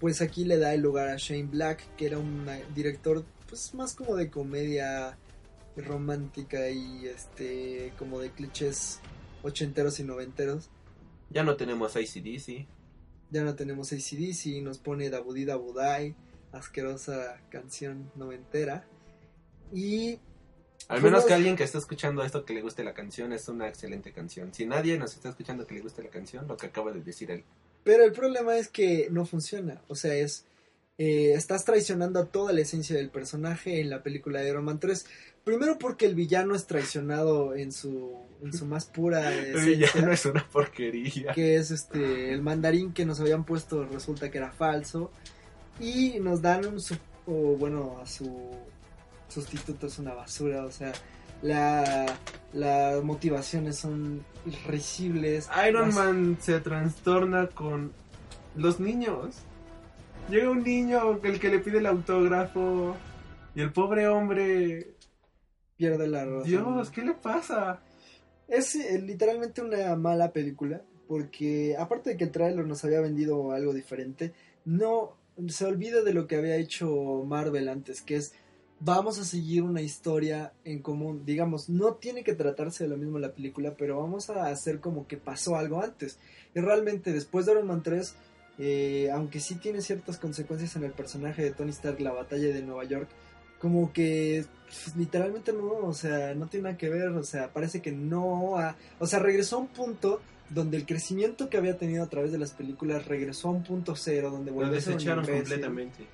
pues 0.00 0.20
aquí 0.20 0.44
le 0.44 0.58
da 0.58 0.74
el 0.74 0.80
lugar 0.80 1.08
a 1.08 1.16
Shane 1.16 1.48
Black, 1.50 1.84
que 1.96 2.06
era 2.06 2.18
un 2.18 2.46
director 2.74 3.24
pues 3.48 3.74
más 3.74 3.94
como 3.94 4.16
de 4.16 4.30
comedia 4.30 5.16
romántica 5.76 6.68
y 6.70 7.06
este 7.06 7.92
como 7.98 8.18
de 8.18 8.30
clichés 8.30 9.00
ochenteros 9.42 10.00
y 10.00 10.04
noventeros. 10.04 10.68
Ya 11.30 11.42
no 11.42 11.56
tenemos 11.56 11.96
ACDC. 11.96 12.66
Ya 13.30 13.42
no 13.42 13.54
tenemos 13.56 13.92
ACDC, 13.92 14.62
nos 14.62 14.78
pone 14.78 15.10
Dabudi 15.10 15.44
Dabudai, 15.44 16.14
asquerosa 16.52 17.40
canción 17.50 18.10
noventera. 18.14 18.86
Y 19.72 20.18
Al 20.88 21.02
menos 21.02 21.24
que 21.24 21.34
alguien 21.34 21.56
que 21.56 21.64
esté 21.64 21.78
escuchando 21.78 22.22
esto 22.22 22.44
que 22.44 22.54
le 22.54 22.62
guste 22.62 22.84
la 22.84 22.94
canción 22.94 23.32
es 23.32 23.48
una 23.48 23.68
excelente 23.68 24.12
canción. 24.12 24.54
Si 24.54 24.66
nadie 24.66 24.98
nos 24.98 25.14
está 25.14 25.30
escuchando 25.30 25.66
que 25.66 25.74
le 25.74 25.80
guste 25.80 26.02
la 26.02 26.10
canción, 26.10 26.46
lo 26.46 26.56
que 26.56 26.66
acaba 26.66 26.92
de 26.92 27.00
decir 27.02 27.30
él. 27.30 27.44
Pero 27.82 28.04
el 28.04 28.12
problema 28.12 28.56
es 28.56 28.68
que 28.68 29.08
no 29.10 29.26
funciona. 29.26 29.82
O 29.88 29.94
sea, 29.96 30.14
es. 30.14 30.44
eh, 30.98 31.32
estás 31.34 31.64
traicionando 31.64 32.20
a 32.20 32.26
toda 32.26 32.52
la 32.52 32.60
esencia 32.62 32.96
del 32.96 33.10
personaje 33.10 33.80
en 33.80 33.90
la 33.90 34.02
película 34.02 34.40
de 34.40 34.48
Iron 34.50 34.64
Man 34.64 34.80
3. 34.80 35.06
Primero 35.46 35.78
porque 35.78 36.06
el 36.06 36.16
villano 36.16 36.56
es 36.56 36.66
traicionado 36.66 37.54
en 37.54 37.70
su, 37.70 38.12
en 38.42 38.52
su 38.52 38.66
más 38.66 38.84
pura 38.86 39.32
El 39.32 39.64
villano 39.64 40.10
es 40.10 40.26
una 40.26 40.44
porquería. 40.44 41.32
que 41.34 41.54
es 41.54 41.70
este 41.70 42.32
el 42.32 42.42
mandarín 42.42 42.92
que 42.92 43.06
nos 43.06 43.20
habían 43.20 43.44
puesto 43.44 43.84
resulta 43.84 44.28
que 44.28 44.38
era 44.38 44.50
falso 44.50 45.12
y 45.78 46.18
nos 46.18 46.42
dan 46.42 46.66
un 46.66 46.80
su- 46.80 46.96
o, 47.26 47.56
bueno 47.56 47.98
a 48.02 48.06
su 48.06 48.28
sustituto 49.28 49.86
es 49.86 50.00
una 50.00 50.14
basura 50.14 50.64
o 50.64 50.70
sea 50.72 50.90
la 51.42 52.06
las 52.52 53.04
motivaciones 53.04 53.76
son 53.76 54.24
irrisibles 54.46 55.48
Iron 55.68 55.86
Las- 55.86 55.94
Man 55.94 56.38
se 56.40 56.58
trastorna 56.58 57.46
con 57.48 57.92
los 58.56 58.80
niños. 58.80 59.36
Llega 60.28 60.50
un 60.50 60.64
niño, 60.64 61.20
el 61.22 61.38
que 61.38 61.50
le 61.50 61.60
pide 61.60 61.78
el 61.78 61.86
autógrafo, 61.86 62.96
y 63.54 63.60
el 63.60 63.70
pobre 63.72 64.08
hombre... 64.08 64.95
pierde 65.76 66.06
la 66.06 66.24
razón 66.24 66.44
Dios, 66.44 66.90
¿qué 66.90 67.02
le 67.02 67.14
pasa? 67.14 67.80
es 68.48 68.74
eh, 68.76 69.00
literalmente 69.00 69.60
una 69.60 69.94
mala 69.96 70.32
película 70.32 70.82
porque 71.08 71.76
aparte 71.78 72.10
de 72.10 72.16
que 72.16 72.24
el 72.24 72.30
trailer 72.30 72.66
nos 72.66 72.84
había 72.84 73.00
vendido 73.00 73.52
algo 73.52 73.72
diferente 73.72 74.32
no 74.64 75.16
se 75.48 75.64
olvida 75.64 76.02
de 76.02 76.14
lo 76.14 76.26
que 76.26 76.36
había 76.36 76.56
hecho 76.56 77.24
Marvel 77.26 77.68
antes 77.68 78.02
que 78.02 78.16
es 78.16 78.34
vamos 78.78 79.18
a 79.18 79.24
seguir 79.24 79.62
una 79.62 79.80
historia 79.80 80.52
en 80.64 80.82
común. 80.82 81.24
Digamos 81.24 81.68
no 81.68 81.94
tiene 81.94 82.24
que 82.24 82.34
tratarse 82.34 82.84
de 82.84 82.90
lo 82.90 82.96
mismo 82.96 83.18
la 83.18 83.32
película 83.32 83.74
pero 83.76 84.00
vamos 84.00 84.30
a 84.30 84.46
hacer 84.46 84.80
como 84.80 85.06
que 85.06 85.16
pasó 85.16 85.56
algo 85.56 85.82
antes. 85.82 86.18
Y 86.54 86.60
realmente 86.60 87.12
después 87.12 87.46
de 87.46 87.52
Iron 87.52 87.66
Man 87.66 87.82
3 87.82 88.14
eh, 88.58 89.10
aunque 89.12 89.40
sí 89.40 89.56
tiene 89.56 89.82
ciertas 89.82 90.18
consecuencias 90.18 90.76
en 90.76 90.84
el 90.84 90.92
personaje 90.92 91.42
de 91.42 91.50
Tony 91.50 91.70
Stark 91.70 92.00
la 92.00 92.12
batalla 92.12 92.48
de 92.48 92.62
Nueva 92.62 92.84
York 92.84 93.08
como 93.66 93.92
que 93.92 94.44
pues, 94.66 94.94
literalmente 94.96 95.52
no, 95.52 95.66
o 95.88 95.92
sea, 95.92 96.34
no 96.36 96.46
tiene 96.46 96.64
nada 96.64 96.76
que 96.76 96.88
ver, 96.88 97.08
o 97.08 97.24
sea, 97.24 97.52
parece 97.52 97.82
que 97.82 97.90
no, 97.90 98.58
ha- 98.58 98.76
o 99.00 99.06
sea, 99.08 99.18
regresó 99.18 99.56
a 99.56 99.58
un 99.60 99.66
punto 99.68 100.20
donde 100.50 100.76
el 100.76 100.86
crecimiento 100.86 101.48
que 101.50 101.56
había 101.56 101.76
tenido 101.76 102.04
a 102.04 102.08
través 102.08 102.30
de 102.30 102.38
las 102.38 102.52
películas 102.52 103.06
regresó 103.06 103.48
a 103.48 103.52
un 103.52 103.64
punto 103.64 103.96
cero, 103.96 104.30
donde 104.30 104.52
Lo 104.52 104.56
volvió 104.58 104.78
a 104.78 104.80
ser 104.80 104.92
un 104.92 104.98
desecharon 104.98 105.24
imbécil. 105.24 105.42
completamente. 105.42 106.06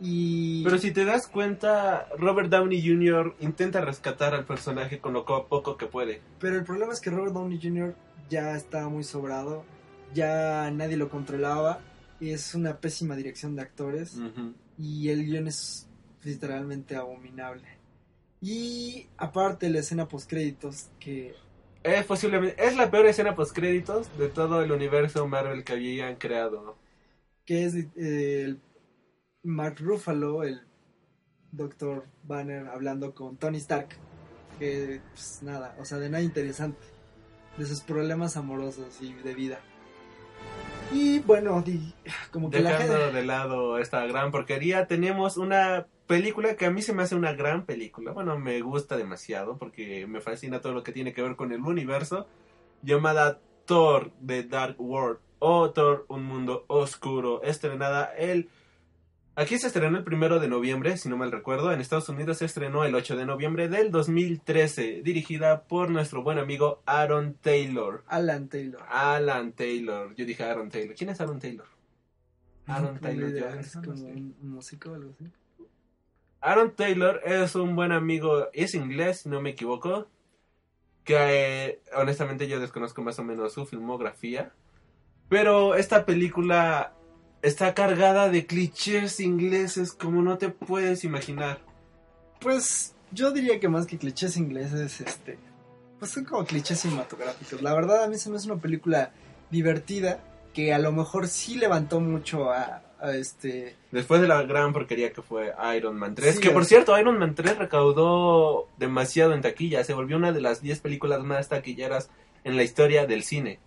Y 0.00 0.62
Pero 0.64 0.78
si 0.78 0.92
te 0.92 1.04
das 1.04 1.26
cuenta, 1.26 2.08
Robert 2.18 2.48
Downey 2.50 2.80
Jr. 2.86 3.34
intenta 3.40 3.80
rescatar 3.80 4.34
al 4.34 4.44
personaje 4.44 4.98
con 5.00 5.12
lo 5.12 5.24
co- 5.24 5.46
poco 5.46 5.76
que 5.76 5.86
puede. 5.86 6.20
pero 6.40 6.56
el 6.56 6.64
problema 6.64 6.92
es 6.92 7.00
que 7.00 7.10
Robert 7.10 7.32
Downey 7.32 7.58
Jr. 7.62 7.94
ya 8.30 8.56
estaba 8.56 8.88
muy 8.88 9.02
sobrado, 9.04 9.64
ya 10.14 10.70
nadie 10.72 10.96
lo 10.96 11.08
controlaba, 11.08 11.80
es 12.20 12.54
una 12.54 12.76
pésima 12.76 13.16
dirección 13.16 13.56
de 13.56 13.62
actores. 13.62 14.16
Y 14.80 15.08
el 15.08 15.24
guion 15.24 15.48
es 15.48 15.87
literalmente 16.24 16.96
abominable. 16.96 17.66
Y 18.40 19.08
aparte 19.16 19.68
la 19.68 19.80
escena 19.80 20.08
post 20.08 20.30
créditos 20.30 20.88
que 21.00 21.34
Es 21.82 22.04
posiblemente, 22.04 22.64
es 22.64 22.76
la 22.76 22.90
peor 22.90 23.06
escena 23.06 23.34
post 23.34 23.54
créditos 23.54 24.16
de 24.18 24.28
todo 24.28 24.62
el 24.62 24.70
universo 24.70 25.26
Marvel 25.26 25.64
que 25.64 25.72
habían 25.72 26.16
creado. 26.16 26.76
que 27.44 27.64
es 27.64 27.74
eh, 27.74 27.86
el 28.44 28.60
Mark 29.42 29.76
Ruffalo, 29.80 30.44
el 30.44 30.60
Dr. 31.52 32.04
Banner 32.24 32.68
hablando 32.68 33.14
con 33.14 33.36
Tony 33.36 33.58
Stark, 33.58 33.88
que 34.58 35.00
pues 35.12 35.42
nada, 35.42 35.74
o 35.78 35.84
sea, 35.84 35.98
de 35.98 36.10
nada 36.10 36.22
interesante, 36.22 36.84
de 37.56 37.66
sus 37.66 37.80
problemas 37.80 38.36
amorosos 38.36 39.00
y 39.00 39.14
de 39.14 39.34
vida. 39.34 39.60
Y 40.92 41.20
bueno, 41.20 41.64
como 42.30 42.50
que 42.50 42.60
la 42.60 42.72
Dejando 42.72 42.98
gente... 42.98 43.12
de 43.12 43.24
lado 43.24 43.78
esta 43.78 44.06
gran 44.06 44.30
porquería, 44.30 44.86
tenemos 44.86 45.36
una 45.36 45.86
película 46.08 46.56
que 46.56 46.66
a 46.66 46.70
mí 46.72 46.82
se 46.82 46.92
me 46.92 47.04
hace 47.04 47.14
una 47.14 47.34
gran 47.34 47.64
película. 47.64 48.10
Bueno, 48.10 48.36
me 48.36 48.60
gusta 48.60 48.96
demasiado 48.96 49.56
porque 49.58 50.08
me 50.08 50.20
fascina 50.20 50.60
todo 50.60 50.72
lo 50.72 50.82
que 50.82 50.90
tiene 50.90 51.12
que 51.12 51.22
ver 51.22 51.36
con 51.36 51.52
el 51.52 51.60
universo. 51.60 52.26
Llamada 52.82 53.40
Thor 53.66 54.10
The 54.26 54.42
Dark 54.42 54.80
World 54.80 55.20
o 55.38 55.70
Thor 55.70 56.06
Un 56.08 56.24
Mundo 56.24 56.64
Oscuro. 56.66 57.42
Estrenada 57.44 58.12
el... 58.16 58.48
Aquí 59.36 59.56
se 59.56 59.68
estrenó 59.68 59.98
el 59.98 60.02
primero 60.02 60.40
de 60.40 60.48
noviembre, 60.48 60.96
si 60.96 61.08
no 61.08 61.16
mal 61.16 61.30
recuerdo. 61.30 61.72
En 61.72 61.80
Estados 61.80 62.08
Unidos 62.08 62.38
se 62.38 62.46
estrenó 62.46 62.82
el 62.84 62.96
8 62.96 63.14
de 63.14 63.24
noviembre 63.24 63.68
del 63.68 63.92
2013. 63.92 65.02
Dirigida 65.02 65.62
por 65.62 65.90
nuestro 65.90 66.24
buen 66.24 66.38
amigo 66.38 66.82
Aaron 66.86 67.34
Taylor. 67.34 68.02
Alan 68.08 68.48
Taylor. 68.48 68.82
Alan 68.88 69.52
Taylor. 69.52 70.12
Yo 70.16 70.24
dije 70.24 70.42
Aaron 70.42 70.70
Taylor. 70.70 70.96
¿Quién 70.96 71.10
es 71.10 71.20
Aaron 71.20 71.38
Taylor? 71.38 71.66
Tengo 72.66 72.92
Taylor 73.00 73.30
Jones, 73.40 73.66
es 73.66 73.72
como 73.74 74.04
un 74.04 74.36
músico 74.42 74.90
o 74.90 74.94
algo 74.94 75.10
así. 75.10 75.24
Aaron 76.40 76.74
Taylor 76.74 77.20
es 77.24 77.54
un 77.54 77.74
buen 77.74 77.92
amigo, 77.92 78.48
es 78.52 78.74
inglés, 78.74 79.20
si 79.22 79.28
no 79.28 79.40
me 79.40 79.50
equivoco. 79.50 80.08
Que 81.04 81.16
eh, 81.16 81.82
honestamente 81.96 82.48
yo 82.48 82.60
desconozco 82.60 83.02
más 83.02 83.18
o 83.18 83.24
menos 83.24 83.54
su 83.54 83.66
filmografía. 83.66 84.52
Pero 85.28 85.74
esta 85.74 86.04
película 86.04 86.94
está 87.42 87.74
cargada 87.74 88.28
de 88.28 88.46
clichés 88.46 89.20
ingleses 89.20 89.92
como 89.92 90.22
no 90.22 90.38
te 90.38 90.48
puedes 90.48 91.04
imaginar. 91.04 91.60
Pues 92.40 92.94
yo 93.10 93.30
diría 93.30 93.58
que 93.58 93.68
más 93.68 93.86
que 93.86 93.98
clichés 93.98 94.36
ingleses, 94.36 95.00
este, 95.00 95.38
pues 95.98 96.10
son 96.10 96.24
como 96.24 96.44
clichés 96.44 96.80
cinematográficos. 96.80 97.62
La 97.62 97.74
verdad 97.74 98.04
a 98.04 98.08
mí 98.08 98.16
se 98.16 98.30
me 98.30 98.36
hace 98.36 98.50
una 98.50 98.60
película 98.60 99.12
divertida 99.50 100.20
que 100.52 100.72
a 100.72 100.78
lo 100.78 100.92
mejor 100.92 101.28
sí 101.28 101.56
levantó 101.56 102.00
mucho 102.00 102.50
a, 102.50 102.82
este, 103.02 103.76
Después 103.92 104.20
de 104.20 104.28
la 104.28 104.42
gran 104.42 104.72
porquería 104.72 105.12
que 105.12 105.22
fue 105.22 105.52
Iron 105.76 105.96
Man 105.96 106.14
3. 106.14 106.36
Sí, 106.36 106.40
que 106.40 106.50
por 106.50 106.64
cierto, 106.64 106.98
Iron 106.98 107.18
Man 107.18 107.34
3 107.34 107.58
recaudó 107.58 108.68
demasiado 108.76 109.34
en 109.34 109.40
taquilla. 109.40 109.84
Se 109.84 109.94
volvió 109.94 110.16
una 110.16 110.32
de 110.32 110.40
las 110.40 110.60
10 110.62 110.80
películas 110.80 111.22
más 111.22 111.48
taquilleras 111.48 112.10
en 112.44 112.56
la 112.56 112.62
historia 112.62 113.06
del 113.06 113.22
cine. 113.22 113.60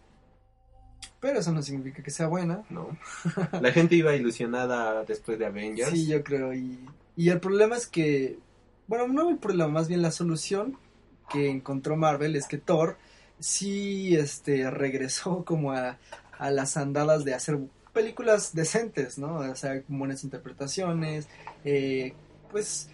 pero 1.20 1.40
eso 1.40 1.52
no 1.52 1.62
significa 1.62 2.04
que 2.04 2.12
sea 2.12 2.28
buena. 2.28 2.64
¿no? 2.70 2.98
La 3.62 3.72
gente 3.72 3.96
iba 3.96 4.16
ilusionada 4.16 5.04
después 5.06 5.40
de 5.40 5.46
Avengers. 5.46 5.92
Sí, 5.92 6.08
yo 6.08 6.24
creo 6.24 6.54
y, 6.54 6.80
y 7.16 7.30
el 7.30 7.40
problema 7.40 7.76
es 7.78 7.88
que, 7.88 8.38
bueno, 8.88 9.08
no 9.08 9.30
el 9.30 9.38
problema, 9.38 9.70
más 9.70 9.88
bien 9.88 10.02
la 10.02 10.12
solución 10.12 10.78
que 11.32 11.50
encontró 11.50 11.96
Marvel 11.96 12.36
es 12.36 12.48
que 12.48 12.58
Thor 12.58 12.98
sí, 13.40 14.16
este, 14.16 14.70
regresó 14.70 15.46
como 15.46 15.72
a, 15.72 15.98
a 16.38 16.52
las 16.52 16.76
andadas 16.78 17.24
de 17.24 17.34
hacer 17.34 17.60
películas 17.94 18.54
decentes, 18.54 19.18
¿no? 19.18 19.36
O 19.38 19.56
sea, 19.56 19.82
con 19.84 20.00
buenas 20.00 20.24
interpretaciones, 20.24 21.28
eh, 21.64 22.14
pues 22.52 22.90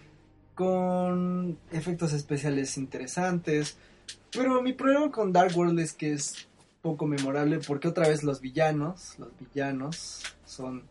con 0.54 1.58
efectos 1.72 2.12
especiales 2.12 2.76
interesantes. 2.76 3.76
Pero 4.32 4.60
mi 4.62 4.72
problema 4.72 5.10
con 5.10 5.32
Dark 5.32 5.56
World 5.56 5.78
es 5.80 5.92
que 5.92 6.12
es 6.12 6.48
poco 6.82 7.06
memorable 7.06 7.60
porque 7.66 7.88
otra 7.88 8.08
vez 8.08 8.22
los 8.22 8.40
villanos, 8.40 9.14
los 9.18 9.28
villanos 9.38 10.22
son 10.44 10.82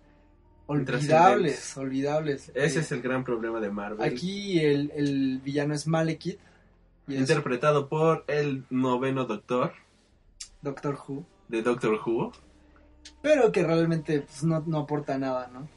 olvidables, 0.68 1.78
olvidables. 1.78 2.52
Ese 2.54 2.80
Eh, 2.80 2.82
es 2.82 2.92
el 2.92 3.02
gran 3.02 3.24
problema 3.24 3.60
de 3.60 3.70
Marvel. 3.70 4.02
Aquí 4.02 4.60
el, 4.60 4.92
el 4.96 5.40
villano 5.44 5.74
es 5.74 5.88
Malekith 5.88 6.40
y 7.08 7.16
es 7.16 7.22
Interpretado 7.22 7.88
por 7.88 8.26
el 8.28 8.66
noveno 8.70 9.26
doctor 9.26 9.74
Doctor 10.62 10.98
Who. 11.08 11.26
de 11.48 11.62
Doctor 11.62 12.00
Who. 12.06 12.34
Pero 13.22 13.52
que 13.52 13.64
realmente 13.64 14.22
pues, 14.22 14.44
no, 14.44 14.64
no 14.66 14.80
aporta 14.80 15.18
nada, 15.18 15.50
¿no? 15.54 15.68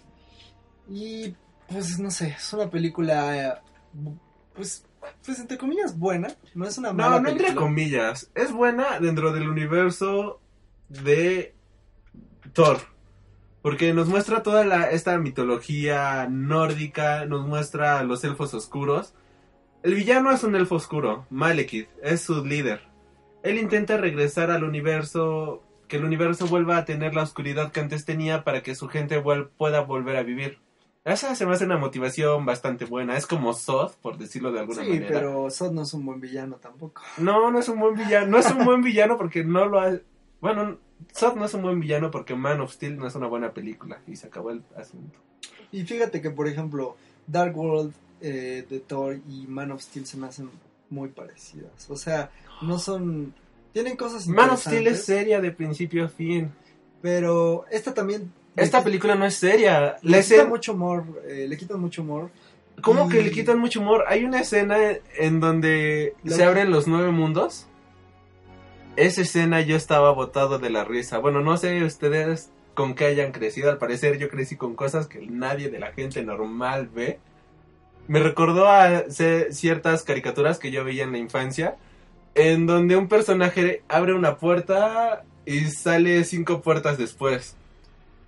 Y 0.88 1.34
pues 1.68 1.98
no 1.98 2.10
sé, 2.10 2.34
es 2.38 2.52
una 2.52 2.68
película, 2.68 3.36
eh, 3.36 3.54
pues, 4.54 4.84
pues 5.24 5.38
entre 5.38 5.56
comillas 5.58 5.98
buena, 5.98 6.28
no 6.54 6.66
es 6.66 6.76
una 6.78 6.92
mala 6.92 7.10
No, 7.16 7.20
no 7.20 7.28
entre 7.28 7.44
película. 7.46 7.66
comillas. 7.66 8.30
Es 8.34 8.52
buena 8.52 8.98
dentro 9.00 9.32
del 9.32 9.48
universo 9.48 10.40
de 10.88 11.54
Thor. 12.52 12.78
Porque 13.62 13.92
nos 13.92 14.08
muestra 14.08 14.42
toda 14.42 14.64
la, 14.64 14.90
esta 14.90 15.18
mitología 15.18 16.26
nórdica, 16.30 17.26
nos 17.26 17.46
muestra 17.46 17.98
a 17.98 18.04
los 18.04 18.24
elfos 18.24 18.54
oscuros. 18.54 19.12
El 19.82 19.94
villano 19.94 20.30
es 20.32 20.42
un 20.44 20.56
elfo 20.56 20.76
oscuro, 20.76 21.26
Malekith, 21.30 21.88
es 22.02 22.22
su 22.22 22.44
líder. 22.44 22.82
Él 23.42 23.58
intenta 23.58 23.96
regresar 23.98 24.50
al 24.50 24.64
universo, 24.64 25.62
que 25.90 25.98
el 25.98 26.04
universo 26.04 26.46
vuelva 26.46 26.78
a 26.78 26.84
tener 26.86 27.14
la 27.14 27.22
oscuridad 27.24 27.70
que 27.72 27.80
antes 27.80 28.06
tenía 28.06 28.44
para 28.44 28.62
que 28.62 28.74
su 28.74 28.88
gente 28.88 29.22
vuel- 29.22 29.50
pueda 29.58 29.80
volver 29.82 30.16
a 30.16 30.22
vivir. 30.22 30.58
Esa 31.04 31.34
se 31.34 31.46
me 31.46 31.52
hace 31.52 31.64
una 31.64 31.78
motivación 31.78 32.44
bastante 32.46 32.84
buena. 32.84 33.16
Es 33.16 33.26
como 33.26 33.52
Soth, 33.54 33.94
por 33.96 34.16
decirlo 34.18 34.52
de 34.52 34.60
alguna 34.60 34.82
Sí, 34.82 34.88
manera. 34.88 35.08
pero 35.08 35.50
Sod 35.50 35.72
no 35.72 35.82
es 35.82 35.92
un 35.94 36.04
buen 36.06 36.20
villano 36.20 36.56
tampoco. 36.56 37.02
No, 37.18 37.50
no 37.50 37.58
es 37.58 37.68
un 37.68 37.80
buen 37.80 37.94
villano. 37.96 38.26
No 38.28 38.38
es 38.38 38.50
un 38.50 38.64
buen 38.64 38.82
villano 38.82 39.16
porque 39.18 39.42
no 39.42 39.64
lo 39.66 39.80
ha... 39.80 39.92
Bueno, 40.40 40.78
Sod 41.12 41.36
no 41.36 41.46
es 41.46 41.54
un 41.54 41.62
buen 41.62 41.80
villano 41.80 42.10
porque 42.10 42.34
Man 42.34 42.60
of 42.60 42.72
Steel 42.72 42.96
no 42.98 43.06
es 43.06 43.14
una 43.14 43.26
buena 43.26 43.52
película. 43.52 44.00
Y 44.06 44.16
se 44.16 44.26
acabó 44.26 44.50
el 44.50 44.62
asunto. 44.76 45.18
Y 45.72 45.84
fíjate 45.84 46.20
que, 46.20 46.30
por 46.30 46.46
ejemplo, 46.48 46.96
Dark 47.26 47.56
World 47.58 47.94
eh, 48.20 48.66
de 48.68 48.80
Thor 48.80 49.18
y 49.28 49.46
Man 49.48 49.70
of 49.72 49.80
Steel 49.80 50.04
se 50.06 50.18
me 50.18 50.26
hacen 50.26 50.50
muy 50.90 51.08
parecidas. 51.08 51.88
O 51.88 51.96
sea, 51.96 52.30
no 52.60 52.78
son... 52.78 53.32
Tienen 53.72 53.96
cosas 53.96 54.26
Man 54.26 54.50
of 54.50 54.60
Steel 54.60 54.86
es 54.88 55.04
seria 55.04 55.40
de 55.40 55.50
principio 55.52 56.04
a 56.04 56.08
fin. 56.08 56.50
pero 57.02 57.64
esta 57.70 57.94
también... 57.94 58.32
Esta 58.56 58.82
película 58.84 59.14
no 59.14 59.24
es 59.24 59.36
seria. 59.36 59.96
Le 60.02 60.18
escena- 60.18 60.42
quitan 60.42 60.48
mucho 60.50 60.72
humor, 60.72 61.04
eh, 61.26 61.46
le 61.48 61.56
quitan 61.56 61.80
mucho 61.80 62.02
humor. 62.02 62.30
¿Cómo 62.82 63.08
que 63.08 63.20
Y- 63.20 63.24
le 63.24 63.30
quitan 63.30 63.58
mucho 63.58 63.80
humor? 63.80 64.04
Hay 64.08 64.24
una 64.24 64.40
escena 64.40 64.76
en 65.18 65.40
donde 65.40 66.14
se 66.26 66.44
abren 66.44 66.70
los 66.70 66.86
nueve 66.88 67.10
mundos. 67.12 67.66
Esa 68.96 69.22
escena 69.22 69.60
yo 69.60 69.76
estaba 69.76 70.10
botado 70.12 70.58
de 70.58 70.68
la 70.68 70.84
risa. 70.84 71.18
Bueno, 71.18 71.40
no 71.40 71.56
sé 71.56 71.82
ustedes 71.84 72.50
con 72.74 72.94
qué 72.94 73.06
hayan 73.06 73.32
crecido. 73.32 73.70
Al 73.70 73.78
parecer 73.78 74.18
yo 74.18 74.28
crecí 74.28 74.56
con 74.56 74.74
cosas 74.74 75.06
que 75.06 75.24
nadie 75.26 75.70
de 75.70 75.78
la 75.78 75.92
gente 75.92 76.22
normal 76.22 76.88
ve. 76.92 77.18
Me 78.08 78.18
recordó 78.18 78.68
a 78.68 79.04
ciertas 79.08 80.02
caricaturas 80.02 80.58
que 80.58 80.70
yo 80.72 80.84
veía 80.84 81.04
en 81.04 81.12
la 81.12 81.18
infancia. 81.18 81.76
En 82.34 82.66
donde 82.66 82.96
un 82.96 83.08
personaje 83.08 83.82
abre 83.88 84.14
una 84.14 84.36
puerta 84.36 85.24
y 85.44 85.66
sale 85.66 86.24
cinco 86.24 86.60
puertas 86.60 86.98
después. 86.98 87.56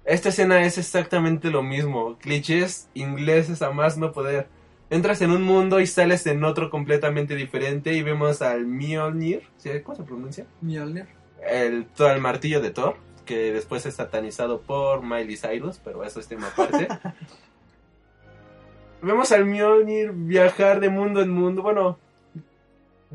Esta 0.05 0.31
escena 0.31 0.65
es 0.65 0.79
exactamente 0.79 1.51
lo 1.51 1.63
mismo. 1.63 2.19
Clichés 2.19 2.89
ingleses 2.95 3.63
a 3.63 3.71
más 3.71 3.97
no 3.97 4.13
poder. 4.13 4.49
Entras 4.91 5.23
en 5.23 5.31
un 5.31 5.43
mundo 5.43 5.81
y 5.81 5.87
sales 5.87 6.27
en 6.27 6.45
otro 6.45 6.69
completamente 6.69 7.37
diferente 7.37 7.95
y 7.95 8.03
vemos 8.03 8.43
al 8.43 8.67
Mjolnir, 8.67 9.43
¿sí? 9.57 9.71
¿cómo 9.83 9.97
se 9.97 10.03
pronuncia? 10.03 10.47
Mjolnir. 10.61 11.07
El, 11.49 11.87
todo 11.87 12.11
el 12.11 12.21
martillo 12.21 12.61
de 12.61 12.73
Thor, 12.73 12.97
que 13.25 13.53
después 13.53 13.87
es 13.87 13.95
satanizado 13.95 14.61
por 14.61 15.03
Miley 15.03 15.37
Cyrus, 15.37 15.81
pero 15.83 16.05
eso 16.05 16.21
es 16.21 16.29
tema 16.29 16.49
aparte. 16.49 16.89
vemos 19.03 19.33
al 19.33 19.47
Mjolnir 19.47 20.13
viajar 20.13 20.81
de 20.81 20.91
mundo 20.91 21.23
en 21.23 21.31
mundo, 21.31 21.63
bueno, 21.63 21.99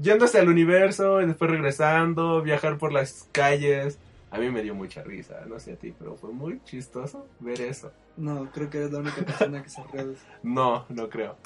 yéndose 0.02 0.40
al 0.40 0.50
universo 0.50 1.22
y 1.22 1.26
después 1.26 1.52
regresando, 1.52 2.42
viajar 2.42 2.78
por 2.78 2.94
las 2.94 3.28
calles. 3.32 3.98
A 4.30 4.40
mí 4.40 4.50
me 4.50 4.62
dio 4.62 4.76
mucha 4.76 5.04
risa, 5.04 5.46
no 5.48 5.60
sé 5.60 5.74
a 5.74 5.76
ti, 5.78 5.94
pero 5.98 6.16
fue 6.16 6.32
muy 6.32 6.62
chistoso 6.64 7.28
ver 7.40 7.62
eso. 7.62 7.92
No, 8.18 8.50
creo 8.52 8.70
que 8.70 8.80
eres 8.80 8.92
la 8.92 9.00
única 9.00 9.24
persona 9.26 9.64
que 9.64 9.70
se 9.70 9.82
ríe. 9.84 10.16
No, 10.44 10.86
no 10.90 11.10
creo. 11.10 11.38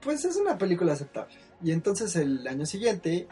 Pues 0.00 0.24
es 0.24 0.36
una 0.36 0.56
película 0.56 0.92
aceptable. 0.92 1.34
Y 1.62 1.72
entonces 1.72 2.14
el 2.16 2.46
año 2.46 2.64
siguiente, 2.66 3.26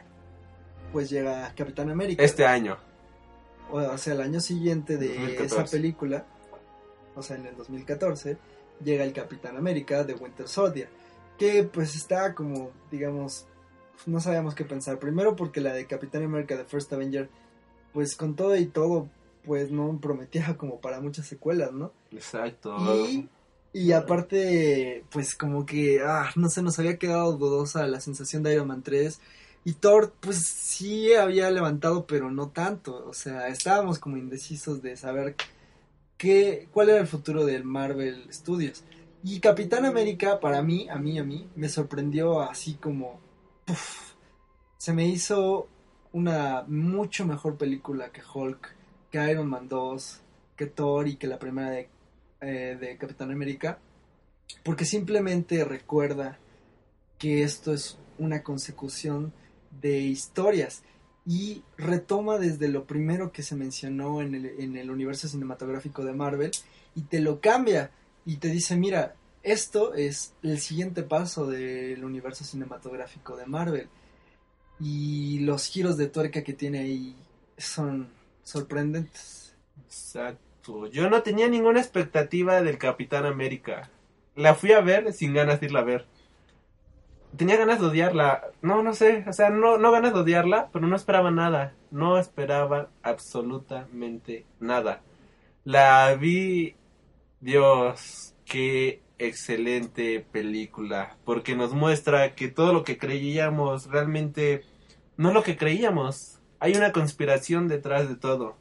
pues 0.92 1.08
llega 1.08 1.52
Capitán 1.56 1.90
América. 1.90 2.22
Este 2.22 2.44
año. 2.44 2.76
O 3.70 3.98
sea, 3.98 4.14
el 4.14 4.20
año 4.20 4.40
siguiente 4.40 4.96
de 4.96 5.08
2014. 5.08 5.44
esa 5.44 5.64
película, 5.64 6.26
o 7.14 7.22
sea, 7.22 7.36
en 7.36 7.46
el 7.46 7.56
2014, 7.56 8.36
llega 8.84 9.04
el 9.04 9.12
Capitán 9.12 9.56
América 9.56 10.04
de 10.04 10.14
Winter 10.14 10.46
Soldier. 10.46 10.88
Que 11.38 11.64
pues 11.64 11.96
está 11.96 12.34
como, 12.34 12.70
digamos, 12.90 13.46
no 14.04 14.20
sabíamos 14.20 14.54
qué 14.54 14.64
pensar. 14.64 14.98
Primero 14.98 15.36
porque 15.36 15.60
la 15.60 15.72
de 15.72 15.86
Capitán 15.86 16.24
América 16.24 16.56
de 16.56 16.64
First 16.64 16.92
Avenger, 16.92 17.30
pues 17.92 18.16
con 18.16 18.36
todo 18.36 18.56
y 18.56 18.66
todo, 18.66 19.08
pues 19.44 19.70
no 19.70 19.98
prometía 20.00 20.56
como 20.56 20.80
para 20.80 21.00
muchas 21.00 21.26
secuelas, 21.26 21.72
¿no? 21.72 21.92
Exacto. 22.12 22.76
Y, 23.08 23.28
y 23.72 23.92
aparte, 23.92 25.04
pues 25.10 25.34
como 25.34 25.66
que, 25.66 26.00
ah, 26.04 26.30
no 26.36 26.48
sé, 26.48 26.62
nos 26.62 26.78
había 26.78 26.98
quedado 26.98 27.36
dudosa 27.36 27.86
la 27.86 28.00
sensación 28.00 28.42
de 28.42 28.54
Iron 28.54 28.68
Man 28.68 28.82
3. 28.82 29.20
Y 29.64 29.72
Thor, 29.74 30.12
pues 30.20 30.36
sí 30.36 31.12
había 31.14 31.50
levantado, 31.50 32.06
pero 32.06 32.30
no 32.30 32.50
tanto. 32.50 33.04
O 33.08 33.12
sea, 33.12 33.48
estábamos 33.48 33.98
como 33.98 34.16
indecisos 34.16 34.80
de 34.80 34.96
saber 34.96 35.34
qué, 36.16 36.68
cuál 36.72 36.90
era 36.90 37.00
el 37.00 37.06
futuro 37.06 37.44
del 37.44 37.64
Marvel 37.64 38.32
Studios. 38.32 38.84
Y 39.24 39.40
Capitán 39.40 39.84
América, 39.84 40.38
para 40.38 40.62
mí, 40.62 40.88
a 40.88 40.96
mí, 40.96 41.18
a 41.18 41.24
mí, 41.24 41.48
me 41.56 41.68
sorprendió 41.68 42.40
así 42.40 42.74
como... 42.74 43.20
se 44.78 44.92
me 44.92 45.06
hizo 45.06 45.68
una 46.12 46.64
mucho 46.66 47.26
mejor 47.26 47.56
película 47.56 48.10
que 48.12 48.22
Hulk, 48.22 48.74
que 49.10 49.30
Iron 49.30 49.48
Man 49.48 49.68
2, 49.68 50.20
que 50.56 50.66
Thor 50.66 51.08
y 51.08 51.16
que 51.16 51.26
la 51.26 51.38
primera 51.38 51.70
de, 51.70 51.88
eh, 52.40 52.76
de 52.80 52.96
Capitán 52.96 53.30
América. 53.30 53.78
Porque 54.62 54.84
simplemente 54.84 55.64
recuerda 55.64 56.38
que 57.18 57.42
esto 57.42 57.72
es 57.72 57.98
una 58.18 58.42
consecución 58.42 59.32
de 59.80 59.98
historias 60.00 60.82
y 61.26 61.64
retoma 61.76 62.38
desde 62.38 62.68
lo 62.68 62.86
primero 62.86 63.32
que 63.32 63.42
se 63.42 63.56
mencionó 63.56 64.22
en 64.22 64.34
el, 64.34 64.46
en 64.46 64.76
el 64.76 64.90
universo 64.90 65.28
cinematográfico 65.28 66.04
de 66.04 66.12
Marvel 66.12 66.52
y 66.94 67.02
te 67.02 67.20
lo 67.20 67.40
cambia 67.40 67.90
y 68.24 68.36
te 68.36 68.48
dice, 68.48 68.76
mira, 68.76 69.16
esto 69.46 69.94
es 69.94 70.34
el 70.42 70.58
siguiente 70.58 71.04
paso 71.04 71.46
del 71.46 72.04
universo 72.04 72.42
cinematográfico 72.42 73.36
de 73.36 73.46
Marvel 73.46 73.88
y 74.80 75.38
los 75.40 75.68
giros 75.68 75.96
de 75.96 76.08
tuerca 76.08 76.42
que 76.42 76.52
tiene 76.52 76.80
ahí 76.80 77.16
son 77.56 78.08
sorprendentes. 78.42 79.56
Exacto. 79.84 80.88
Yo 80.88 81.08
no 81.08 81.22
tenía 81.22 81.48
ninguna 81.48 81.78
expectativa 81.78 82.60
del 82.60 82.76
Capitán 82.76 83.24
América. 83.24 83.88
La 84.34 84.56
fui 84.56 84.72
a 84.72 84.80
ver 84.80 85.12
sin 85.12 85.32
ganas 85.32 85.60
de 85.60 85.66
irla 85.66 85.80
a 85.80 85.84
ver. 85.84 86.06
Tenía 87.36 87.56
ganas 87.56 87.80
de 87.80 87.86
odiarla. 87.86 88.50
No, 88.62 88.82
no 88.82 88.94
sé. 88.94 89.24
O 89.28 89.32
sea, 89.32 89.50
no, 89.50 89.78
no 89.78 89.92
ganas 89.92 90.12
de 90.12 90.20
odiarla, 90.20 90.70
pero 90.72 90.88
no 90.88 90.96
esperaba 90.96 91.30
nada. 91.30 91.72
No 91.92 92.18
esperaba 92.18 92.90
absolutamente 93.02 94.44
nada. 94.58 95.02
La 95.62 96.16
vi. 96.16 96.74
Dios, 97.40 98.34
qué 98.44 99.05
excelente 99.18 100.20
película. 100.32 101.16
Porque 101.24 101.54
nos 101.56 101.72
muestra 101.72 102.34
que 102.34 102.48
todo 102.48 102.72
lo 102.72 102.84
que 102.84 102.98
creíamos 102.98 103.86
realmente 103.90 104.62
no 105.16 105.28
es 105.28 105.34
lo 105.34 105.42
que 105.42 105.56
creíamos. 105.56 106.38
Hay 106.60 106.74
una 106.74 106.92
conspiración 106.92 107.68
detrás 107.68 108.08
de 108.08 108.16
todo. 108.16 108.56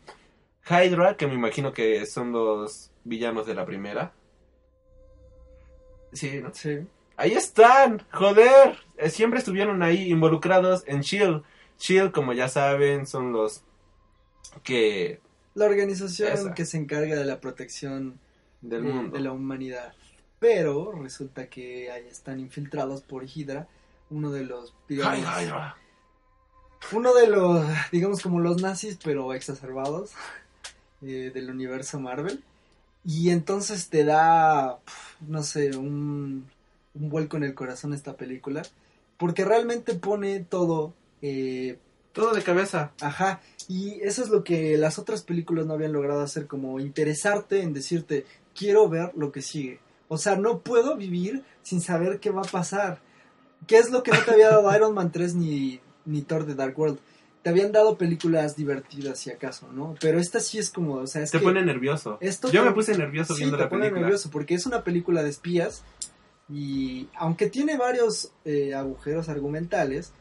Hydra, 0.69 1.15
que 1.17 1.27
me 1.27 1.33
imagino 1.35 1.73
que 1.73 2.05
son 2.05 2.31
los 2.31 2.91
villanos 3.03 3.45
de 3.45 3.53
la 3.55 3.65
primera. 3.65 4.13
Sí, 6.13 6.39
¿no? 6.41 6.53
Sí. 6.53 6.79
Ahí 7.17 7.33
están, 7.33 8.03
joder. 8.11 8.77
Eh, 8.97 9.09
Siempre 9.09 9.39
estuvieron 9.39 9.83
ahí 9.83 10.11
involucrados 10.11 10.83
en 10.87 11.01
Shield. 11.01 11.43
Shield, 11.77 12.11
como 12.11 12.33
ya 12.33 12.47
saben, 12.47 13.05
son 13.05 13.31
los 13.31 13.63
que 14.63 15.19
La 15.53 15.65
organización 15.65 16.31
Esa. 16.33 16.53
que 16.53 16.65
se 16.65 16.77
encarga 16.77 17.15
de 17.15 17.25
la 17.25 17.39
protección 17.39 18.19
del 18.61 18.83
de, 18.83 18.89
mundo. 18.93 19.17
de 19.17 19.23
la 19.23 19.31
humanidad. 19.31 19.93
Pero 20.39 20.91
resulta 20.91 21.47
que 21.47 21.91
ahí 21.91 22.07
están 22.07 22.39
infiltrados 22.39 23.01
por 23.01 23.23
Hydra, 23.23 23.67
uno 24.09 24.31
de 24.31 24.43
los, 24.43 24.73
digamos, 24.87 25.25
Ay, 25.27 25.45
Hydra. 25.45 25.77
uno 26.91 27.13
de 27.13 27.27
los, 27.27 27.65
digamos 27.91 28.21
como 28.21 28.39
los 28.39 28.61
nazis, 28.61 28.99
pero 29.03 29.33
exacerbados 29.33 30.11
eh, 31.01 31.31
del 31.33 31.49
universo 31.49 31.99
Marvel. 31.99 32.43
Y 33.03 33.29
entonces 33.29 33.89
te 33.89 34.03
da, 34.03 34.79
no 35.27 35.43
sé, 35.43 35.75
un, 35.77 36.45
un 36.95 37.09
vuelco 37.09 37.37
en 37.37 37.43
el 37.43 37.53
corazón 37.53 37.93
esta 37.93 38.15
película, 38.17 38.63
porque 39.17 39.45
realmente 39.45 39.93
pone 39.95 40.39
todo 40.41 40.93
eh, 41.21 41.77
Todo 42.13 42.33
de 42.33 42.43
cabeza. 42.43 42.91
Ajá, 43.01 43.41
y 43.67 43.99
eso 44.01 44.23
es 44.23 44.29
lo 44.29 44.43
que 44.43 44.77
las 44.77 44.99
otras 44.99 45.21
películas 45.23 45.65
no 45.65 45.73
habían 45.73 45.91
logrado 45.93 46.21
hacer, 46.21 46.47
como 46.47 46.79
interesarte 46.79 47.61
en 47.61 47.73
decirte, 47.73 48.25
quiero 48.55 48.87
ver 48.89 49.11
lo 49.15 49.31
que 49.31 49.41
sigue. 49.41 49.79
O 50.07 50.17
sea, 50.17 50.35
no 50.35 50.59
puedo 50.59 50.95
vivir 50.95 51.43
sin 51.63 51.81
saber 51.81 52.19
qué 52.19 52.29
va 52.29 52.41
a 52.41 52.45
pasar. 52.51 52.99
¿Qué 53.67 53.77
es 53.77 53.89
lo 53.91 54.03
que 54.03 54.11
no 54.11 54.19
te 54.23 54.31
había 54.31 54.49
dado 54.49 54.73
Iron 54.75 54.93
Man 54.93 55.11
3 55.11 55.35
ni, 55.35 55.79
ni 56.05 56.21
Thor 56.21 56.45
de 56.45 56.55
Dark 56.55 56.77
World? 56.77 56.99
Te 57.41 57.49
habían 57.51 57.71
dado 57.71 57.95
películas 57.97 58.55
divertidas, 58.55 59.19
si 59.19 59.29
acaso, 59.31 59.67
¿no? 59.71 59.95
Pero 60.01 60.19
esta 60.19 60.39
sí 60.39 60.57
es 60.57 60.71
como, 60.71 60.95
o 60.95 61.07
sea, 61.07 61.21
es 61.21 61.29
Te 61.31 61.37
que 61.39 61.43
pone 61.43 61.63
nervioso. 61.63 62.17
esto 62.19 62.49
Yo 62.51 62.61
te- 62.63 62.69
me 62.69 62.75
puse 62.75 62.97
nervioso 62.97 63.33
sí, 63.35 63.41
viendo 63.41 63.57
te 63.57 63.63
la 63.63 63.69
pone 63.69 63.81
película. 63.83 64.01
nervioso 64.01 64.29
porque 64.31 64.55
es 64.55 64.65
una 64.65 64.83
película 64.83 65.21
de 65.21 65.29
espías 65.29 65.83
y 66.49 67.07
aunque 67.15 67.49
tiene 67.49 67.77
varios 67.77 68.31
eh, 68.45 68.73
agujeros 68.73 69.29
argumentales, 69.29 70.11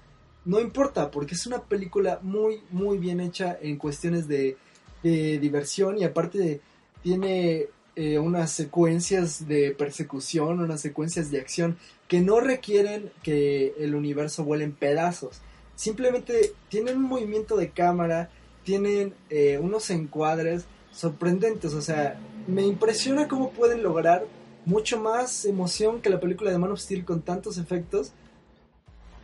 no 0.44 0.60
importa 0.60 1.10
porque 1.10 1.34
es 1.34 1.46
una 1.46 1.62
película 1.62 2.18
muy, 2.22 2.62
muy 2.70 2.98
bien 2.98 3.20
hecha 3.20 3.56
en 3.60 3.76
cuestiones 3.78 4.28
de, 4.28 4.56
de 5.02 5.38
diversión 5.38 5.98
y 5.98 6.04
aparte 6.04 6.60
tiene 7.02 7.66
eh, 7.96 8.18
unas 8.18 8.50
secuencias 8.50 9.46
de 9.46 9.70
persecución, 9.70 10.60
unas 10.60 10.80
secuencias 10.80 11.30
de 11.30 11.40
acción 11.40 11.76
que 12.08 12.20
no 12.20 12.40
requieren 12.40 13.12
que 13.22 13.74
el 13.78 13.94
universo 13.94 14.44
vuele 14.44 14.64
en 14.64 14.72
pedazos. 14.72 15.40
Simplemente 15.76 16.52
tienen 16.68 16.98
un 16.98 17.04
movimiento 17.04 17.56
de 17.56 17.70
cámara, 17.70 18.30
tienen 18.64 19.14
eh, 19.30 19.58
unos 19.58 19.90
encuadres 19.90 20.64
sorprendentes. 20.92 21.72
O 21.74 21.82
sea, 21.82 22.18
me 22.46 22.62
impresiona 22.62 23.28
cómo 23.28 23.50
pueden 23.50 23.82
lograr 23.82 24.24
mucho 24.64 24.98
más 24.98 25.44
emoción 25.44 26.00
que 26.00 26.10
la 26.10 26.20
película 26.20 26.50
de 26.50 26.58
Man 26.58 26.72
of 26.72 26.80
Steel 26.80 27.04
con 27.04 27.22
tantos 27.22 27.58
efectos. 27.58 28.12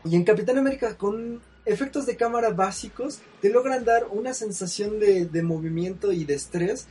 Y 0.04 0.14
en 0.14 0.24
Capitán 0.24 0.58
América 0.58 0.96
con 0.96 1.40
efectos 1.64 2.06
de 2.06 2.16
cámara 2.16 2.50
básicos 2.50 3.18
te 3.40 3.50
logran 3.50 3.84
dar 3.84 4.06
una 4.10 4.32
sensación 4.32 4.98
de, 4.98 5.26
de 5.26 5.42
movimiento 5.42 6.12
y 6.12 6.24
de 6.24 6.34
estrés 6.34 6.86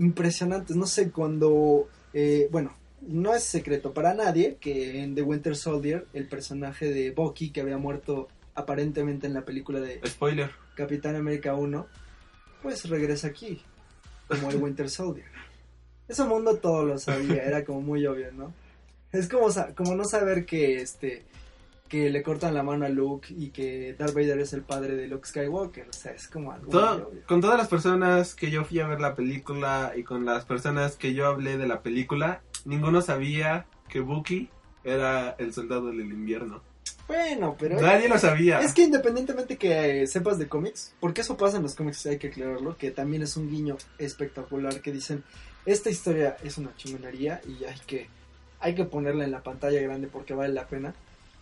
impresionantes. 0.00 0.74
No 0.74 0.86
sé, 0.86 1.10
cuando, 1.10 1.88
eh, 2.12 2.48
bueno, 2.50 2.74
no 3.02 3.34
es 3.34 3.44
secreto 3.44 3.92
para 3.94 4.14
nadie 4.14 4.56
que 4.60 5.02
en 5.02 5.14
The 5.14 5.22
Winter 5.22 5.54
Soldier 5.54 6.06
el 6.12 6.26
personaje 6.26 6.90
de 6.90 7.10
Bucky 7.12 7.50
que 7.50 7.60
había 7.60 7.78
muerto 7.78 8.28
aparentemente 8.54 9.26
en 9.26 9.34
la 9.34 9.44
película 9.44 9.80
de 9.80 10.00
Spoiler. 10.06 10.50
Capitán 10.74 11.16
América 11.16 11.54
1, 11.54 11.86
pues 12.62 12.88
regresa 12.88 13.28
aquí 13.28 13.62
como 14.26 14.50
el 14.50 14.56
Winter 14.56 14.88
Soldier. 14.88 15.26
Ese 16.08 16.24
mundo 16.24 16.56
todo 16.56 16.84
lo 16.84 16.98
sabía, 16.98 17.42
era 17.44 17.64
como 17.64 17.80
muy 17.80 18.06
obvio, 18.06 18.32
¿no? 18.32 18.52
Es 19.12 19.28
como, 19.28 19.48
como 19.76 19.94
no 19.94 20.04
saber 20.04 20.46
que 20.46 20.76
este 20.76 21.24
que 21.90 22.08
le 22.08 22.22
cortan 22.22 22.54
la 22.54 22.62
mano 22.62 22.86
a 22.86 22.88
Luke 22.88 23.28
y 23.36 23.50
que 23.50 23.94
Darth 23.98 24.14
Vader 24.14 24.38
es 24.38 24.52
el 24.54 24.62
padre 24.62 24.94
de 24.96 25.08
Luke 25.08 25.26
Skywalker, 25.28 25.88
o 25.88 25.92
sea, 25.92 26.12
es 26.12 26.28
como 26.28 26.52
algo 26.52 26.70
Todo- 26.70 27.10
con 27.26 27.40
todas 27.42 27.58
las 27.58 27.68
personas 27.68 28.34
que 28.36 28.50
yo 28.50 28.64
fui 28.64 28.78
a 28.78 28.86
ver 28.86 29.00
la 29.00 29.16
película 29.16 29.92
y 29.96 30.04
con 30.04 30.24
las 30.24 30.44
personas 30.44 30.96
que 30.96 31.12
yo 31.14 31.26
hablé 31.26 31.58
de 31.58 31.66
la 31.66 31.82
película, 31.82 32.42
ninguno 32.64 33.02
sabía 33.02 33.66
que 33.88 34.00
Bucky 34.00 34.48
era 34.84 35.30
el 35.38 35.52
soldado 35.52 35.88
del 35.88 36.00
invierno. 36.00 36.62
Bueno, 37.08 37.56
pero 37.58 37.80
Nadie 37.80 38.08
lo 38.08 38.18
sabía. 38.18 38.60
Es 38.60 38.72
que 38.72 38.82
independientemente 38.84 39.56
que 39.58 40.06
sepas 40.06 40.38
de 40.38 40.46
cómics, 40.46 40.94
porque 41.00 41.22
eso 41.22 41.36
pasa 41.36 41.56
en 41.56 41.64
los 41.64 41.74
cómics, 41.74 42.06
hay 42.06 42.18
que 42.18 42.28
aclararlo, 42.28 42.76
que 42.76 42.92
también 42.92 43.22
es 43.24 43.36
un 43.36 43.50
guiño 43.50 43.76
espectacular 43.98 44.80
que 44.80 44.92
dicen, 44.92 45.24
esta 45.66 45.90
historia 45.90 46.36
es 46.44 46.56
una 46.56 46.72
chingonería 46.76 47.40
y 47.48 47.64
hay 47.64 47.78
que, 47.84 48.06
hay 48.60 48.76
que 48.76 48.84
ponerla 48.84 49.24
en 49.24 49.32
la 49.32 49.42
pantalla 49.42 49.80
grande 49.82 50.06
porque 50.06 50.34
vale 50.34 50.54
la 50.54 50.68
pena. 50.68 50.94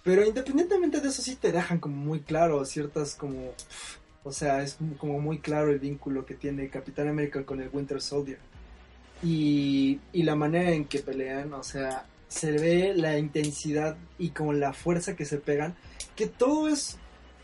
Pero 0.08 0.24
independientemente 0.24 1.02
de 1.02 1.08
eso 1.08 1.20
sí 1.20 1.36
te 1.36 1.52
dejan 1.52 1.80
como 1.80 1.96
muy 1.96 2.20
claro 2.20 2.64
ciertas 2.64 3.14
como... 3.14 3.52
O 4.24 4.32
sea, 4.32 4.62
es 4.62 4.78
como 4.96 5.20
muy 5.20 5.38
claro 5.38 5.70
el 5.70 5.78
vínculo 5.78 6.24
que 6.24 6.32
tiene 6.32 6.70
Capitán 6.70 7.08
América 7.08 7.44
con 7.44 7.60
el 7.60 7.68
Winter 7.70 8.00
Soldier. 8.00 8.38
Y, 9.22 10.00
y 10.14 10.22
la 10.22 10.34
manera 10.34 10.70
en 10.70 10.86
que 10.86 11.00
pelean, 11.00 11.52
o 11.52 11.62
sea, 11.62 12.06
se 12.26 12.52
ve 12.52 12.94
la 12.96 13.18
intensidad 13.18 13.98
y 14.18 14.30
con 14.30 14.58
la 14.60 14.72
fuerza 14.72 15.14
que 15.14 15.26
se 15.26 15.36
pegan, 15.36 15.76
que 16.16 16.26
todo 16.26 16.68
es, 16.68 16.96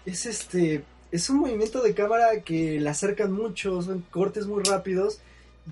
es 0.07 0.25
este, 0.25 0.85
es 1.13 1.29
un 1.29 1.41
movimiento 1.41 1.83
de 1.83 1.93
cámara 1.93 2.41
que 2.41 2.81
la 2.81 2.93
acercan 2.93 3.31
mucho, 3.31 3.83
son 3.83 4.07
cortes 4.11 4.47
muy 4.47 4.63
rápidos 4.63 5.21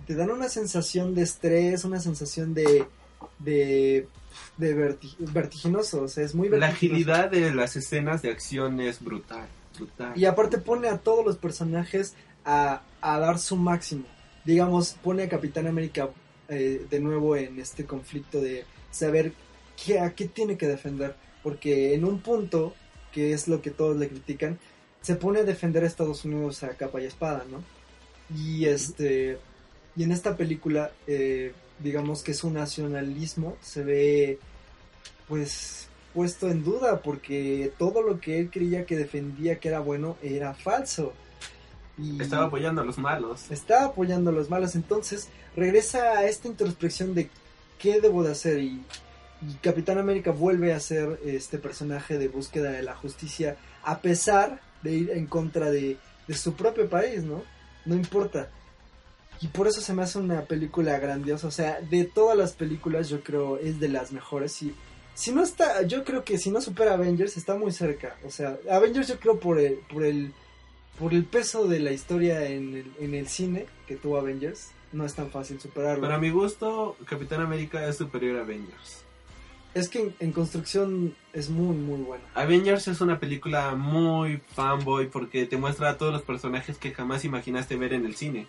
te 0.06 0.14
dan 0.14 0.30
una 0.30 0.50
sensación 0.50 1.14
de 1.14 1.22
estrés, 1.22 1.84
una 1.84 2.00
sensación 2.00 2.54
de, 2.54 2.86
de, 3.38 4.08
de 4.56 4.76
verti- 4.76 5.14
vertiginoso, 5.18 6.02
o 6.02 6.08
sea, 6.08 6.24
es 6.24 6.34
muy 6.34 6.48
La 6.48 6.58
vertiginoso. 6.68 6.96
agilidad 7.12 7.30
de 7.30 7.54
las 7.54 7.76
escenas 7.76 8.22
de 8.22 8.30
acción 8.30 8.80
es 8.80 9.02
brutal. 9.02 9.46
brutal. 9.76 10.12
Y 10.16 10.24
aparte 10.24 10.58
pone 10.58 10.88
a 10.88 10.98
todos 10.98 11.24
los 11.24 11.36
personajes 11.36 12.14
a, 12.44 12.82
a 13.00 13.18
dar 13.18 13.38
su 13.38 13.56
máximo. 13.56 14.04
Digamos, 14.44 14.96
pone 15.02 15.22
a 15.24 15.28
Capitán 15.28 15.66
América 15.66 16.10
eh, 16.48 16.84
de 16.90 17.00
nuevo 17.00 17.36
en 17.36 17.60
este 17.60 17.84
conflicto 17.86 18.40
de 18.40 18.64
saber 18.90 19.32
qué, 19.84 20.00
a 20.00 20.14
qué 20.14 20.26
tiene 20.26 20.56
que 20.56 20.66
defender. 20.66 21.14
Porque 21.42 21.94
en 21.94 22.04
un 22.04 22.20
punto, 22.20 22.74
que 23.12 23.32
es 23.32 23.48
lo 23.48 23.62
que 23.62 23.70
todos 23.70 23.96
le 23.96 24.08
critican, 24.08 24.58
se 25.00 25.16
pone 25.16 25.40
a 25.40 25.44
defender 25.44 25.82
a 25.84 25.86
Estados 25.86 26.24
Unidos 26.24 26.62
a 26.62 26.70
capa 26.70 27.00
y 27.00 27.06
espada, 27.06 27.44
¿no? 27.50 27.62
Y 28.36 28.66
este. 28.66 29.38
Y 29.96 30.04
en 30.04 30.12
esta 30.12 30.36
película, 30.36 30.90
eh, 31.06 31.52
digamos 31.82 32.22
que 32.22 32.34
su 32.34 32.50
nacionalismo 32.50 33.56
se 33.60 33.82
ve 33.82 34.38
pues 35.28 35.88
puesto 36.14 36.48
en 36.48 36.62
duda 36.62 37.00
porque 37.00 37.72
todo 37.78 38.02
lo 38.02 38.20
que 38.20 38.38
él 38.38 38.50
creía 38.50 38.84
que 38.86 38.96
defendía 38.96 39.58
que 39.58 39.68
era 39.68 39.80
bueno 39.80 40.16
era 40.22 40.54
falso. 40.54 41.12
Y 41.98 42.20
Estaba 42.20 42.46
apoyando 42.46 42.82
a 42.82 42.84
los 42.84 42.98
malos. 42.98 43.50
estaba 43.50 43.86
apoyando 43.86 44.30
a 44.30 44.32
los 44.32 44.50
malos. 44.50 44.74
Entonces 44.74 45.28
regresa 45.56 46.18
a 46.18 46.26
esta 46.26 46.48
introspección 46.48 47.14
de 47.14 47.30
qué 47.78 48.00
debo 48.00 48.22
de 48.22 48.32
hacer 48.32 48.58
y, 48.60 48.82
y 49.42 49.54
Capitán 49.60 49.98
América 49.98 50.30
vuelve 50.30 50.72
a 50.72 50.80
ser 50.80 51.18
este 51.24 51.58
personaje 51.58 52.18
de 52.18 52.28
búsqueda 52.28 52.70
de 52.70 52.82
la 52.82 52.94
justicia 52.94 53.56
a 53.82 53.98
pesar 54.00 54.60
de 54.82 54.92
ir 54.92 55.10
en 55.10 55.26
contra 55.26 55.70
de, 55.70 55.96
de 56.28 56.34
su 56.34 56.54
propio 56.54 56.88
país, 56.88 57.22
¿no? 57.24 57.42
No 57.84 57.94
importa. 57.94 58.48
Y 59.40 59.48
por 59.48 59.66
eso 59.66 59.80
se 59.80 59.92
me 59.92 60.02
hace 60.02 60.18
una 60.18 60.42
película 60.42 60.98
grandiosa. 60.98 61.48
O 61.48 61.50
sea, 61.50 61.80
de 61.80 62.04
todas 62.04 62.36
las 62.36 62.52
películas 62.52 63.08
yo 63.08 63.22
creo 63.22 63.58
es 63.58 63.80
de 63.80 63.88
las 63.88 64.12
mejores. 64.12 64.62
Y 64.62 64.74
si 65.14 65.32
no 65.32 65.42
está, 65.42 65.82
yo 65.82 66.04
creo 66.04 66.24
que 66.24 66.38
si 66.38 66.50
no 66.50 66.60
supera 66.60 66.94
Avengers 66.94 67.36
está 67.36 67.54
muy 67.54 67.72
cerca. 67.72 68.16
O 68.26 68.30
sea, 68.30 68.58
Avengers 68.70 69.08
yo 69.08 69.18
creo 69.18 69.38
por 69.38 69.58
el, 69.58 69.76
por 69.92 70.04
el, 70.04 70.32
por 70.98 71.12
el 71.12 71.24
peso 71.24 71.66
de 71.66 71.80
la 71.80 71.92
historia 71.92 72.46
en 72.46 72.76
el, 72.76 72.92
en 73.00 73.14
el 73.14 73.28
cine 73.28 73.66
que 73.86 73.96
tuvo 73.96 74.18
Avengers, 74.18 74.70
no 74.92 75.04
es 75.04 75.14
tan 75.14 75.30
fácil 75.30 75.60
superarlo. 75.60 76.02
Para 76.02 76.18
mi 76.18 76.30
gusto, 76.30 76.96
Capitán 77.06 77.40
América 77.40 77.86
es 77.86 77.96
superior 77.96 78.38
a 78.38 78.42
Avengers. 78.42 79.02
Es 79.74 79.88
que 79.88 80.00
en, 80.00 80.14
en 80.20 80.32
construcción 80.32 81.14
es 81.32 81.48
muy, 81.48 81.74
muy 81.74 82.02
buena. 82.02 82.24
Avengers 82.34 82.88
es 82.88 83.00
una 83.00 83.18
película 83.18 83.74
muy 83.74 84.42
fanboy 84.54 85.08
porque 85.08 85.46
te 85.46 85.56
muestra 85.56 85.90
a 85.90 85.96
todos 85.96 86.12
los 86.12 86.22
personajes 86.22 86.76
que 86.76 86.92
jamás 86.92 87.24
imaginaste 87.24 87.76
ver 87.76 87.94
en 87.94 88.04
el 88.04 88.14
cine. 88.14 88.46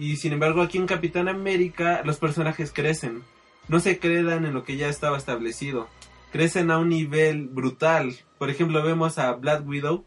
Y 0.00 0.16
sin 0.16 0.32
embargo 0.32 0.62
aquí 0.62 0.78
en 0.78 0.86
Capitán 0.86 1.28
América 1.28 2.00
los 2.06 2.18
personajes 2.18 2.72
crecen. 2.72 3.22
No 3.68 3.80
se 3.80 3.98
quedan 3.98 4.46
en 4.46 4.54
lo 4.54 4.64
que 4.64 4.78
ya 4.78 4.88
estaba 4.88 5.18
establecido. 5.18 5.88
Crecen 6.32 6.70
a 6.70 6.78
un 6.78 6.88
nivel 6.88 7.48
brutal. 7.48 8.16
Por 8.38 8.48
ejemplo 8.48 8.82
vemos 8.82 9.18
a 9.18 9.32
Black 9.32 9.66
Widow, 9.68 10.04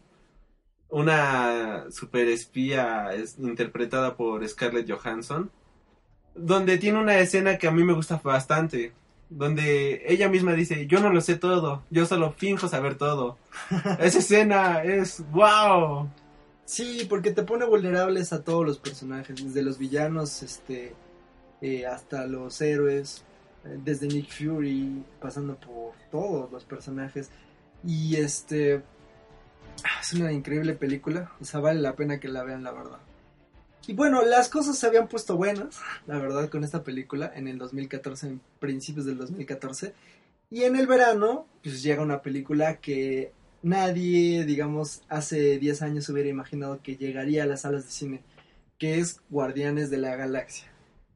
una 0.88 1.84
super 1.90 2.26
espía 2.28 3.14
es- 3.14 3.38
interpretada 3.38 4.16
por 4.16 4.46
Scarlett 4.48 4.90
Johansson, 4.90 5.50
donde 6.34 6.78
tiene 6.78 6.98
una 6.98 7.18
escena 7.18 7.56
que 7.58 7.68
a 7.68 7.70
mí 7.70 7.84
me 7.84 7.92
gusta 7.92 8.20
bastante 8.22 8.92
donde 9.30 10.04
ella 10.06 10.28
misma 10.28 10.52
dice, 10.52 10.86
yo 10.86 11.00
no 11.00 11.10
lo 11.10 11.20
sé 11.20 11.36
todo, 11.36 11.82
yo 11.90 12.04
solo 12.06 12.32
finjo 12.36 12.68
saber 12.68 12.96
todo. 12.96 13.38
Esa 14.00 14.18
escena 14.18 14.82
es 14.82 15.24
wow. 15.30 16.08
Sí, 16.64 17.06
porque 17.08 17.30
te 17.32 17.42
pone 17.42 17.66
vulnerables 17.66 18.32
a 18.32 18.42
todos 18.42 18.64
los 18.64 18.78
personajes, 18.78 19.44
desde 19.44 19.62
los 19.62 19.78
villanos 19.78 20.42
este, 20.42 20.94
eh, 21.60 21.86
hasta 21.86 22.26
los 22.26 22.60
héroes, 22.60 23.24
eh, 23.64 23.78
desde 23.84 24.08
Nick 24.08 24.30
Fury, 24.30 25.04
pasando 25.20 25.56
por 25.56 25.92
todos 26.10 26.50
los 26.50 26.64
personajes. 26.64 27.30
Y 27.86 28.16
este 28.16 28.82
ah, 29.84 30.00
es 30.00 30.14
una 30.14 30.32
increíble 30.32 30.72
película, 30.72 31.32
o 31.40 31.44
sea, 31.44 31.60
vale 31.60 31.80
la 31.80 31.96
pena 31.96 32.18
que 32.18 32.28
la 32.28 32.44
vean, 32.44 32.64
la 32.64 32.72
verdad. 32.72 32.98
Y 33.86 33.92
bueno, 33.92 34.22
las 34.22 34.48
cosas 34.48 34.78
se 34.78 34.86
habían 34.86 35.08
puesto 35.08 35.36
buenas, 35.36 35.78
la 36.06 36.18
verdad, 36.18 36.48
con 36.48 36.64
esta 36.64 36.82
película 36.82 37.30
en 37.34 37.48
el 37.48 37.58
2014, 37.58 38.26
en 38.28 38.40
principios 38.58 39.04
del 39.04 39.18
2014. 39.18 39.92
Y 40.50 40.62
en 40.62 40.76
el 40.76 40.86
verano, 40.86 41.46
pues 41.62 41.82
llega 41.82 42.02
una 42.02 42.22
película 42.22 42.76
que 42.76 43.32
nadie, 43.64 44.44
digamos, 44.44 45.02
hace 45.08 45.58
10 45.58 45.82
años 45.82 46.08
hubiera 46.08 46.28
imaginado 46.28 46.80
que 46.82 46.96
llegaría 46.96 47.42
a 47.42 47.46
las 47.46 47.62
salas 47.62 47.84
de 47.84 47.90
cine, 47.90 48.22
que 48.78 48.98
es 48.98 49.20
Guardianes 49.30 49.90
de 49.90 49.98
la 49.98 50.14
Galaxia. 50.14 50.70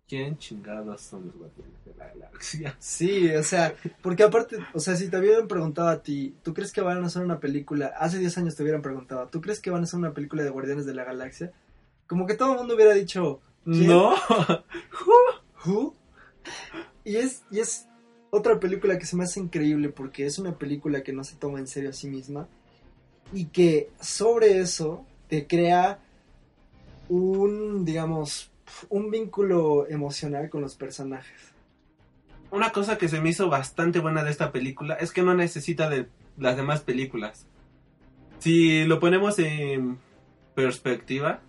¿Quién 0.08 0.38
chingados 0.38 1.02
son 1.02 1.26
los 1.26 1.36
guardianes 1.36 1.84
de 1.84 1.94
la 1.94 2.06
galaxia? 2.06 2.74
Sí, 2.80 3.28
o 3.34 3.42
sea, 3.42 3.74
porque 4.00 4.22
aparte, 4.22 4.56
o 4.72 4.80
sea, 4.80 4.96
si 4.96 5.08
te 5.08 5.18
hubieran 5.18 5.46
preguntado 5.48 5.88
a 5.88 6.02
ti, 6.02 6.34
¿tú 6.42 6.54
crees 6.54 6.72
que 6.72 6.80
van 6.80 7.04
a 7.04 7.06
hacer 7.08 7.22
una 7.22 7.40
película? 7.40 7.92
Hace 7.98 8.18
10 8.18 8.38
años 8.38 8.56
te 8.56 8.62
hubieran 8.62 8.80
preguntado, 8.80 9.28
¿tú 9.28 9.42
crees 9.42 9.60
que 9.60 9.70
van 9.70 9.82
a 9.82 9.84
hacer 9.84 9.98
una 9.98 10.14
película 10.14 10.42
de 10.42 10.50
Guardianes 10.50 10.86
de 10.86 10.94
la 10.94 11.04
Galaxia? 11.04 11.52
Como 12.06 12.26
que 12.26 12.34
todo 12.34 12.52
el 12.52 12.58
mundo 12.58 12.74
hubiera 12.74 12.94
dicho, 12.94 13.42
¿Quién? 13.64 13.88
No. 13.88 14.14
¿Who? 15.66 15.94
Y 17.04 17.16
es, 17.16 17.42
y 17.50 17.60
es 17.60 17.87
otra 18.30 18.60
película 18.60 18.98
que 18.98 19.06
se 19.06 19.16
me 19.16 19.24
hace 19.24 19.40
increíble 19.40 19.88
porque 19.88 20.26
es 20.26 20.38
una 20.38 20.56
película 20.56 21.02
que 21.02 21.12
no 21.12 21.24
se 21.24 21.36
toma 21.36 21.58
en 21.58 21.66
serio 21.66 21.90
a 21.90 21.94
sí 21.94 22.08
misma 22.08 22.48
y 23.32 23.46
que 23.46 23.90
sobre 24.00 24.58
eso 24.58 25.04
te 25.28 25.46
crea 25.46 26.00
un, 27.08 27.84
digamos, 27.84 28.50
un 28.88 29.10
vínculo 29.10 29.86
emocional 29.88 30.50
con 30.50 30.60
los 30.60 30.76
personajes. 30.76 31.52
Una 32.50 32.70
cosa 32.70 32.96
que 32.96 33.08
se 33.08 33.20
me 33.20 33.30
hizo 33.30 33.48
bastante 33.48 33.98
buena 33.98 34.24
de 34.24 34.30
esta 34.30 34.52
película 34.52 34.94
es 34.94 35.12
que 35.12 35.22
no 35.22 35.34
necesita 35.34 35.90
de 35.90 36.08
las 36.38 36.56
demás 36.56 36.80
películas. 36.80 37.46
Si 38.38 38.84
lo 38.84 39.00
ponemos 39.00 39.38
en 39.38 39.98
perspectiva, 40.54 41.40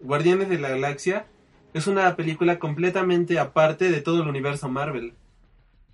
Guardianes 0.00 0.48
de 0.48 0.58
la 0.58 0.70
Galaxia 0.70 1.26
es 1.74 1.86
una 1.86 2.16
película 2.16 2.58
completamente 2.58 3.38
aparte 3.38 3.90
de 3.90 4.00
todo 4.00 4.22
el 4.22 4.28
universo 4.28 4.68
Marvel. 4.68 5.14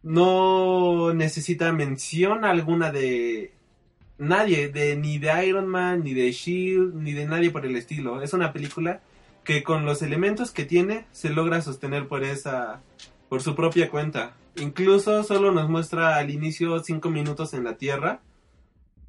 No 0.05 1.13
necesita 1.15 1.73
mención 1.73 2.45
alguna 2.45 2.93
de 2.93 3.53
nadie, 4.19 4.69
de 4.69 4.97
ni 4.97 5.19
de 5.19 5.47
Iron 5.47 5.67
Man, 5.67 6.05
ni 6.05 6.15
de 6.15 6.31
Shield, 6.31 6.95
ni 6.95 7.13
de 7.13 7.27
nadie 7.27 7.51
por 7.51 7.65
el 7.65 7.75
estilo. 7.75 8.23
Es 8.23 8.35
una 8.35 8.53
película 8.53 9.01
que 9.45 9.63
con 9.63 9.87
los 9.87 10.03
elementos 10.03 10.51
que 10.51 10.65
tiene 10.65 11.07
se 11.11 11.31
logra 11.31 11.63
sostener 11.63 12.07
por 12.07 12.23
esa 12.23 12.83
por 13.29 13.43
su 13.43 13.55
propia 13.55 13.91
cuenta. 13.91 14.35
Incluso 14.57 15.25
solo 15.25 15.53
nos 15.53 15.69
muestra 15.69 16.17
al 16.17 16.31
inicio 16.31 16.79
cinco 16.81 17.11
minutos 17.11 17.55
en 17.55 17.65
la 17.65 17.77
Tierra 17.77 18.21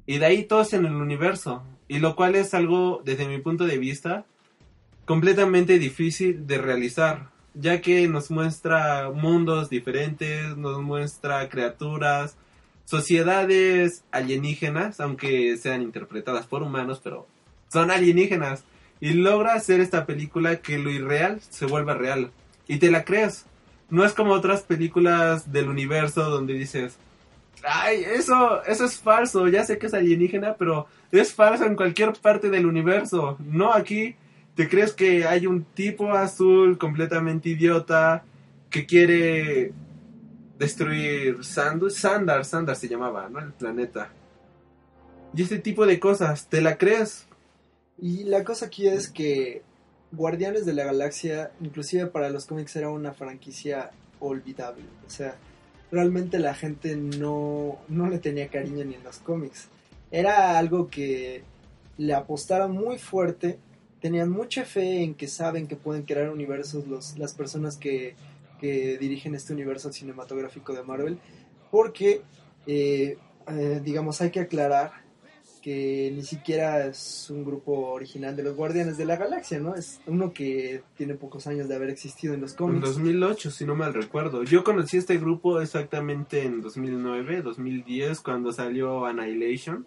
y 0.06 0.18
de 0.18 0.26
ahí 0.26 0.44
todos 0.44 0.72
en 0.72 0.86
el 0.86 0.94
universo. 0.94 1.62
Y 1.88 1.98
lo 1.98 2.16
cual 2.16 2.34
es 2.34 2.54
algo, 2.54 3.02
desde 3.04 3.28
mi 3.28 3.38
punto 3.38 3.66
de 3.66 3.78
vista, 3.78 4.24
completamente 5.04 5.78
difícil 5.78 6.46
de 6.46 6.58
realizar. 6.58 7.35
Ya 7.58 7.80
que 7.80 8.06
nos 8.08 8.30
muestra 8.30 9.10
mundos 9.10 9.70
diferentes, 9.70 10.56
nos 10.56 10.82
muestra 10.82 11.48
criaturas, 11.48 12.36
sociedades 12.84 14.04
alienígenas, 14.10 15.00
aunque 15.00 15.56
sean 15.56 15.82
interpretadas 15.82 16.46
por 16.46 16.62
humanos, 16.62 17.00
pero 17.02 17.26
son 17.68 17.90
alienígenas. 17.90 18.64
Y 19.00 19.12
logra 19.12 19.54
hacer 19.54 19.80
esta 19.80 20.06
película 20.06 20.56
que 20.56 20.78
lo 20.78 20.90
irreal 20.90 21.40
se 21.40 21.66
vuelva 21.66 21.94
real. 21.94 22.30
Y 22.66 22.78
te 22.78 22.90
la 22.90 23.04
crees. 23.04 23.44
No 23.90 24.04
es 24.04 24.12
como 24.12 24.32
otras 24.32 24.62
películas 24.62 25.52
del 25.52 25.68
universo 25.68 26.28
donde 26.30 26.54
dices, 26.54 26.96
ay, 27.62 28.04
eso, 28.04 28.62
eso 28.64 28.84
es 28.84 28.98
falso, 28.98 29.48
ya 29.48 29.64
sé 29.64 29.78
que 29.78 29.86
es 29.86 29.94
alienígena, 29.94 30.54
pero 30.54 30.86
es 31.12 31.34
falso 31.34 31.64
en 31.64 31.76
cualquier 31.76 32.12
parte 32.14 32.50
del 32.50 32.66
universo. 32.66 33.36
No 33.40 33.72
aquí, 33.72 34.16
te 34.56 34.68
crees 34.68 34.94
que 34.94 35.26
hay 35.26 35.46
un 35.46 35.64
tipo 35.64 36.12
azul 36.12 36.78
completamente 36.78 37.50
idiota 37.50 38.24
que 38.70 38.86
quiere 38.86 39.72
destruir 40.58 41.44
Sandu 41.44 41.90
Sandar, 41.90 42.44
Sandar 42.44 42.74
se 42.74 42.88
llamaba, 42.88 43.28
¿no? 43.28 43.38
El 43.38 43.52
planeta. 43.52 44.10
Y 45.34 45.42
ese 45.42 45.58
tipo 45.58 45.84
de 45.84 46.00
cosas, 46.00 46.48
¿te 46.48 46.62
la 46.62 46.78
crees? 46.78 47.26
Y 48.00 48.24
la 48.24 48.44
cosa 48.44 48.66
aquí 48.66 48.88
es 48.88 49.10
que 49.10 49.62
Guardianes 50.12 50.64
de 50.64 50.72
la 50.72 50.84
Galaxia, 50.84 51.52
inclusive 51.60 52.06
para 52.06 52.30
los 52.30 52.46
cómics, 52.46 52.74
era 52.76 52.88
una 52.88 53.12
franquicia 53.12 53.90
olvidable. 54.20 54.84
O 55.06 55.10
sea, 55.10 55.36
realmente 55.92 56.38
la 56.38 56.54
gente 56.54 56.96
no, 56.96 57.78
no 57.88 58.08
le 58.08 58.18
tenía 58.18 58.48
cariño 58.48 58.86
ni 58.86 58.94
en 58.94 59.04
los 59.04 59.18
cómics. 59.18 59.68
Era 60.10 60.56
algo 60.56 60.88
que 60.88 61.44
le 61.98 62.14
apostaron 62.14 62.72
muy 62.72 62.98
fuerte, 62.98 63.58
tenían 64.06 64.30
mucha 64.30 64.64
fe 64.64 65.02
en 65.02 65.16
que 65.16 65.26
saben 65.26 65.66
que 65.66 65.74
pueden 65.74 66.04
crear 66.04 66.30
universos 66.30 66.86
los, 66.86 67.18
las 67.18 67.34
personas 67.34 67.76
que, 67.76 68.14
que 68.60 68.98
dirigen 68.98 69.34
este 69.34 69.52
universo 69.52 69.92
cinematográfico 69.92 70.72
de 70.72 70.84
Marvel, 70.84 71.18
porque, 71.72 72.22
eh, 72.68 73.18
eh, 73.48 73.80
digamos, 73.82 74.20
hay 74.20 74.30
que 74.30 74.38
aclarar 74.38 74.92
que 75.60 76.12
ni 76.14 76.22
siquiera 76.22 76.86
es 76.86 77.26
un 77.30 77.44
grupo 77.44 77.72
original 77.88 78.36
de 78.36 78.44
los 78.44 78.54
Guardianes 78.54 78.96
de 78.96 79.06
la 79.06 79.16
Galaxia, 79.16 79.58
¿no? 79.58 79.74
Es 79.74 80.00
uno 80.06 80.32
que 80.32 80.84
tiene 80.96 81.14
pocos 81.14 81.48
años 81.48 81.68
de 81.68 81.74
haber 81.74 81.90
existido 81.90 82.32
en 82.32 82.42
los 82.42 82.54
cómics. 82.54 82.76
En 82.76 82.94
2008, 82.94 83.50
si 83.50 83.64
no 83.64 83.74
mal 83.74 83.92
recuerdo. 83.92 84.44
Yo 84.44 84.62
conocí 84.62 84.98
este 84.98 85.18
grupo 85.18 85.60
exactamente 85.60 86.44
en 86.44 86.60
2009, 86.60 87.42
2010, 87.42 88.20
cuando 88.20 88.52
salió 88.52 89.04
Annihilation. 89.04 89.84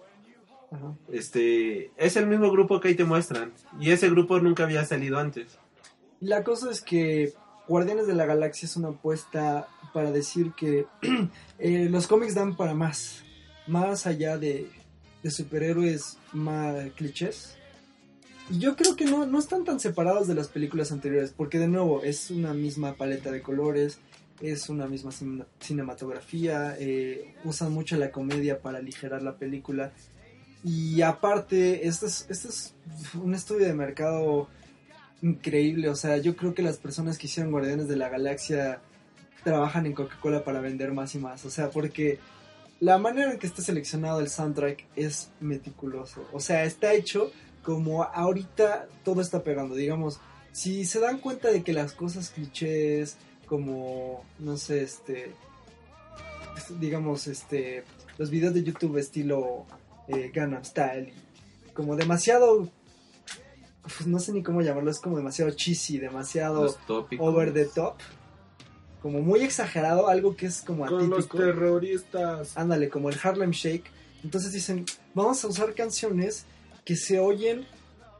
Ajá. 0.72 0.94
Este, 1.12 1.92
es 1.98 2.16
el 2.16 2.28
mismo 2.28 2.52
grupo 2.52 2.80
que 2.80 2.90
ahí 2.90 2.96
te 2.96 3.06
muestran. 3.06 3.52
Y 3.80 3.92
ese 3.92 4.10
grupo 4.10 4.40
nunca 4.40 4.64
había 4.64 4.86
salido 4.86 5.18
antes. 5.18 5.58
La 6.20 6.44
cosa 6.44 6.70
es 6.72 6.82
que 6.82 7.34
Guardianes 7.68 8.08
de 8.08 8.14
la 8.16 8.26
Galaxia 8.26 8.66
es 8.66 8.76
una 8.78 8.90
apuesta 8.90 9.68
para 9.94 10.12
decir 10.12 10.52
que 10.54 10.86
eh, 11.60 11.88
los 11.90 12.08
cómics 12.08 12.36
dan 12.36 12.56
para 12.56 12.74
más. 12.74 13.24
Más 13.68 14.06
allá 14.08 14.38
de, 14.38 14.70
de 15.24 15.32
superhéroes 15.32 16.18
más 16.34 16.76
clichés. 16.96 17.56
Y 18.52 18.58
yo 18.60 18.76
creo 18.76 18.96
que 18.96 19.06
no, 19.06 19.26
no 19.28 19.38
están 19.38 19.64
tan 19.64 19.80
separados 19.80 20.28
de 20.28 20.34
las 20.34 20.48
películas 20.48 20.92
anteriores, 20.92 21.32
porque 21.36 21.60
de 21.60 21.68
nuevo 21.68 22.02
es 22.04 22.32
una 22.32 22.54
misma 22.56 22.96
paleta 22.96 23.32
de 23.32 23.44
colores, 23.44 24.00
es 24.42 24.70
una 24.70 24.88
misma 24.88 25.12
cin- 25.12 25.46
cinematografía, 25.60 26.76
eh, 26.80 27.36
usan 27.44 27.72
mucho 27.72 27.96
la 27.98 28.10
comedia 28.12 28.60
para 28.60 28.80
aligerar 28.80 29.22
la 29.22 29.38
película. 29.38 29.92
Y 30.64 31.02
aparte, 31.02 31.88
este 31.88 32.08
es, 32.08 32.26
este 32.30 32.50
es 32.50 32.74
un 33.14 33.34
estudio 33.34 33.66
de 33.66 33.74
mercado 33.74 34.48
increíble. 35.22 35.90
O 35.90 35.96
sea, 35.96 36.18
yo 36.18 36.36
creo 36.36 36.54
que 36.54 36.62
las 36.62 36.78
personas 36.78 37.18
que 37.18 37.28
hicieron 37.28 37.52
Guardianes 37.52 37.88
de 37.88 37.96
la 37.96 38.10
Galaxia 38.10 38.82
trabajan 39.44 39.86
en 39.86 39.94
Coca-Cola 39.94 40.44
para 40.44 40.60
vender 40.60 40.92
más 40.92 41.16
y 41.16 41.20
más. 41.20 41.46
O 41.46 41.50
sea, 41.50 41.70
porque 41.70 42.20
la 42.80 42.98
manera 42.98 43.32
en 43.32 43.40
que 43.40 43.48
está 43.48 43.62
seleccionado 43.62 44.20
el 44.20 44.30
soundtrack 44.30 44.86
es 44.96 45.32
meticuloso. 45.40 46.28
O 46.34 46.40
sea, 46.40 46.64
está 46.64 46.94
hecho 46.94 47.32
como 47.64 48.04
ahorita 48.04 48.88
todo 49.04 49.22
está 49.22 49.44
pegando. 49.44 49.76
Digamos, 49.76 50.20
si 50.52 50.86
se 50.86 51.00
dan 51.00 51.20
cuenta 51.20 51.52
de 51.52 51.64
que 51.64 51.74
las 51.74 51.94
cosas 51.94 52.30
clichés, 52.30 53.18
como, 53.46 54.24
no 54.40 54.58
sé, 54.58 54.84
este, 54.84 55.34
digamos, 56.80 57.28
este, 57.28 57.84
los 58.18 58.30
videos 58.30 58.54
de 58.54 58.64
YouTube 58.64 58.98
estilo 58.98 59.66
eh, 60.10 60.32
Gangnam 60.34 60.64
Style, 60.66 61.14
como 61.74 61.96
demasiado, 61.96 62.70
pues, 63.82 64.06
no 64.08 64.20
sé 64.20 64.34
ni 64.34 64.44
cómo 64.44 64.62
llamarlo, 64.62 64.92
es 64.92 65.00
como 65.00 65.18
demasiado 65.18 65.52
cheesy, 65.52 65.98
demasiado 65.98 66.76
over 67.20 67.54
the 67.54 67.66
top, 67.66 67.96
como 69.02 69.22
muy 69.22 69.42
exagerado, 69.42 70.10
algo 70.10 70.36
que 70.36 70.48
es 70.48 70.62
como 70.62 70.86
Con 70.86 71.10
los 71.10 71.26
atípico. 71.26 71.38
terroristas. 71.38 72.58
Ándale, 72.58 72.90
como 72.90 73.10
el 73.10 73.18
Harlem 73.22 73.52
Shake. 73.52 73.86
Entonces 74.24 74.52
dicen, 74.52 74.86
vamos 75.14 75.44
a 75.44 75.48
usar 75.48 75.74
canciones 75.74 76.46
que 76.84 76.98
se 76.98 77.20
oyen 77.20 77.66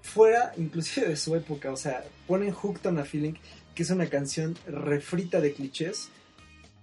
fuera 0.02 0.54
inclusive 0.58 1.10
de 1.10 1.18
su 1.18 1.36
época. 1.36 1.72
O 1.72 1.76
sea, 1.76 2.06
ponen 2.28 2.54
Hooked 2.54 2.86
on 2.88 3.00
a 3.00 3.04
Feeling, 3.04 3.34
que 3.76 3.84
es 3.84 3.90
una 3.90 4.08
canción 4.08 4.58
refrita 4.68 5.42
de 5.42 5.54
clichés. 5.54 6.08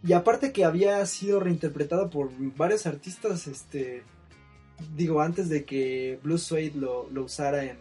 Y 0.06 0.12
aparte 0.12 0.52
que 0.52 0.66
había 0.66 1.04
sido 1.06 1.40
reinterpretada 1.40 2.10
por 2.10 2.30
varios 2.56 2.86
artistas, 2.86 3.46
este, 3.46 4.02
digo, 4.94 5.20
antes 5.20 5.48
de 5.48 5.64
que 5.64 6.18
Blue 6.22 6.38
Suede 6.38 6.72
lo, 6.74 7.08
usara 7.22 7.64
en, 7.64 7.78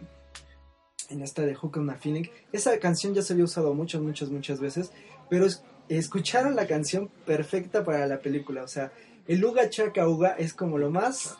en 1.10 1.22
esta 1.22 1.42
de 1.42 1.54
Hooked 1.54 1.80
on 1.80 1.90
a 1.90 1.96
Feeling. 1.96 2.24
Esa 2.52 2.78
canción 2.78 3.14
ya 3.14 3.22
se 3.22 3.32
había 3.32 3.44
usado 3.44 3.74
muchas, 3.74 4.00
muchas, 4.00 4.28
muchas 4.30 4.60
veces, 4.60 4.90
pero 5.30 5.46
es- 5.46 5.62
escucharon 5.88 6.56
la 6.56 6.66
canción 6.66 7.08
perfecta 7.24 7.84
para 7.84 8.06
la 8.06 8.18
película. 8.20 8.62
O 8.62 8.68
sea, 8.68 8.92
el 9.28 9.44
Uga 9.44 9.70
Chaka 9.70 10.08
Uga 10.08 10.30
es 10.38 10.52
como 10.54 10.78
lo 10.78 10.90
más 10.90 11.36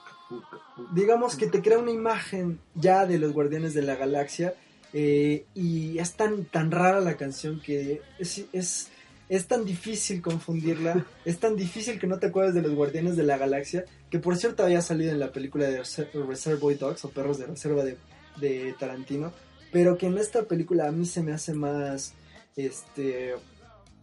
digamos 0.92 1.36
que 1.36 1.46
te 1.46 1.62
crea 1.62 1.78
una 1.78 1.92
imagen 1.92 2.58
ya 2.74 3.06
de 3.06 3.16
los 3.18 3.32
Guardianes 3.32 3.74
de 3.74 3.82
la 3.82 3.94
Galaxia 3.94 4.54
eh, 4.92 5.44
y 5.54 5.98
es 5.98 6.14
tan, 6.14 6.46
tan 6.46 6.72
rara 6.72 7.00
la 7.00 7.16
canción 7.16 7.60
que 7.60 8.02
es, 8.18 8.44
es, 8.52 8.88
es 9.28 9.46
tan 9.46 9.64
difícil 9.64 10.22
confundirla, 10.22 11.04
es 11.24 11.38
tan 11.38 11.56
difícil 11.56 11.98
que 11.98 12.06
no 12.06 12.18
te 12.18 12.26
acuerdes 12.26 12.54
de 12.54 12.62
los 12.62 12.74
Guardianes 12.74 13.16
de 13.16 13.22
la 13.24 13.38
Galaxia, 13.38 13.84
que 14.10 14.18
por 14.18 14.36
cierto 14.36 14.62
había 14.64 14.82
salido 14.82 15.10
en 15.12 15.18
la 15.20 15.32
película 15.32 15.66
de 15.68 15.80
Reser- 15.80 16.10
Reservoir 16.26 16.78
Dogs 16.78 17.04
o 17.04 17.10
Perros 17.10 17.38
de 17.38 17.46
Reserva 17.46 17.84
de, 17.84 17.96
de 18.36 18.74
Tarantino, 18.78 19.32
pero 19.72 19.98
que 19.98 20.06
en 20.06 20.18
esta 20.18 20.44
película 20.44 20.86
a 20.88 20.92
mí 20.92 21.06
se 21.06 21.22
me 21.22 21.32
hace 21.32 21.52
más 21.54 22.14
este 22.56 23.34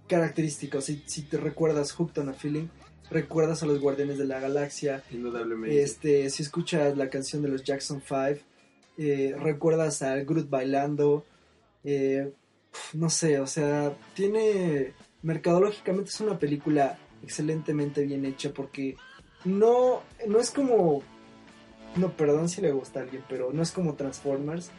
característico, 0.08 0.82
si, 0.82 1.02
si 1.06 1.24
te 1.24 1.38
recuerdas 1.38 1.92
Hooked 1.94 2.20
on 2.22 2.30
a 2.30 2.34
Feeling, 2.34 2.68
recuerdas 3.10 3.64
a 3.64 3.66
los 3.66 3.80
Guardianes 3.80 4.18
de 4.18 4.26
la 4.26 4.40
Galaxia, 4.40 5.04
Indudablemente. 5.12 5.82
este, 5.82 6.30
si 6.30 6.44
escuchas 6.44 6.98
la 6.98 7.10
canción 7.10 7.42
de 7.42 7.48
los 7.50 7.64
Jackson 7.64 8.02
5, 8.06 8.42
eh, 8.98 9.36
recuerdas 9.40 10.02
a 10.02 10.16
Groot 10.18 10.50
bailando, 10.50 11.26
eh, 11.84 12.32
no 12.94 13.10
sé, 13.10 13.40
o 13.40 13.48
sea, 13.48 13.96
tiene, 14.16 14.94
mercadológicamente 15.24 16.12
es 16.12 16.22
una 16.22 16.38
película 16.38 16.98
excelentemente 17.24 18.04
bien 18.04 18.26
hecha 18.26 18.52
porque 18.54 18.98
no, 19.46 20.02
no 20.28 20.40
es 20.40 20.52
como, 20.52 21.02
no, 21.96 22.12
perdón 22.12 22.50
si 22.50 22.62
le 22.62 22.72
gusta 22.72 23.00
a 23.00 23.04
alguien, 23.04 23.24
pero 23.28 23.52
no 23.52 23.64
es 23.64 23.72
como 23.72 23.96
Transformers, 23.96 24.70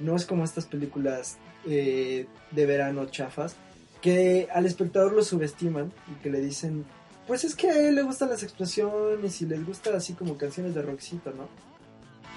no 0.00 0.16
es 0.16 0.24
como 0.24 0.44
estas 0.44 0.66
películas 0.66 1.36
eh, 1.66 2.26
de 2.52 2.66
verano 2.66 3.06
chafas, 3.06 3.56
que 4.00 4.48
al 4.52 4.64
espectador 4.64 5.12
lo 5.12 5.22
subestiman 5.22 5.92
y 6.10 6.22
que 6.22 6.30
le 6.30 6.40
dicen, 6.40 6.84
pues 7.26 7.44
es 7.44 7.56
que 7.56 7.68
a 7.68 7.88
él 7.88 7.96
le 7.96 8.02
gustan 8.02 8.30
las 8.30 8.42
explosiones 8.42 9.42
y 9.42 9.46
les 9.46 9.66
gusta 9.66 9.94
así 9.94 10.14
como 10.14 10.38
canciones 10.38 10.74
de 10.74 10.82
rockcito, 10.82 11.32
¿no? 11.32 11.48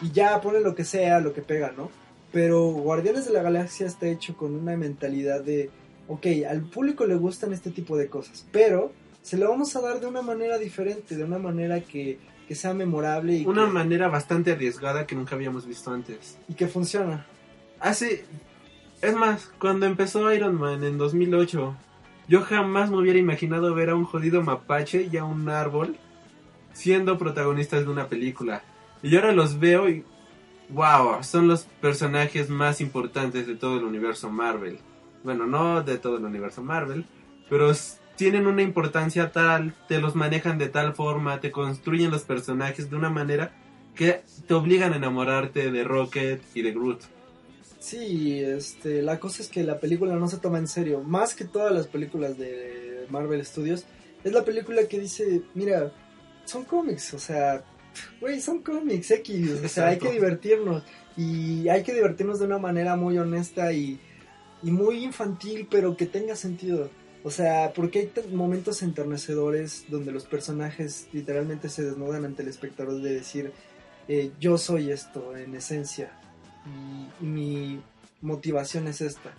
Y 0.01 0.11
ya 0.11 0.41
pone 0.41 0.59
lo 0.59 0.73
que 0.73 0.83
sea, 0.83 1.19
lo 1.19 1.33
que 1.33 1.43
pega, 1.43 1.71
¿no? 1.77 1.91
Pero 2.31 2.71
Guardianes 2.71 3.25
de 3.25 3.33
la 3.33 3.43
Galaxia 3.43 3.85
está 3.85 4.07
hecho 4.07 4.35
con 4.35 4.55
una 4.55 4.75
mentalidad 4.75 5.41
de, 5.41 5.69
ok, 6.11 6.27
al 6.49 6.63
público 6.63 7.05
le 7.05 7.15
gustan 7.15 7.53
este 7.53 7.71
tipo 7.71 7.95
de 7.95 8.07
cosas, 8.09 8.45
pero 8.51 8.91
se 9.21 9.37
lo 9.37 9.49
vamos 9.49 9.75
a 9.77 9.81
dar 9.81 10.01
de 10.01 10.07
una 10.07 10.21
manera 10.21 10.57
diferente, 10.57 11.15
de 11.15 11.23
una 11.23 11.39
manera 11.39 11.79
que, 11.79 12.19
que 12.49 12.53
sea 12.53 12.73
memorable 12.73 13.37
y, 13.37 13.45
Una 13.45 13.65
que, 13.65 13.71
manera 13.71 14.09
bastante 14.09 14.51
arriesgada 14.51 15.07
que 15.07 15.15
nunca 15.15 15.35
habíamos 15.35 15.65
visto 15.65 15.91
antes. 15.91 16.37
y 16.49 16.53
que 16.53 16.67
funciona. 16.67 17.25
Hace... 17.79 18.25
Es 19.01 19.15
más, 19.15 19.51
cuando 19.57 19.87
empezó 19.87 20.31
Iron 20.31 20.59
Man 20.59 20.83
en 20.83 20.97
2008, 20.97 21.75
yo 22.27 22.41
jamás 22.41 22.91
me 22.91 22.97
hubiera 22.97 23.17
imaginado 23.17 23.73
ver 23.73 23.89
a 23.89 23.95
un 23.95 24.03
jodido 24.05 24.43
mapache 24.43 25.07
y 25.11 25.17
a 25.17 25.23
un 25.23 25.49
árbol 25.49 25.95
siendo 26.73 27.17
protagonistas 27.17 27.85
de 27.85 27.89
una 27.89 28.07
película. 28.09 28.63
Y 29.01 29.15
ahora 29.15 29.31
los 29.31 29.59
veo 29.59 29.89
y... 29.89 30.03
¡Wow! 30.69 31.23
Son 31.23 31.47
los 31.47 31.63
personajes 31.81 32.49
más 32.49 32.79
importantes 32.79 33.47
de 33.47 33.55
todo 33.55 33.77
el 33.77 33.85
universo 33.85 34.29
Marvel. 34.29 34.79
Bueno, 35.23 35.45
no 35.45 35.83
de 35.83 35.97
todo 35.97 36.17
el 36.17 36.25
universo 36.25 36.63
Marvel, 36.63 37.05
pero 37.49 37.71
tienen 38.15 38.47
una 38.47 38.61
importancia 38.61 39.31
tal, 39.31 39.73
te 39.87 39.99
los 39.99 40.15
manejan 40.15 40.57
de 40.57 40.69
tal 40.69 40.93
forma, 40.93 41.39
te 41.39 41.51
construyen 41.51 42.11
los 42.11 42.23
personajes 42.23 42.89
de 42.89 42.95
una 42.95 43.09
manera 43.09 43.53
que 43.95 44.21
te 44.47 44.53
obligan 44.53 44.93
a 44.93 44.97
enamorarte 44.97 45.71
de 45.71 45.83
Rocket 45.83 46.41
y 46.53 46.61
de 46.61 46.71
Groot. 46.71 47.01
Sí, 47.79 48.39
este, 48.43 49.01
la 49.01 49.19
cosa 49.19 49.41
es 49.41 49.49
que 49.49 49.63
la 49.63 49.79
película 49.79 50.15
no 50.15 50.27
se 50.27 50.37
toma 50.37 50.59
en 50.59 50.67
serio, 50.67 51.01
más 51.01 51.33
que 51.33 51.45
todas 51.45 51.73
las 51.73 51.87
películas 51.87 52.37
de 52.37 53.07
Marvel 53.09 53.43
Studios. 53.43 53.85
Es 54.23 54.31
la 54.31 54.45
película 54.45 54.87
que 54.87 54.99
dice, 54.99 55.41
mira, 55.55 55.91
son 56.45 56.63
cómics, 56.63 57.15
o 57.15 57.19
sea, 57.19 57.63
güey, 58.19 58.39
son 58.39 58.61
cómics 58.61 59.09
X, 59.09 59.61
o 59.65 59.67
sea, 59.67 59.87
hay 59.87 59.97
que 59.97 60.11
divertirnos 60.11 60.83
y 61.17 61.67
hay 61.69 61.81
que 61.81 61.93
divertirnos 61.93 62.39
de 62.39 62.45
una 62.45 62.59
manera 62.59 62.95
muy 62.95 63.17
honesta 63.17 63.73
y, 63.73 63.99
y 64.63 64.71
muy 64.71 65.03
infantil, 65.03 65.67
pero 65.69 65.97
que 65.97 66.05
tenga 66.05 66.35
sentido. 66.35 66.89
O 67.23 67.29
sea, 67.29 67.71
porque 67.73 67.99
hay 67.99 68.33
momentos 68.33 68.81
enternecedores 68.81 69.85
donde 69.89 70.11
los 70.11 70.25
personajes 70.25 71.07
literalmente 71.13 71.69
se 71.69 71.83
desnudan 71.83 72.25
ante 72.25 72.41
el 72.41 72.49
espectador 72.49 72.99
de 73.01 73.13
decir, 73.13 73.53
eh, 74.07 74.31
yo 74.39 74.57
soy 74.57 74.91
esto 74.91 75.37
en 75.37 75.55
esencia 75.55 76.11
y, 76.65 77.23
mi 77.23 77.81
motivación 78.21 78.87
es 78.87 79.01
esta. 79.01 79.31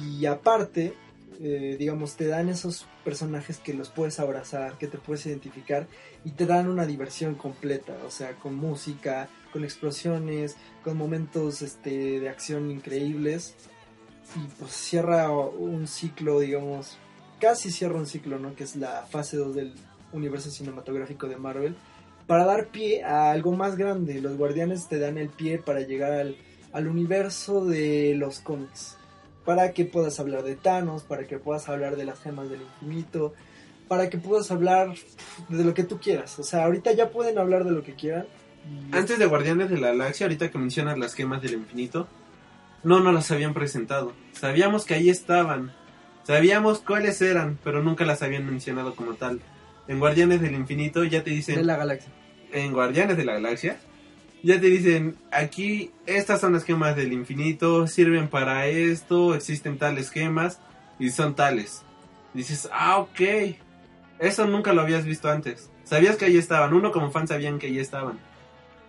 Y 0.00 0.26
aparte, 0.26 0.94
eh, 1.40 1.76
digamos, 1.78 2.16
te 2.16 2.26
dan 2.26 2.48
esos 2.48 2.86
personajes 3.04 3.58
que 3.58 3.74
los 3.74 3.90
puedes 3.90 4.20
abrazar, 4.20 4.78
que 4.78 4.86
te 4.86 4.98
puedes 4.98 5.26
identificar 5.26 5.88
y 6.24 6.30
te 6.30 6.46
dan 6.46 6.68
una 6.68 6.86
diversión 6.86 7.34
completa, 7.34 7.96
o 8.06 8.10
sea, 8.10 8.34
con 8.34 8.54
música, 8.54 9.28
con 9.52 9.64
explosiones, 9.64 10.56
con 10.84 10.96
momentos 10.96 11.62
este, 11.62 12.20
de 12.20 12.28
acción 12.28 12.70
increíbles 12.70 13.54
pues 14.58 14.72
cierra 14.72 15.30
un 15.30 15.86
ciclo, 15.86 16.40
digamos, 16.40 16.96
casi 17.40 17.70
cierra 17.70 17.96
un 17.96 18.06
ciclo, 18.06 18.38
¿no? 18.38 18.54
Que 18.54 18.64
es 18.64 18.76
la 18.76 19.06
fase 19.10 19.36
2 19.36 19.54
del 19.54 19.74
universo 20.12 20.50
cinematográfico 20.50 21.28
de 21.28 21.36
Marvel, 21.36 21.76
para 22.26 22.44
dar 22.44 22.68
pie 22.68 23.02
a 23.04 23.30
algo 23.30 23.52
más 23.52 23.76
grande. 23.76 24.20
Los 24.20 24.36
guardianes 24.36 24.88
te 24.88 24.98
dan 24.98 25.18
el 25.18 25.28
pie 25.28 25.58
para 25.58 25.80
llegar 25.80 26.12
al, 26.12 26.36
al 26.72 26.86
universo 26.88 27.64
de 27.64 28.14
los 28.16 28.40
cómics, 28.40 28.96
para 29.44 29.72
que 29.72 29.84
puedas 29.84 30.18
hablar 30.20 30.42
de 30.42 30.56
Thanos, 30.56 31.02
para 31.02 31.26
que 31.26 31.38
puedas 31.38 31.68
hablar 31.68 31.96
de 31.96 32.04
las 32.06 32.20
gemas 32.20 32.48
del 32.48 32.62
infinito, 32.62 33.34
para 33.88 34.08
que 34.08 34.16
puedas 34.16 34.50
hablar 34.50 34.94
de 35.50 35.64
lo 35.64 35.74
que 35.74 35.84
tú 35.84 35.98
quieras. 36.00 36.38
O 36.38 36.42
sea, 36.42 36.64
ahorita 36.64 36.92
ya 36.92 37.10
pueden 37.10 37.38
hablar 37.38 37.64
de 37.64 37.72
lo 37.72 37.82
que 37.82 37.94
quieran. 37.94 38.26
y- 38.90 38.96
Antes 38.96 39.18
de 39.18 39.26
Guardianes 39.26 39.68
de 39.68 39.76
la 39.78 39.88
Galaxia, 39.88 40.24
ahorita 40.26 40.50
que 40.50 40.56
mencionas 40.58 40.96
las 40.98 41.12
gemas 41.12 41.42
del 41.42 41.52
infinito, 41.52 42.08
no 42.84 43.00
nos 43.00 43.14
las 43.14 43.30
habían 43.30 43.54
presentado. 43.54 44.12
Sabíamos 44.32 44.84
que 44.84 44.94
ahí 44.94 45.10
estaban, 45.10 45.72
sabíamos 46.22 46.80
cuáles 46.80 47.20
eran, 47.22 47.58
pero 47.64 47.82
nunca 47.82 48.04
las 48.04 48.22
habían 48.22 48.46
mencionado 48.46 48.94
como 48.94 49.14
tal. 49.14 49.40
En 49.88 49.98
Guardianes 49.98 50.40
del 50.40 50.54
Infinito 50.54 51.04
ya 51.04 51.24
te 51.24 51.30
dicen, 51.30 51.56
de 51.56 51.64
la 51.64 51.76
galaxia. 51.76 52.10
en 52.52 52.72
Guardianes 52.72 53.16
de 53.16 53.24
la 53.24 53.34
Galaxia, 53.34 53.78
ya 54.42 54.60
te 54.60 54.66
dicen, 54.66 55.16
aquí 55.30 55.90
estas 56.06 56.40
son 56.40 56.52
las 56.52 56.64
gemas 56.64 56.96
del 56.96 57.14
infinito, 57.14 57.86
sirven 57.86 58.28
para 58.28 58.66
esto, 58.66 59.34
existen 59.34 59.78
tales 59.78 60.10
gemas 60.10 60.60
y 60.98 61.10
son 61.10 61.34
tales. 61.34 61.82
Dices, 62.34 62.68
ah, 62.70 62.98
ok, 62.98 63.20
eso 64.18 64.46
nunca 64.46 64.74
lo 64.74 64.82
habías 64.82 65.06
visto 65.06 65.30
antes. 65.30 65.70
Sabías 65.84 66.16
que 66.16 66.26
ahí 66.26 66.36
estaban, 66.36 66.74
uno 66.74 66.92
como 66.92 67.10
fan 67.10 67.26
sabían 67.26 67.58
que 67.58 67.68
ahí 67.68 67.78
estaban. 67.78 68.18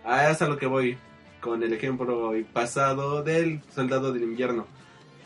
Ah, 0.04 0.30
es 0.30 0.42
a 0.42 0.48
lo 0.48 0.58
que 0.58 0.66
voy 0.66 0.98
con 1.46 1.62
el 1.62 1.72
ejemplo 1.72 2.32
pasado 2.52 3.22
del 3.22 3.60
Soldado 3.72 4.12
del 4.12 4.24
Invierno. 4.24 4.66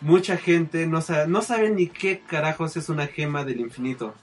Mucha 0.02 0.36
gente 0.36 0.86
no 0.86 1.00
sabe, 1.00 1.26
no 1.28 1.40
sabe 1.40 1.70
ni 1.70 1.86
qué 1.86 2.20
carajos 2.20 2.76
es 2.76 2.90
una 2.90 3.06
gema 3.06 3.44
del 3.44 3.60
infinito. 3.60 4.14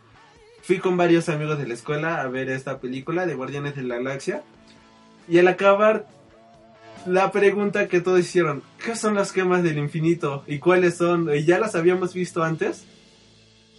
Fui 0.61 0.77
con 0.77 0.95
varios 0.95 1.27
amigos 1.27 1.57
de 1.57 1.67
la 1.67 1.73
escuela 1.73 2.21
a 2.21 2.27
ver 2.27 2.49
esta 2.49 2.79
película 2.79 3.25
de 3.25 3.33
Guardianes 3.33 3.75
de 3.75 3.81
la 3.81 3.95
Galaxia. 3.95 4.43
Y 5.27 5.39
al 5.39 5.47
acabar, 5.47 6.05
la 7.07 7.31
pregunta 7.31 7.87
que 7.87 7.99
todos 7.99 8.19
hicieron, 8.19 8.61
¿qué 8.85 8.95
son 8.95 9.15
las 9.15 9.31
gemas 9.31 9.63
del 9.63 9.79
infinito? 9.79 10.43
¿Y 10.45 10.59
cuáles 10.59 10.97
son? 10.97 11.33
¿Y 11.33 11.45
ya 11.45 11.57
las 11.57 11.73
habíamos 11.73 12.13
visto 12.13 12.43
antes? 12.43 12.85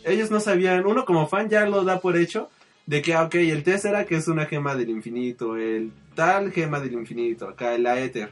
Ellos 0.04 0.32
no 0.32 0.40
sabían, 0.40 0.84
uno 0.86 1.04
como 1.04 1.28
fan 1.28 1.48
ya 1.48 1.66
lo 1.66 1.84
da 1.84 2.00
por 2.00 2.16
hecho, 2.16 2.50
de 2.86 3.00
que, 3.00 3.14
ah, 3.14 3.22
ok, 3.22 3.36
el 3.36 3.62
Tesseract 3.62 4.08
que 4.08 4.16
es 4.16 4.26
una 4.26 4.46
gema 4.46 4.74
del 4.74 4.90
infinito, 4.90 5.56
el 5.56 5.92
tal 6.18 6.50
gema 6.50 6.80
del 6.80 6.94
infinito, 6.94 7.46
acá 7.48 7.76
el 7.76 7.86
Aether. 7.86 8.30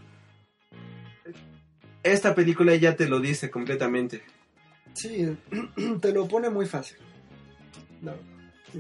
Esta 2.03 2.35
película 2.35 2.75
ya 2.75 2.97
te 2.97 3.09
lo 3.09 3.21
dice 3.21 3.49
completamente. 3.49 4.23
Sí, 4.93 5.37
te 6.01 6.13
lo 6.13 6.27
pone 6.27 6.51
muy 6.51 6.67
fácil. 6.67 6.97
No, 8.03 8.13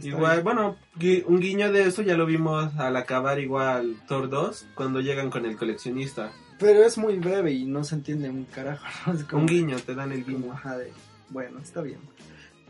Igual, 0.03 0.33
bien. 0.39 0.45
bueno, 0.45 0.77
gui- 0.99 1.23
un 1.25 1.39
guiño 1.39 1.71
de 1.71 1.85
eso 1.85 2.03
ya 2.03 2.17
lo 2.17 2.27
vimos 2.27 2.75
al 2.77 2.97
acabar 2.97 3.39
igual 3.39 3.97
Thor 4.09 4.29
2, 4.29 4.67
cuando 4.75 5.01
llegan 5.01 5.31
con 5.31 5.47
el 5.47 5.57
coleccionista. 5.57 6.33
Pero 6.59 6.83
es 6.85 6.99
muy 6.99 7.17
breve 7.19 7.53
y 7.53 7.65
no 7.65 7.85
se 7.85 7.95
entiende 7.95 8.29
un 8.29 8.45
carajo. 8.45 8.85
¿no? 9.07 9.13
Es 9.13 9.23
como- 9.25 9.43
Un 9.43 9.47
guiño, 9.47 9.77
te 9.79 9.95
dan 9.95 10.11
el 10.11 10.25
como, 10.25 10.39
guiño. 10.39 10.53
ajá, 10.53 10.79
de, 10.79 10.93
bueno, 11.31 11.61
está 11.61 11.81
bien. 11.81 12.01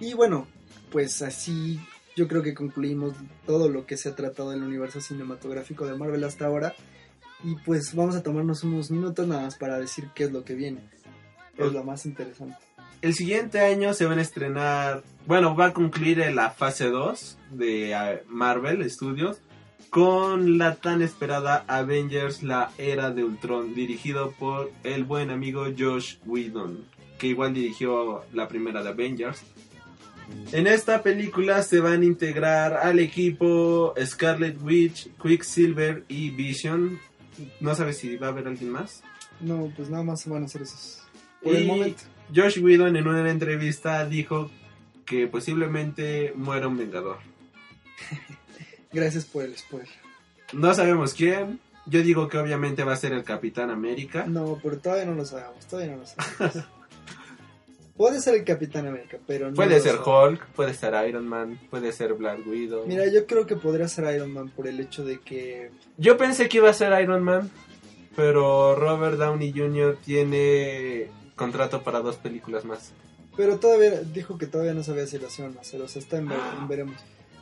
Y 0.00 0.12
bueno, 0.12 0.46
pues 0.92 1.22
así 1.22 1.80
yo 2.16 2.26
creo 2.26 2.42
que 2.42 2.54
concluimos 2.54 3.14
todo 3.44 3.68
lo 3.68 3.86
que 3.86 3.98
se 3.98 4.08
ha 4.08 4.16
tratado 4.16 4.50
del 4.50 4.62
universo 4.62 5.00
cinematográfico 5.00 5.86
de 5.86 5.96
Marvel 5.96 6.24
hasta 6.24 6.46
ahora. 6.46 6.74
Y 7.44 7.54
pues 7.56 7.94
vamos 7.94 8.16
a 8.16 8.22
tomarnos 8.22 8.64
unos 8.64 8.90
minutos 8.90 9.28
nada 9.28 9.42
más 9.42 9.56
para 9.56 9.78
decir 9.78 10.08
qué 10.14 10.24
es 10.24 10.32
lo 10.32 10.42
que 10.42 10.54
viene. 10.54 10.80
Es 11.58 11.72
lo 11.72 11.84
más 11.84 12.06
interesante. 12.06 12.56
El 13.02 13.12
siguiente 13.14 13.60
año 13.60 13.92
se 13.92 14.06
van 14.06 14.18
a 14.18 14.22
estrenar, 14.22 15.02
bueno, 15.26 15.54
va 15.54 15.66
a 15.66 15.72
concluir 15.74 16.18
la 16.32 16.50
fase 16.50 16.88
2 16.88 17.38
de 17.52 17.92
eh, 17.92 18.22
Marvel 18.26 18.88
Studios 18.90 19.38
con 19.90 20.58
la 20.58 20.76
tan 20.76 21.02
esperada 21.02 21.64
Avengers, 21.68 22.42
la 22.42 22.70
era 22.78 23.10
de 23.10 23.24
Ultron, 23.24 23.74
dirigido 23.74 24.32
por 24.32 24.72
el 24.82 25.04
buen 25.04 25.30
amigo 25.30 25.66
Josh 25.78 26.16
Whedon, 26.24 26.84
que 27.18 27.28
igual 27.28 27.54
dirigió 27.54 28.24
la 28.32 28.48
primera 28.48 28.82
de 28.82 28.88
Avengers. 28.88 29.42
En 30.52 30.66
esta 30.66 31.02
película 31.02 31.62
se 31.62 31.80
van 31.80 32.02
a 32.02 32.04
integrar 32.04 32.74
al 32.74 32.98
equipo 32.98 33.94
Scarlet 34.04 34.60
Witch, 34.60 35.08
Quicksilver 35.22 36.04
y 36.08 36.30
Vision. 36.30 36.98
No 37.60 37.74
sabes 37.74 37.98
si 37.98 38.16
va 38.16 38.28
a 38.28 38.30
haber 38.30 38.48
alguien 38.48 38.70
más. 38.70 39.02
No, 39.40 39.72
pues 39.76 39.90
nada 39.90 40.02
más 40.02 40.26
van 40.26 40.42
a 40.42 40.46
hacer 40.46 40.62
esos. 40.62 41.02
Por 41.42 41.54
el 41.54 41.64
Y 41.64 41.66
momento. 41.66 42.02
Josh 42.34 42.58
Whedon 42.58 42.96
en 42.96 43.06
una 43.06 43.30
entrevista 43.30 44.04
dijo 44.06 44.50
que 45.04 45.26
posiblemente 45.26 46.32
muera 46.34 46.66
un 46.68 46.76
Vengador. 46.76 47.18
Gracias 48.92 49.24
por 49.24 49.44
el 49.44 49.56
spoiler. 49.56 49.88
No 50.52 50.74
sabemos 50.74 51.14
quién. 51.14 51.60
Yo 51.86 52.02
digo 52.02 52.28
que 52.28 52.38
obviamente 52.38 52.82
va 52.82 52.94
a 52.94 52.96
ser 52.96 53.12
el 53.12 53.22
Capitán 53.22 53.70
América. 53.70 54.26
No, 54.26 54.58
pero 54.62 54.78
todavía 54.78 55.04
no 55.04 55.14
lo 55.14 55.24
sabemos. 55.24 55.64
Todavía 55.66 55.92
no 55.92 55.98
lo 55.98 56.06
sabemos. 56.06 56.66
Puede 57.96 58.20
ser 58.20 58.34
el 58.34 58.44
Capitán 58.44 58.86
América, 58.86 59.18
pero 59.26 59.48
no. 59.50 59.54
puede 59.56 59.80
ser. 59.80 59.96
Hulk, 60.04 60.46
puede 60.48 60.74
ser 60.74 60.94
Iron 61.08 61.26
Man, 61.26 61.58
puede 61.70 61.92
ser 61.92 62.12
Black 62.14 62.46
Widow. 62.46 62.86
Mira, 62.86 63.06
yo 63.06 63.26
creo 63.26 63.46
que 63.46 63.56
podría 63.56 63.88
ser 63.88 64.14
Iron 64.14 64.32
Man 64.32 64.50
por 64.50 64.66
el 64.68 64.78
hecho 64.80 65.04
de 65.04 65.18
que 65.20 65.70
Yo 65.96 66.16
pensé 66.18 66.48
que 66.48 66.58
iba 66.58 66.68
a 66.68 66.74
ser 66.74 66.92
Iron 67.02 67.22
Man, 67.22 67.50
pero 68.14 68.74
Robert 68.74 69.16
Downey 69.18 69.52
Jr. 69.56 69.96
tiene 70.04 71.08
contrato 71.36 71.82
para 71.82 72.00
dos 72.00 72.16
películas 72.16 72.64
más. 72.64 72.92
Pero 73.36 73.58
todavía 73.58 74.00
dijo 74.02 74.38
que 74.38 74.46
todavía 74.46 74.72
no 74.74 74.82
sabía 74.82 75.06
si 75.06 75.18
lo 75.18 75.26
hacían 75.28 75.54
o 75.56 75.60
hacer, 75.60 75.80
o 75.82 75.88
sea, 75.88 76.00
está 76.00 76.16
en, 76.18 76.28
ver- 76.28 76.38
en 76.58 76.68
veremos. 76.68 76.96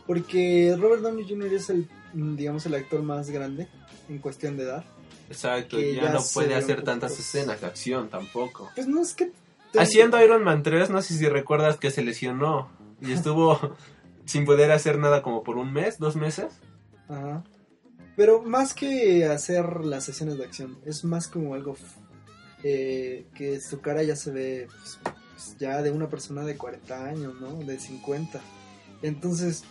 Porque 0.06 0.76
Robert 0.78 1.02
Downey 1.02 1.26
Jr. 1.28 1.52
es 1.54 1.70
el, 1.70 1.88
mm, 2.12 2.36
digamos, 2.36 2.66
el 2.66 2.74
actor 2.74 3.02
más 3.02 3.30
grande 3.30 3.68
en 4.08 4.18
cuestión 4.18 4.56
de 4.56 4.64
edad. 4.64 4.84
Exacto, 5.30 5.80
ya, 5.80 6.02
ya 6.02 6.12
no 6.12 6.20
se 6.20 6.34
puede 6.34 6.54
hacer 6.54 6.82
tantas 6.82 7.18
escenas 7.18 7.60
de 7.60 7.66
acción 7.66 8.08
tampoco. 8.10 8.70
Pues 8.74 8.86
no 8.86 9.00
es 9.00 9.14
que... 9.14 9.30
Haciendo 9.82 10.22
Iron 10.22 10.42
Man 10.44 10.62
3, 10.62 10.90
no 10.90 11.02
sé 11.02 11.14
si 11.14 11.28
recuerdas 11.28 11.76
que 11.76 11.90
se 11.90 12.02
lesionó 12.02 12.68
y 13.00 13.12
estuvo 13.12 13.58
sin 14.24 14.44
poder 14.44 14.72
hacer 14.72 14.98
nada 14.98 15.22
como 15.22 15.42
por 15.42 15.56
un 15.58 15.72
mes, 15.72 15.98
dos 15.98 16.16
meses. 16.16 16.60
Ajá. 17.08 17.44
Pero 18.16 18.42
más 18.42 18.74
que 18.74 19.24
hacer 19.26 19.84
las 19.84 20.08
escenas 20.08 20.38
de 20.38 20.44
acción, 20.44 20.78
es 20.86 21.04
más 21.04 21.26
como 21.28 21.54
algo 21.54 21.76
eh, 22.62 23.26
que 23.34 23.60
su 23.60 23.80
cara 23.80 24.02
ya 24.02 24.16
se 24.16 24.30
ve 24.30 24.68
pues, 24.70 24.98
pues, 25.32 25.56
ya 25.58 25.82
de 25.82 25.90
una 25.90 26.08
persona 26.08 26.42
de 26.44 26.56
40 26.56 27.04
años, 27.06 27.34
¿no? 27.40 27.54
De 27.56 27.78
50. 27.78 28.40
Entonces, 29.02 29.64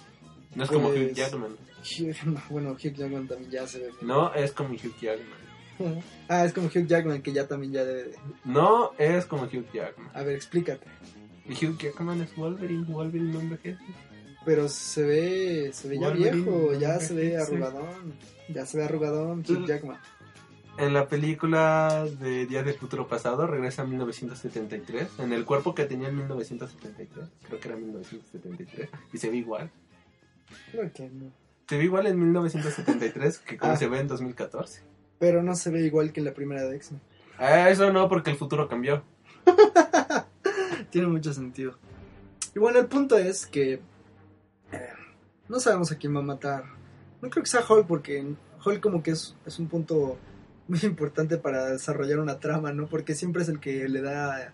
No 0.56 0.64
es 0.66 0.70
como 0.70 0.89
Pues- 0.89 1.12
Hugh 1.12 1.14
Jackman. 1.16 1.56
Hugh- 1.84 2.16
no, 2.26 2.41
bueno, 2.49 2.72
Hugh 2.74 2.93
Jackman 2.93 3.28
también 3.28 3.49
ya 3.51 3.66
se 3.68 3.80
ve. 3.80 3.86
bien. 3.86 3.97
No 4.08 4.34
es 4.34 4.51
como 4.51 4.74
Hugh 4.74 4.93
Jackman. 5.01 5.43
ah, 6.30 6.46
es 6.46 6.54
como 6.54 6.68
Hugh 6.68 6.86
Jackman 6.88 7.22
que 7.22 7.34
ya 7.34 7.48
también 7.48 7.74
ya 7.74 7.84
debe 7.86 8.04
de... 8.06 8.16
No 8.46 8.92
es 8.98 9.26
como 9.26 9.44
Hugh 9.44 9.66
Jackman. 9.74 10.10
A 10.14 10.24
ver, 10.24 10.36
explícate. 10.36 10.88
Y 11.48 11.54
Hugh 11.54 11.78
Jackman 11.78 12.22
es 12.22 12.36
Wolverine. 12.36 12.86
Wolverine 12.86 13.34
no 13.34 13.40
envejece. 13.42 13.84
Pero 14.46 14.68
se 14.70 15.04
ve, 15.04 15.70
se 15.74 15.88
ve 15.88 16.00
ya 16.00 16.10
Wolverine, 16.10 16.36
viejo, 16.44 16.74
ya 16.74 17.00
se 17.00 17.14
ve 17.14 17.38
arrugadón. 17.38 18.14
Ya 18.50 18.66
se 18.66 18.78
ve 18.78 18.84
arrugadón 18.86 19.40
Hugh. 19.48 19.66
Jackman. 19.66 19.98
En 20.78 20.94
la 20.94 21.08
película 21.08 22.06
de 22.20 22.46
Días 22.48 22.66
del 22.66 22.74
Futuro 22.76 23.08
Pasado 23.08 23.46
regresa 23.46 23.84
a 23.84 23.86
1973. 23.86 25.20
En 25.20 25.32
el 25.32 25.46
cuerpo 25.46 25.76
que 25.76 25.86
tenía 25.86 26.10
en 26.10 26.16
1973. 26.18 27.30
Creo 27.48 27.60
que 27.60 27.68
era 27.68 27.78
1973. 27.78 28.90
Y 29.14 29.18
se 29.18 29.30
ve 29.30 29.38
igual. 29.38 29.70
Creo 30.72 30.92
que 30.92 31.10
no. 31.10 31.32
Se 31.70 31.78
ve 31.78 31.84
igual 31.86 32.08
en 32.08 32.20
1973 32.20 33.40
que 33.40 33.58
como 33.58 33.74
Ah. 33.74 33.78
se 33.78 33.88
ve 33.88 34.00
en 34.00 34.08
2014. 34.08 34.82
Pero 35.24 35.42
no 35.42 35.56
se 35.56 35.70
ve 35.70 35.86
igual 35.86 36.12
que 36.12 36.20
la 36.20 36.34
primera 36.34 36.64
de 36.64 36.76
X-Men. 36.76 37.00
Ah, 37.38 37.70
eso 37.70 37.94
no, 37.94 38.10
porque 38.10 38.32
el 38.32 38.36
futuro 38.36 38.68
cambió. 38.68 39.06
Tiene 40.90 41.08
mucho 41.08 41.34
sentido. 41.34 41.78
Y 42.54 42.60
bueno, 42.60 42.80
el 42.80 42.88
punto 42.88 43.18
es 43.18 43.46
que 43.46 43.76
eh, 44.74 44.90
no 45.48 45.62
sabemos 45.62 45.94
a 45.94 45.98
quién 45.98 46.14
va 46.14 46.20
a 46.20 46.24
matar. 46.24 46.66
No 47.22 47.30
creo 47.30 47.42
que 47.42 47.50
sea 47.50 47.64
Hulk 47.66 47.88
porque 47.88 48.36
Hulk 48.66 48.82
como 48.82 49.02
que 49.02 49.12
es, 49.12 49.34
es 49.46 49.60
un 49.60 49.70
punto 49.70 50.18
muy 50.68 50.82
importante 50.84 51.38
para 51.38 51.68
desarrollar 51.68 52.20
una 52.20 52.40
trama, 52.42 52.74
¿no? 52.74 52.88
Porque 52.88 53.16
siempre 53.16 53.44
es 53.44 53.48
el 53.48 53.62
que 53.62 53.88
le 53.88 54.02
da 54.02 54.52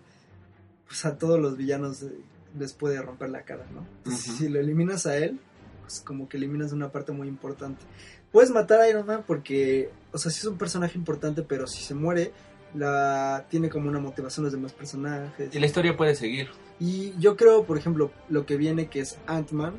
pues 0.86 1.04
a 1.04 1.18
todos 1.18 1.40
los 1.40 1.56
villanos 1.56 2.04
eh, 2.04 2.12
les 2.56 2.74
puede 2.74 3.02
romper 3.02 3.30
la 3.30 3.42
cara, 3.42 3.66
¿no? 3.74 3.84
Entonces. 4.04 4.36
Si 4.36 4.48
lo 4.48 4.60
eliminas 4.60 5.04
a 5.06 5.16
él, 5.16 5.40
pues 5.80 6.00
como 6.00 6.28
que 6.28 6.36
eliminas 6.36 6.70
una 6.70 6.92
parte 6.92 7.10
muy 7.10 7.26
importante. 7.26 7.82
Puedes 8.30 8.52
matar 8.52 8.80
a 8.80 8.88
Iron 8.88 9.04
Man 9.04 9.24
porque, 9.26 9.90
o 10.12 10.18
sea, 10.18 10.30
sí 10.30 10.38
es 10.40 10.44
un 10.46 10.58
personaje 10.58 10.96
importante, 10.98 11.42
pero 11.42 11.66
si 11.66 11.82
se 11.82 11.94
muere, 11.94 12.32
la 12.74 13.46
tiene 13.48 13.68
como 13.68 13.88
una 13.88 13.98
motivación 13.98 14.44
los 14.44 14.52
demás 14.52 14.72
personajes. 14.72 15.54
Y 15.54 15.58
la 15.58 15.66
historia 15.66 15.96
puede 15.96 16.14
seguir. 16.14 16.48
Y 16.78 17.12
yo 17.18 17.36
creo, 17.36 17.64
por 17.64 17.76
ejemplo, 17.76 18.10
lo 18.28 18.46
que 18.46 18.56
viene 18.56 18.88
que 18.88 19.00
es 19.00 19.18
Ant-Man, 19.26 19.74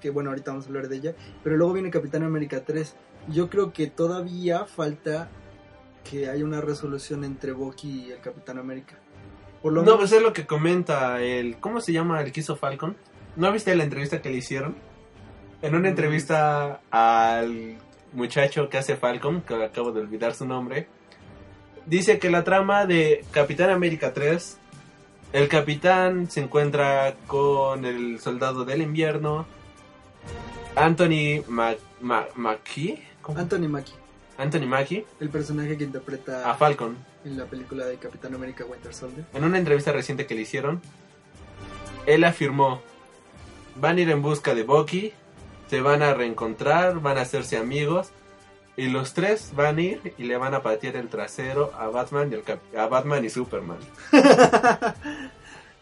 que 0.00 0.10
bueno, 0.10 0.30
ahorita 0.30 0.50
vamos 0.52 0.66
a 0.66 0.68
hablar 0.68 0.88
de 0.88 0.96
ella, 0.96 1.14
pero 1.42 1.56
luego 1.56 1.72
viene 1.72 1.90
Capitán 1.90 2.22
América 2.22 2.62
3. 2.64 2.94
Yo 3.28 3.50
creo 3.50 3.72
que 3.72 3.86
todavía 3.88 4.64
falta 4.66 5.28
que 6.08 6.28
haya 6.30 6.44
una 6.44 6.60
resolución 6.60 7.24
entre 7.24 7.52
Bucky 7.52 8.06
y 8.06 8.12
el 8.12 8.20
Capitán 8.20 8.58
América. 8.58 8.94
Por 9.62 9.72
lo 9.72 9.80
No, 9.80 9.86
menos, 9.86 9.98
pues 10.00 10.12
es 10.12 10.22
lo 10.22 10.32
que 10.32 10.46
comenta 10.46 11.20
el... 11.20 11.58
¿Cómo 11.58 11.80
se 11.80 11.92
llama 11.92 12.20
el 12.22 12.30
que 12.32 12.40
hizo 12.40 12.54
Falcon? 12.56 12.96
¿No 13.36 13.50
viste 13.52 13.74
la 13.74 13.84
entrevista 13.84 14.22
que 14.22 14.30
le 14.30 14.36
hicieron? 14.38 14.76
En 15.62 15.74
una 15.74 15.88
Mm. 15.88 15.92
entrevista 15.92 16.80
al 16.90 17.76
muchacho 18.12 18.68
que 18.68 18.78
hace 18.78 18.96
Falcon, 18.96 19.40
que 19.42 19.54
acabo 19.62 19.92
de 19.92 20.00
olvidar 20.00 20.34
su 20.34 20.46
nombre, 20.46 20.88
dice 21.86 22.18
que 22.18 22.30
la 22.30 22.44
trama 22.44 22.86
de 22.86 23.24
Capitán 23.30 23.70
América 23.70 24.12
3, 24.12 24.58
el 25.32 25.48
capitán 25.48 26.30
se 26.30 26.40
encuentra 26.40 27.14
con 27.26 27.84
el 27.84 28.18
soldado 28.20 28.64
del 28.64 28.82
invierno, 28.82 29.46
Anthony 30.74 31.42
Mac 31.48 31.78
Ma- 32.00 32.26
Mackie, 32.36 33.02
¿cómo? 33.20 33.38
Anthony 33.38 33.68
Mackie, 33.68 33.94
Anthony 34.38 34.66
Mackie, 34.66 35.04
el 35.20 35.28
personaje 35.30 35.76
que 35.76 35.84
interpreta 35.84 36.48
a 36.50 36.54
Falcon. 36.54 36.96
en 37.24 37.36
la 37.36 37.44
película 37.46 37.84
de 37.86 37.96
Capitán 37.96 38.34
América 38.34 38.64
Winter 38.64 38.94
Soldier. 38.94 39.24
En 39.34 39.44
una 39.44 39.58
entrevista 39.58 39.92
reciente 39.92 40.26
que 40.26 40.34
le 40.34 40.42
hicieron, 40.42 40.80
él 42.06 42.24
afirmó, 42.24 42.80
van 43.76 43.98
a 43.98 44.00
ir 44.00 44.10
en 44.10 44.22
busca 44.22 44.54
de 44.54 44.62
Bucky, 44.62 45.12
se 45.68 45.80
van 45.80 46.02
a 46.02 46.14
reencontrar, 46.14 47.00
van 47.00 47.18
a 47.18 47.22
hacerse 47.22 47.56
amigos, 47.56 48.10
y 48.76 48.88
los 48.88 49.12
tres 49.12 49.52
van 49.56 49.78
a 49.78 49.80
ir 49.82 50.14
y 50.18 50.24
le 50.24 50.36
van 50.36 50.54
a 50.54 50.62
patear 50.62 50.96
el 50.96 51.08
trasero 51.08 51.72
a 51.78 51.88
Batman 51.88 52.30
y, 52.30 52.34
el 52.36 52.42
cap- 52.42 52.60
a 52.76 52.86
Batman 52.86 53.24
y 53.24 53.30
Superman. 53.30 53.78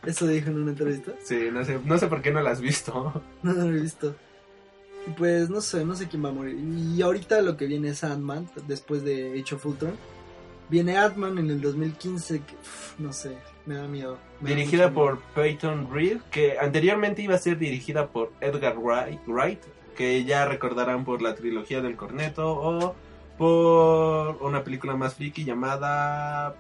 Eso 0.05 0.27
dijo 0.29 0.51
en 0.51 0.59
una 0.63 0.71
entrevista. 0.71 1.13
Sí, 1.25 1.49
no 1.53 1.65
sé, 1.65 1.81
no 1.85 1.99
sé 1.99 2.07
por 2.07 2.23
qué 2.23 2.31
no 2.31 2.41
la 2.41 2.51
has 2.51 2.61
visto. 2.61 3.23
No 3.43 3.53
lo 3.53 3.63
he 3.65 3.81
visto. 3.81 4.15
Pues 5.17 5.51
no 5.51 5.61
sé, 5.61 5.85
no 5.85 5.95
sé 5.95 6.09
quién 6.09 6.25
va 6.25 6.31
a 6.31 6.33
morir. 6.33 6.57
Y 6.59 7.01
ahorita 7.03 7.41
lo 7.43 7.57
que 7.57 7.67
viene 7.67 7.91
es 7.91 8.03
Ant-Man, 8.03 8.49
después 8.67 9.05
de 9.05 9.41
Age 9.41 9.55
of 9.55 9.67
Ultron. 9.67 9.95
Viene 10.69 10.97
Ant-Man 10.97 11.39
en 11.39 11.51
el 11.51 11.61
2015, 11.61 12.41
que 12.41 12.55
uf, 12.55 12.99
no 12.99 13.13
sé, 13.13 13.37
me 13.67 13.77
da 13.77 13.87
miedo. 13.87 14.19
me 14.41 14.51
dirigida 14.51 14.91
por. 14.93 15.21
Peyton 15.35 15.89
Reed, 15.93 16.19
que 16.31 16.59
anteriormente 16.59 17.23
iba 17.23 17.37
a 17.37 17.39
ser 17.39 17.57
dirigida 17.57 18.09
por 18.09 18.33
Edgar 18.41 18.77
Wright, 18.79 19.21
Wright, 19.29 19.61
que 19.97 20.25
ya 20.25 20.45
recordarán 20.45 21.05
por 21.05 21.23
la 21.23 21.35
trilogía 21.35 21.81
del 21.81 21.97
corneto 21.97 22.49
o 22.53 22.95
por 23.39 24.39
una 24.43 24.63
película 24.65 24.95
más 24.97 25.15
friki 25.15 25.45
llamada 25.45 26.55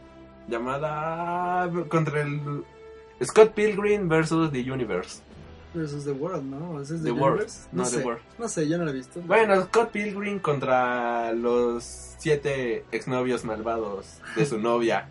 llamada 0.49 1.70
contra 1.89 2.22
el 2.22 2.64
Scott 3.22 3.53
Pilgrim 3.53 4.09
versus 4.09 4.51
The 4.53 4.70
Universe. 4.70 5.22
Versus 5.74 6.05
The 6.05 6.12
World, 6.12 6.45
¿no? 6.45 6.80
¿Ese 6.80 6.95
es 6.97 7.03
The 7.03 7.07
The, 7.07 7.12
World, 7.12 7.34
Universe? 7.41 7.68
no, 7.72 7.82
No, 7.82 7.89
The 7.91 7.97
World. 8.05 8.20
no 8.39 8.49
sé, 8.49 8.68
yo 8.68 8.78
no 8.78 8.84
lo 8.84 8.91
he 8.91 8.95
visto. 8.95 9.20
Bueno, 9.22 9.61
Scott 9.64 9.91
Pilgrim 9.91 10.39
contra 10.39 11.32
los 11.32 11.84
siete 12.18 12.84
exnovios 12.93 13.45
malvados 13.45 14.20
de 14.37 14.47
su 14.47 14.59
novia. 14.61 15.09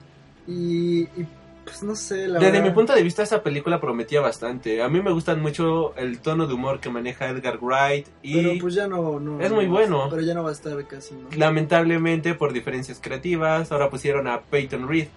Y, 0.48 1.04
y, 1.20 1.28
pues 1.66 1.84
no 1.84 1.95
sé, 1.95 2.28
la 2.28 2.39
Desde 2.39 2.51
verdad. 2.53 2.68
mi 2.70 2.74
punto 2.74 2.93
de 2.93 3.01
vista 3.01 3.24
esa 3.24 3.41
película 3.43 3.82
prometía 3.82 4.22
bastante. 4.22 4.82
A 4.82 4.88
mí 4.88 5.01
me 5.01 5.11
gustan 5.11 5.41
mucho 5.41 5.95
el 5.97 6.20
tono 6.20 6.47
de 6.47 6.53
humor 6.53 6.80
que 6.80 6.89
maneja 6.89 7.28
Edgar 7.28 7.57
Wright 7.59 8.07
y 8.22 8.36
Pero 8.36 8.61
pues 8.61 8.76
ya 8.76 8.88
no, 8.88 9.20
no. 9.20 9.41
Es 9.41 9.51
muy 9.51 9.66
no, 9.66 9.72
bueno. 9.72 10.07
Pero 10.09 10.22
ya 10.22 10.34
no 10.34 10.43
va 10.43 10.49
a 10.49 10.53
estar 10.53 10.86
casi, 10.88 11.16
¿no? 11.16 11.28
lamentablemente 11.36 12.36
por 12.36 12.53
diferencias 12.53 12.99
creativas 13.01 13.72
ahora 13.72 13.89
pusieron 13.89 14.28
a 14.28 14.41
Peyton 14.41 14.88
Reed. 14.88 15.07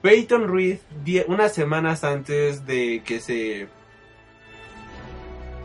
Peyton 0.00 0.54
Reed 0.54 0.78
unas 1.26 1.52
semanas 1.52 2.04
antes 2.04 2.64
de 2.64 3.02
que 3.04 3.20
se 3.20 3.68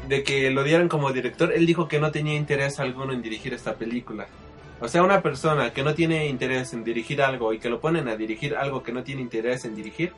de 0.07 0.23
que 0.23 0.49
lo 0.51 0.63
dieran 0.63 0.89
como 0.89 1.13
director, 1.13 1.53
él 1.53 1.65
dijo 1.65 1.87
que 1.87 1.99
no 1.99 2.11
tenía 2.11 2.35
interés 2.35 2.79
alguno 2.79 3.13
en 3.13 3.21
dirigir 3.21 3.53
esta 3.53 3.75
película. 3.75 4.27
O 4.79 4.87
sea, 4.87 5.03
una 5.03 5.21
persona 5.21 5.71
que 5.71 5.83
no 5.83 5.93
tiene 5.93 6.27
interés 6.27 6.73
en 6.73 6.83
dirigir 6.83 7.21
algo 7.21 7.53
y 7.53 7.59
que 7.59 7.69
lo 7.69 7.79
ponen 7.79 8.07
a 8.07 8.15
dirigir 8.15 8.55
algo 8.55 8.83
que 8.83 8.91
no 8.91 9.03
tiene 9.03 9.21
interés 9.21 9.65
en 9.65 9.75
dirigir, 9.75 10.13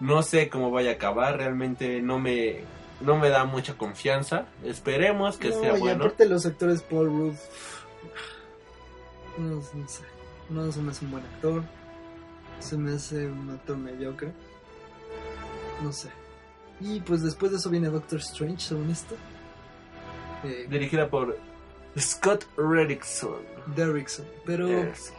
no 0.00 0.22
sé 0.22 0.48
cómo 0.48 0.70
vaya 0.70 0.90
a 0.90 0.94
acabar, 0.94 1.36
realmente 1.36 2.02
no 2.02 2.18
me 2.18 2.64
no 3.00 3.16
me 3.16 3.28
da 3.28 3.44
mucha 3.44 3.74
confianza. 3.76 4.46
Esperemos 4.64 5.36
que 5.36 5.50
no, 5.50 5.60
sea 5.60 5.76
y 5.76 5.80
bueno. 5.80 6.04
aparte 6.04 6.26
los 6.26 6.46
actores 6.46 6.82
Paul 6.82 7.06
Rudd. 7.06 7.34
No, 9.38 9.56
no 9.56 9.88
sé. 9.88 10.02
No 10.50 10.70
se 10.70 10.80
me 10.80 10.90
hace 10.90 11.04
un 11.04 11.10
buen 11.10 11.24
actor. 11.24 11.62
Se 12.60 12.76
me 12.76 12.92
hace 12.92 13.26
un 13.26 13.50
actor 13.50 13.76
mediocre. 13.76 14.32
No 15.82 15.92
sé. 15.92 16.08
Y 16.80 17.00
pues 17.00 17.22
después 17.22 17.52
de 17.52 17.58
eso 17.58 17.70
viene 17.70 17.88
Doctor 17.88 18.20
Strange, 18.20 18.60
según 18.60 18.90
esto. 18.90 19.14
Eh, 20.44 20.66
Dirigida 20.68 21.08
por 21.08 21.38
Scott 21.98 22.44
Derrickson. 22.56 23.36
Derrickson. 23.74 24.26
Pero 24.44 24.68
Yes. 24.68 25.12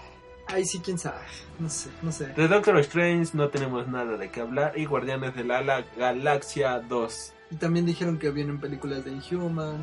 ahí 0.47 0.65
sí, 0.65 0.79
quién 0.83 0.97
sabe. 0.97 1.17
No 1.59 1.69
sé, 1.69 1.89
no 2.01 2.11
sé. 2.11 2.27
De 2.27 2.47
Doctor 2.47 2.77
Strange 2.79 3.31
no 3.33 3.49
tenemos 3.49 3.87
nada 3.87 4.17
de 4.17 4.29
qué 4.29 4.41
hablar. 4.41 4.73
Y 4.77 4.85
Guardianes 4.85 5.35
de 5.35 5.43
la, 5.43 5.61
la 5.61 5.85
Galaxia 5.97 6.79
2. 6.79 7.33
Y 7.51 7.55
también 7.55 7.85
dijeron 7.85 8.17
que 8.19 8.29
vienen 8.31 8.59
películas 8.59 9.05
de 9.05 9.11
Inhuman. 9.11 9.77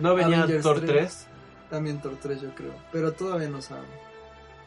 ¿No 0.00 0.14
venía 0.14 0.38
Avengers 0.42 0.62
Thor 0.62 0.80
3? 0.80 0.88
3? 0.90 1.26
También 1.70 2.00
Thor 2.00 2.16
3 2.20 2.40
yo 2.40 2.54
creo, 2.54 2.74
pero 2.90 3.12
todavía 3.12 3.48
no 3.48 3.62
saben. 3.62 3.84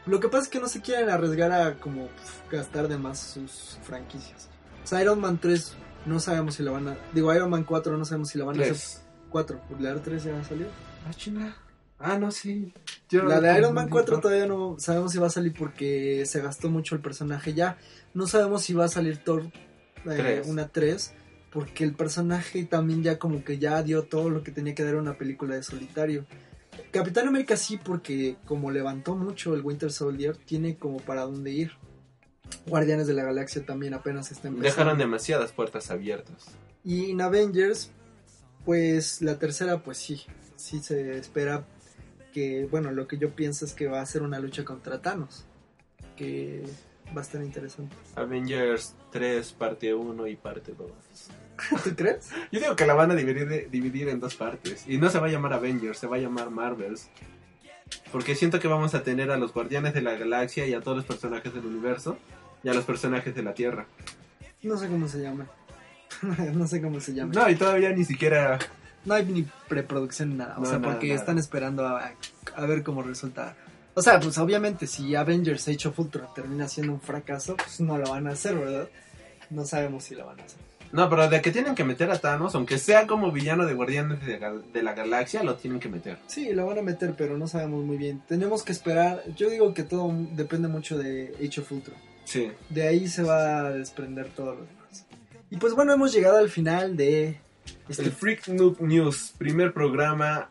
Lo 0.05 0.19
que 0.19 0.29
pasa 0.29 0.43
es 0.43 0.49
que 0.49 0.59
no 0.59 0.67
se 0.67 0.81
quieren 0.81 1.09
arriesgar 1.09 1.51
a 1.51 1.73
como 1.75 2.07
pf, 2.07 2.51
gastar 2.51 2.87
de 2.87 2.97
más 2.97 3.19
sus 3.19 3.79
franquicias. 3.83 4.49
O 4.83 4.87
sea, 4.87 5.01
Iron 5.01 5.19
Man 5.19 5.39
3 5.39 5.75
no 6.05 6.19
sabemos 6.19 6.55
si 6.55 6.63
la 6.63 6.71
van 6.71 6.87
a... 6.89 6.97
Digo, 7.11 7.33
Iron 7.33 7.49
Man 7.49 7.63
4 7.63 7.97
no 7.97 8.05
sabemos 8.05 8.29
si 8.29 8.37
la 8.37 8.45
van 8.45 8.59
a 8.59 8.61
hacer 8.61 8.73
3. 8.73 9.01
4. 9.29 9.59
¿La 9.79 9.95
3 9.95 10.23
ya 10.23 10.43
salió? 10.43 10.67
Ah, 11.07 11.13
chinga. 11.13 11.55
Ah, 12.05 12.17
no, 12.19 12.31
sí. 12.31 12.71
Yo 13.09 13.23
La 13.23 13.41
de 13.41 13.57
Iron 13.57 13.73
Man 13.73 13.89
4 13.89 14.15
confundí. 14.15 14.21
todavía 14.21 14.45
no 14.47 14.75
sabemos 14.79 15.11
si 15.11 15.17
va 15.17 15.27
a 15.27 15.31
salir 15.31 15.53
porque 15.57 16.23
se 16.25 16.41
gastó 16.41 16.69
mucho 16.69 16.95
el 16.95 17.01
personaje 17.01 17.53
ya. 17.53 17.77
No 18.13 18.27
sabemos 18.27 18.63
si 18.63 18.73
va 18.73 18.85
a 18.85 18.89
salir 18.89 19.17
Thor 19.17 19.43
eh, 19.43 19.51
Tres. 20.03 20.47
una 20.47 20.67
3 20.67 21.13
porque 21.51 21.83
el 21.83 21.93
personaje 21.93 22.65
también 22.65 23.01
ya 23.01 23.17
como 23.17 23.43
que 23.43 23.57
ya 23.57 23.81
dio 23.81 24.03
todo 24.03 24.29
lo 24.29 24.43
que 24.43 24.51
tenía 24.51 24.75
que 24.75 24.83
dar 24.83 24.95
una 24.95 25.17
película 25.17 25.55
de 25.55 25.63
solitario. 25.63 26.25
Capitán 26.91 27.27
América 27.27 27.55
sí 27.55 27.79
porque 27.81 28.35
como 28.45 28.71
levantó 28.71 29.15
mucho 29.15 29.55
el 29.55 29.61
Winter 29.61 29.91
Soldier 29.91 30.35
tiene 30.35 30.77
como 30.77 30.97
para 30.97 31.21
dónde 31.21 31.51
ir. 31.51 31.71
Guardianes 32.67 33.07
de 33.07 33.13
la 33.13 33.23
Galaxia 33.23 33.65
también 33.65 33.93
apenas 33.93 34.31
está 34.31 34.49
empezando. 34.49 34.69
Dejaron 34.69 34.97
demasiadas 34.97 35.51
puertas 35.53 35.89
abiertas. 35.89 36.45
Y 36.83 37.11
en 37.11 37.21
Avengers, 37.21 37.91
pues 38.65 39.21
la 39.21 39.39
tercera, 39.39 39.81
pues 39.81 39.97
sí, 39.97 40.21
sí 40.55 40.79
se 40.79 41.17
espera 41.17 41.65
que, 42.35 42.67
bueno, 42.69 42.91
lo 42.91 43.07
que 43.07 43.17
yo 43.17 43.29
pienso 43.29 43.63
es 43.63 43.71
que 43.71 43.87
va 43.87 44.01
a 44.01 44.05
ser 44.05 44.21
una 44.21 44.39
lucha 44.39 44.65
contra 44.65 45.01
Thanos, 45.01 45.45
que 46.17 46.65
va 47.15 47.21
a 47.21 47.23
estar 47.23 47.41
interesante. 47.41 47.95
Avengers 48.17 48.93
3, 49.13 49.53
parte 49.53 49.93
1 49.93 50.27
y 50.27 50.35
parte 50.35 50.73
2. 50.77 50.91
¿Tú 51.85 51.95
crees? 51.95 52.31
Yo 52.51 52.59
digo 52.59 52.75
que 52.75 52.85
la 52.85 52.93
van 52.93 53.11
a 53.11 53.15
dividir, 53.15 53.69
dividir 53.71 54.09
en 54.09 54.19
dos 54.19 54.35
partes. 54.35 54.83
Y 54.85 54.97
no 54.97 55.09
se 55.09 55.17
va 55.19 55.27
a 55.27 55.29
llamar 55.29 55.53
Avengers, 55.53 55.97
se 55.97 56.07
va 56.07 56.17
a 56.17 56.19
llamar 56.19 56.49
Marvels. 56.49 57.09
Porque 58.11 58.35
siento 58.35 58.59
que 58.59 58.67
vamos 58.67 58.93
a 58.95 59.03
tener 59.03 59.31
a 59.31 59.37
los 59.37 59.53
Guardianes 59.53 59.93
de 59.93 60.01
la 60.01 60.17
Galaxia 60.17 60.67
y 60.67 60.73
a 60.73 60.81
todos 60.81 60.97
los 60.97 61.05
personajes 61.05 61.53
del 61.53 61.65
universo. 61.65 62.17
Y 62.63 62.67
a 62.67 62.73
los 62.73 62.83
personajes 62.83 63.33
de 63.33 63.43
la 63.43 63.53
Tierra. 63.53 63.87
No 64.61 64.75
sé 64.75 64.89
cómo 64.89 65.07
se 65.07 65.21
llama. 65.21 65.47
no 66.53 66.67
sé 66.67 66.81
cómo 66.81 66.99
se 66.99 67.13
llama. 67.13 67.31
No, 67.33 67.49
y 67.49 67.55
todavía 67.55 67.93
ni 67.93 68.03
siquiera... 68.03 68.59
No 69.05 69.13
hay 69.13 69.25
ni 69.25 69.45
preproducción 69.67 70.29
ni 70.29 70.35
nada. 70.35 70.55
O 70.57 70.65
sea, 70.65 70.79
nada, 70.79 70.91
porque 70.91 71.07
nada. 71.07 71.19
están 71.19 71.37
esperando 71.37 71.85
a, 71.87 72.11
a 72.55 72.65
ver 72.65 72.83
cómo 72.83 73.01
resulta. 73.03 73.55
O 73.93 74.01
sea, 74.01 74.19
pues 74.19 74.37
obviamente 74.37 74.87
si 74.87 75.15
Avengers 75.15 75.67
Age 75.67 75.87
of 75.87 75.99
Ultron 75.99 76.27
termina 76.35 76.67
siendo 76.67 76.93
un 76.93 77.01
fracaso, 77.01 77.55
pues 77.55 77.79
no 77.81 77.97
lo 77.97 78.09
van 78.09 78.27
a 78.27 78.31
hacer, 78.31 78.55
¿verdad? 78.55 78.89
No 79.49 79.63
sabemos 79.65 80.03
si 80.03 80.15
lo 80.15 80.25
van 80.25 80.39
a 80.39 80.43
hacer. 80.43 80.59
No, 80.91 81.09
pero 81.09 81.27
de 81.27 81.41
que 81.41 81.51
tienen 81.51 81.75
que 81.75 81.83
meter 81.83 82.09
a 82.11 82.17
Thanos, 82.19 82.55
aunque 82.55 82.77
sea 82.77 83.05
como 83.05 83.31
villano 83.31 83.65
de 83.65 83.73
Guardianes 83.73 84.25
de, 84.25 84.39
Gal- 84.39 84.63
de 84.71 84.81
la 84.83 84.93
Galaxia, 84.93 85.43
lo 85.43 85.55
tienen 85.55 85.79
que 85.79 85.89
meter. 85.89 86.17
Sí, 86.27 86.53
lo 86.53 86.65
van 86.65 86.77
a 86.79 86.81
meter, 86.81 87.13
pero 87.17 87.37
no 87.37 87.47
sabemos 87.47 87.83
muy 87.83 87.97
bien. 87.97 88.21
Tenemos 88.27 88.63
que 88.63 88.71
esperar. 88.71 89.21
Yo 89.35 89.49
digo 89.49 89.73
que 89.73 89.83
todo 89.83 90.11
depende 90.31 90.67
mucho 90.67 90.97
de 90.97 91.35
Age 91.45 91.61
of 91.61 91.71
Ultron. 91.71 91.97
Sí. 92.23 92.49
De 92.69 92.87
ahí 92.87 93.07
se 93.07 93.23
va 93.23 93.59
a 93.67 93.69
desprender 93.71 94.29
todo 94.29 94.55
lo 94.55 94.61
demás. 94.65 95.05
Y 95.49 95.57
pues 95.57 95.73
bueno, 95.73 95.91
hemos 95.93 96.13
llegado 96.13 96.37
al 96.37 96.49
final 96.49 96.95
de 96.97 97.39
este 97.89 98.03
El 98.03 98.11
Freak 98.11 98.47
Noob 98.47 98.81
News, 98.81 99.33
primer 99.37 99.73
programa 99.73 100.49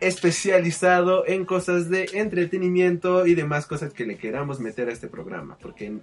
especializado 0.00 1.26
en 1.26 1.44
cosas 1.44 1.88
de 1.88 2.10
entretenimiento 2.14 3.24
y 3.26 3.34
demás 3.34 3.66
cosas 3.66 3.92
que 3.92 4.04
le 4.04 4.16
queramos 4.16 4.58
meter 4.58 4.88
a 4.88 4.92
este 4.92 5.06
programa. 5.06 5.56
Porque 5.60 5.86
en 5.86 6.02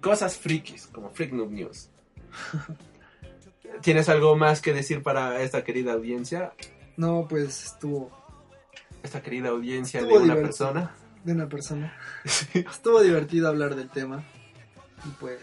cosas 0.00 0.36
frikis, 0.36 0.88
como 0.88 1.10
Freak 1.10 1.32
Noob 1.32 1.50
News. 1.50 1.88
¿Tienes 3.82 4.08
algo 4.08 4.36
más 4.36 4.60
que 4.60 4.72
decir 4.72 5.02
para 5.02 5.40
esta 5.42 5.64
querida 5.64 5.92
audiencia? 5.92 6.52
No, 6.96 7.26
pues 7.28 7.64
estuvo 7.64 8.10
Esta 9.02 9.22
querida 9.22 9.48
audiencia 9.48 10.00
Estuvo 10.00 10.18
de 10.18 10.24
una 10.24 10.34
divertido. 10.34 10.72
persona. 10.72 10.94
de 11.24 11.32
una 11.32 11.48
persona. 11.48 11.96
Estuvo 12.54 13.00
divertido 13.02 13.48
hablar 13.48 13.76
del 13.76 13.88
tema. 13.88 14.24
Y 15.06 15.10
pues 15.20 15.40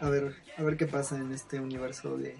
a 0.00 0.08
ver, 0.08 0.34
a 0.56 0.62
ver 0.62 0.76
qué 0.76 0.86
pasa 0.86 1.18
en 1.18 1.32
este 1.32 1.60
universo 1.60 2.16
de, 2.16 2.36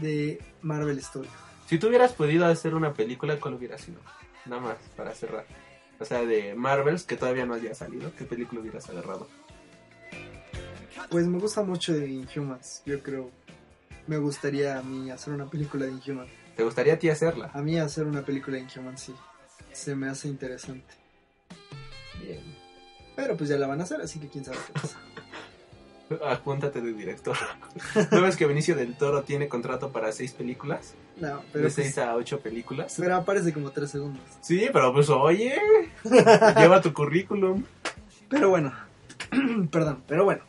de 0.00 0.40
Marvel 0.62 1.02
Studios. 1.02 1.32
Si 1.66 1.78
tú 1.78 1.88
hubieras 1.88 2.12
podido 2.12 2.46
hacer 2.46 2.74
una 2.74 2.94
película, 2.94 3.38
¿cuál 3.40 3.54
hubiera 3.54 3.76
sido? 3.78 4.00
Nada 4.44 4.62
más, 4.62 4.76
para 4.96 5.14
cerrar. 5.14 5.46
O 5.98 6.04
sea, 6.04 6.20
de 6.22 6.54
Marvels, 6.54 7.04
que 7.04 7.16
todavía 7.16 7.46
no 7.46 7.54
había 7.54 7.74
salido, 7.74 8.12
¿qué 8.16 8.24
película 8.24 8.60
hubieras 8.60 8.88
agarrado? 8.88 9.28
Pues 11.10 11.26
me 11.26 11.38
gusta 11.38 11.62
mucho 11.62 11.92
de 11.94 12.08
Inhumans. 12.08 12.82
Yo 12.84 13.02
creo 13.02 13.30
me 14.06 14.18
gustaría 14.18 14.78
a 14.78 14.82
mí 14.82 15.10
hacer 15.10 15.34
una 15.34 15.46
película 15.46 15.86
de 15.86 15.92
Inhumans. 15.92 16.30
¿Te 16.54 16.62
gustaría 16.62 16.94
a 16.94 16.98
ti 16.98 17.08
hacerla? 17.08 17.50
A 17.52 17.60
mí 17.60 17.78
hacer 17.78 18.06
una 18.06 18.24
película 18.24 18.56
de 18.56 18.62
Inhumans 18.62 19.00
sí. 19.00 19.14
Se 19.72 19.94
me 19.94 20.08
hace 20.08 20.28
interesante. 20.28 20.94
Bien. 22.22 22.40
Pero 23.14 23.36
pues 23.36 23.50
ya 23.50 23.56
la 23.56 23.66
van 23.66 23.80
a 23.80 23.84
hacer, 23.84 24.00
así 24.00 24.18
que 24.20 24.28
quién 24.28 24.44
sabe 24.44 24.58
qué 24.66 24.72
pasa. 24.72 24.98
Apúntate 26.26 26.80
de 26.80 26.92
director. 26.92 27.36
¿No 28.10 28.22
ves 28.22 28.36
que 28.36 28.46
Benicio 28.46 28.74
del 28.74 28.96
Toro 28.96 29.22
tiene 29.22 29.48
contrato 29.48 29.90
para 29.90 30.12
seis 30.12 30.32
películas? 30.32 30.94
No, 31.16 31.40
pero, 31.52 31.64
de 31.64 31.72
pues, 31.72 31.74
seis 31.74 31.98
a 31.98 32.14
ocho 32.14 32.40
películas. 32.40 32.94
pero 32.98 33.16
aparece 33.16 33.52
como 33.52 33.70
tres 33.70 33.90
segundos. 33.90 34.22
Sí, 34.40 34.68
pero 34.72 34.92
pues 34.92 35.08
oye, 35.10 35.56
lleva 36.56 36.80
tu 36.80 36.92
currículum. 36.92 37.64
Pero 38.28 38.50
bueno, 38.50 38.72
perdón, 39.70 40.02
pero 40.06 40.24
bueno. 40.24 40.42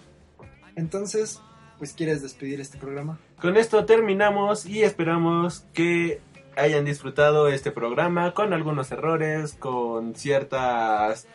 Entonces, 0.75 1.41
pues 1.77 1.93
quieres 1.93 2.21
despedir 2.21 2.61
este 2.61 2.77
programa. 2.77 3.19
Con 3.41 3.57
esto 3.57 3.85
terminamos 3.85 4.65
y 4.65 4.83
esperamos 4.83 5.65
que 5.73 6.21
hayan 6.55 6.85
disfrutado 6.85 7.47
este 7.47 7.71
programa 7.71 8.33
con 8.33 8.53
algunos 8.53 8.91
errores, 8.91 9.53
con 9.53 10.15
ciertas 10.15 11.27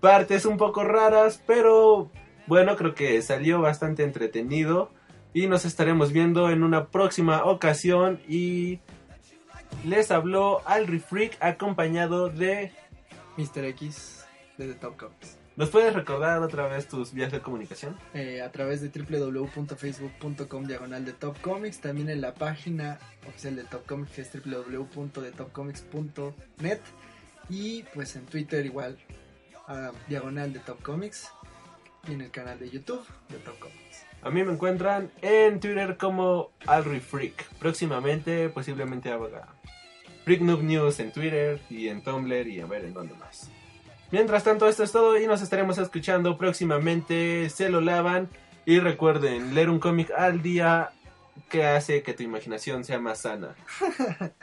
partes 0.00 0.46
un 0.46 0.56
poco 0.56 0.84
raras, 0.84 1.42
pero 1.46 2.10
bueno, 2.48 2.74
creo 2.76 2.94
que 2.94 3.20
salió 3.22 3.60
bastante 3.60 4.02
entretenido 4.02 4.90
y 5.34 5.46
nos 5.46 5.66
estaremos 5.66 6.12
viendo 6.12 6.50
en 6.50 6.64
una 6.64 6.88
próxima 6.88 7.44
ocasión 7.44 8.20
y 8.26 8.80
les 9.84 10.10
habló 10.10 10.66
Alri 10.66 10.98
Freak 10.98 11.36
acompañado 11.40 12.30
de... 12.30 12.72
Mr. 13.36 13.66
X 13.66 14.24
de 14.56 14.68
The 14.68 14.74
Top 14.74 14.96
Comics. 14.96 15.36
¿Nos 15.56 15.68
puedes 15.70 15.92
recordar 15.92 16.40
otra 16.40 16.68
vez 16.68 16.88
tus 16.88 17.12
vías 17.12 17.30
de 17.30 17.40
comunicación? 17.40 17.94
Eh, 18.14 18.40
a 18.42 18.50
través 18.50 18.80
de 18.80 18.90
www.facebook.com 18.90 20.64
diagonal 20.64 21.04
de 21.04 21.12
Top 21.12 21.38
Comics, 21.40 21.80
también 21.80 22.08
en 22.08 22.20
la 22.20 22.32
página 22.32 22.98
oficial 23.28 23.56
de 23.56 23.64
Top 23.64 23.84
Comics 23.86 24.12
que 24.12 24.20
es 24.22 24.30
www.detopcomics.net 24.32 26.78
y 27.50 27.82
pues 27.94 28.14
en 28.16 28.26
Twitter 28.26 28.66
igual 28.66 28.98
a 29.66 29.92
diagonal 30.08 30.52
de 30.52 30.58
Top 30.60 30.82
Comics 30.82 31.32
y 32.08 32.14
en 32.14 32.20
el 32.22 32.30
canal 32.30 32.58
de 32.58 32.70
YouTube 32.70 33.04
de 33.28 33.38
Top 33.38 33.58
Comics. 33.58 34.04
A 34.22 34.30
mí 34.30 34.42
me 34.42 34.52
encuentran 34.52 35.10
en 35.22 35.60
Twitter 35.60 35.96
como 35.96 36.50
Alri 36.66 37.00
Freak. 37.00 37.44
Próximamente, 37.58 38.48
posiblemente 38.48 39.10
haga 39.10 39.48
Freak 40.24 40.40
Noob 40.40 40.62
News 40.62 40.98
en 41.00 41.12
Twitter 41.12 41.60
y 41.70 41.88
en 41.88 42.02
Tumblr 42.02 42.46
y 42.48 42.60
a 42.60 42.66
ver 42.66 42.84
en 42.84 42.94
dónde 42.94 43.14
más. 43.14 43.50
Mientras 44.10 44.44
tanto, 44.44 44.68
esto 44.68 44.82
es 44.82 44.92
todo 44.92 45.18
y 45.18 45.26
nos 45.26 45.42
estaremos 45.42 45.78
escuchando 45.78 46.36
próximamente. 46.36 47.48
Se 47.50 47.68
lo 47.68 47.80
lavan 47.80 48.28
y 48.64 48.80
recuerden 48.80 49.54
leer 49.54 49.70
un 49.70 49.78
cómic 49.78 50.10
al 50.10 50.42
día 50.42 50.90
que 51.48 51.64
hace 51.66 52.02
que 52.02 52.14
tu 52.14 52.22
imaginación 52.22 52.84
sea 52.84 52.98
más 52.98 53.20
sana. 53.20 53.54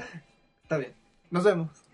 Está 0.63 0.77
bien, 0.77 0.93
nos 1.29 1.43
vemos. 1.43 1.84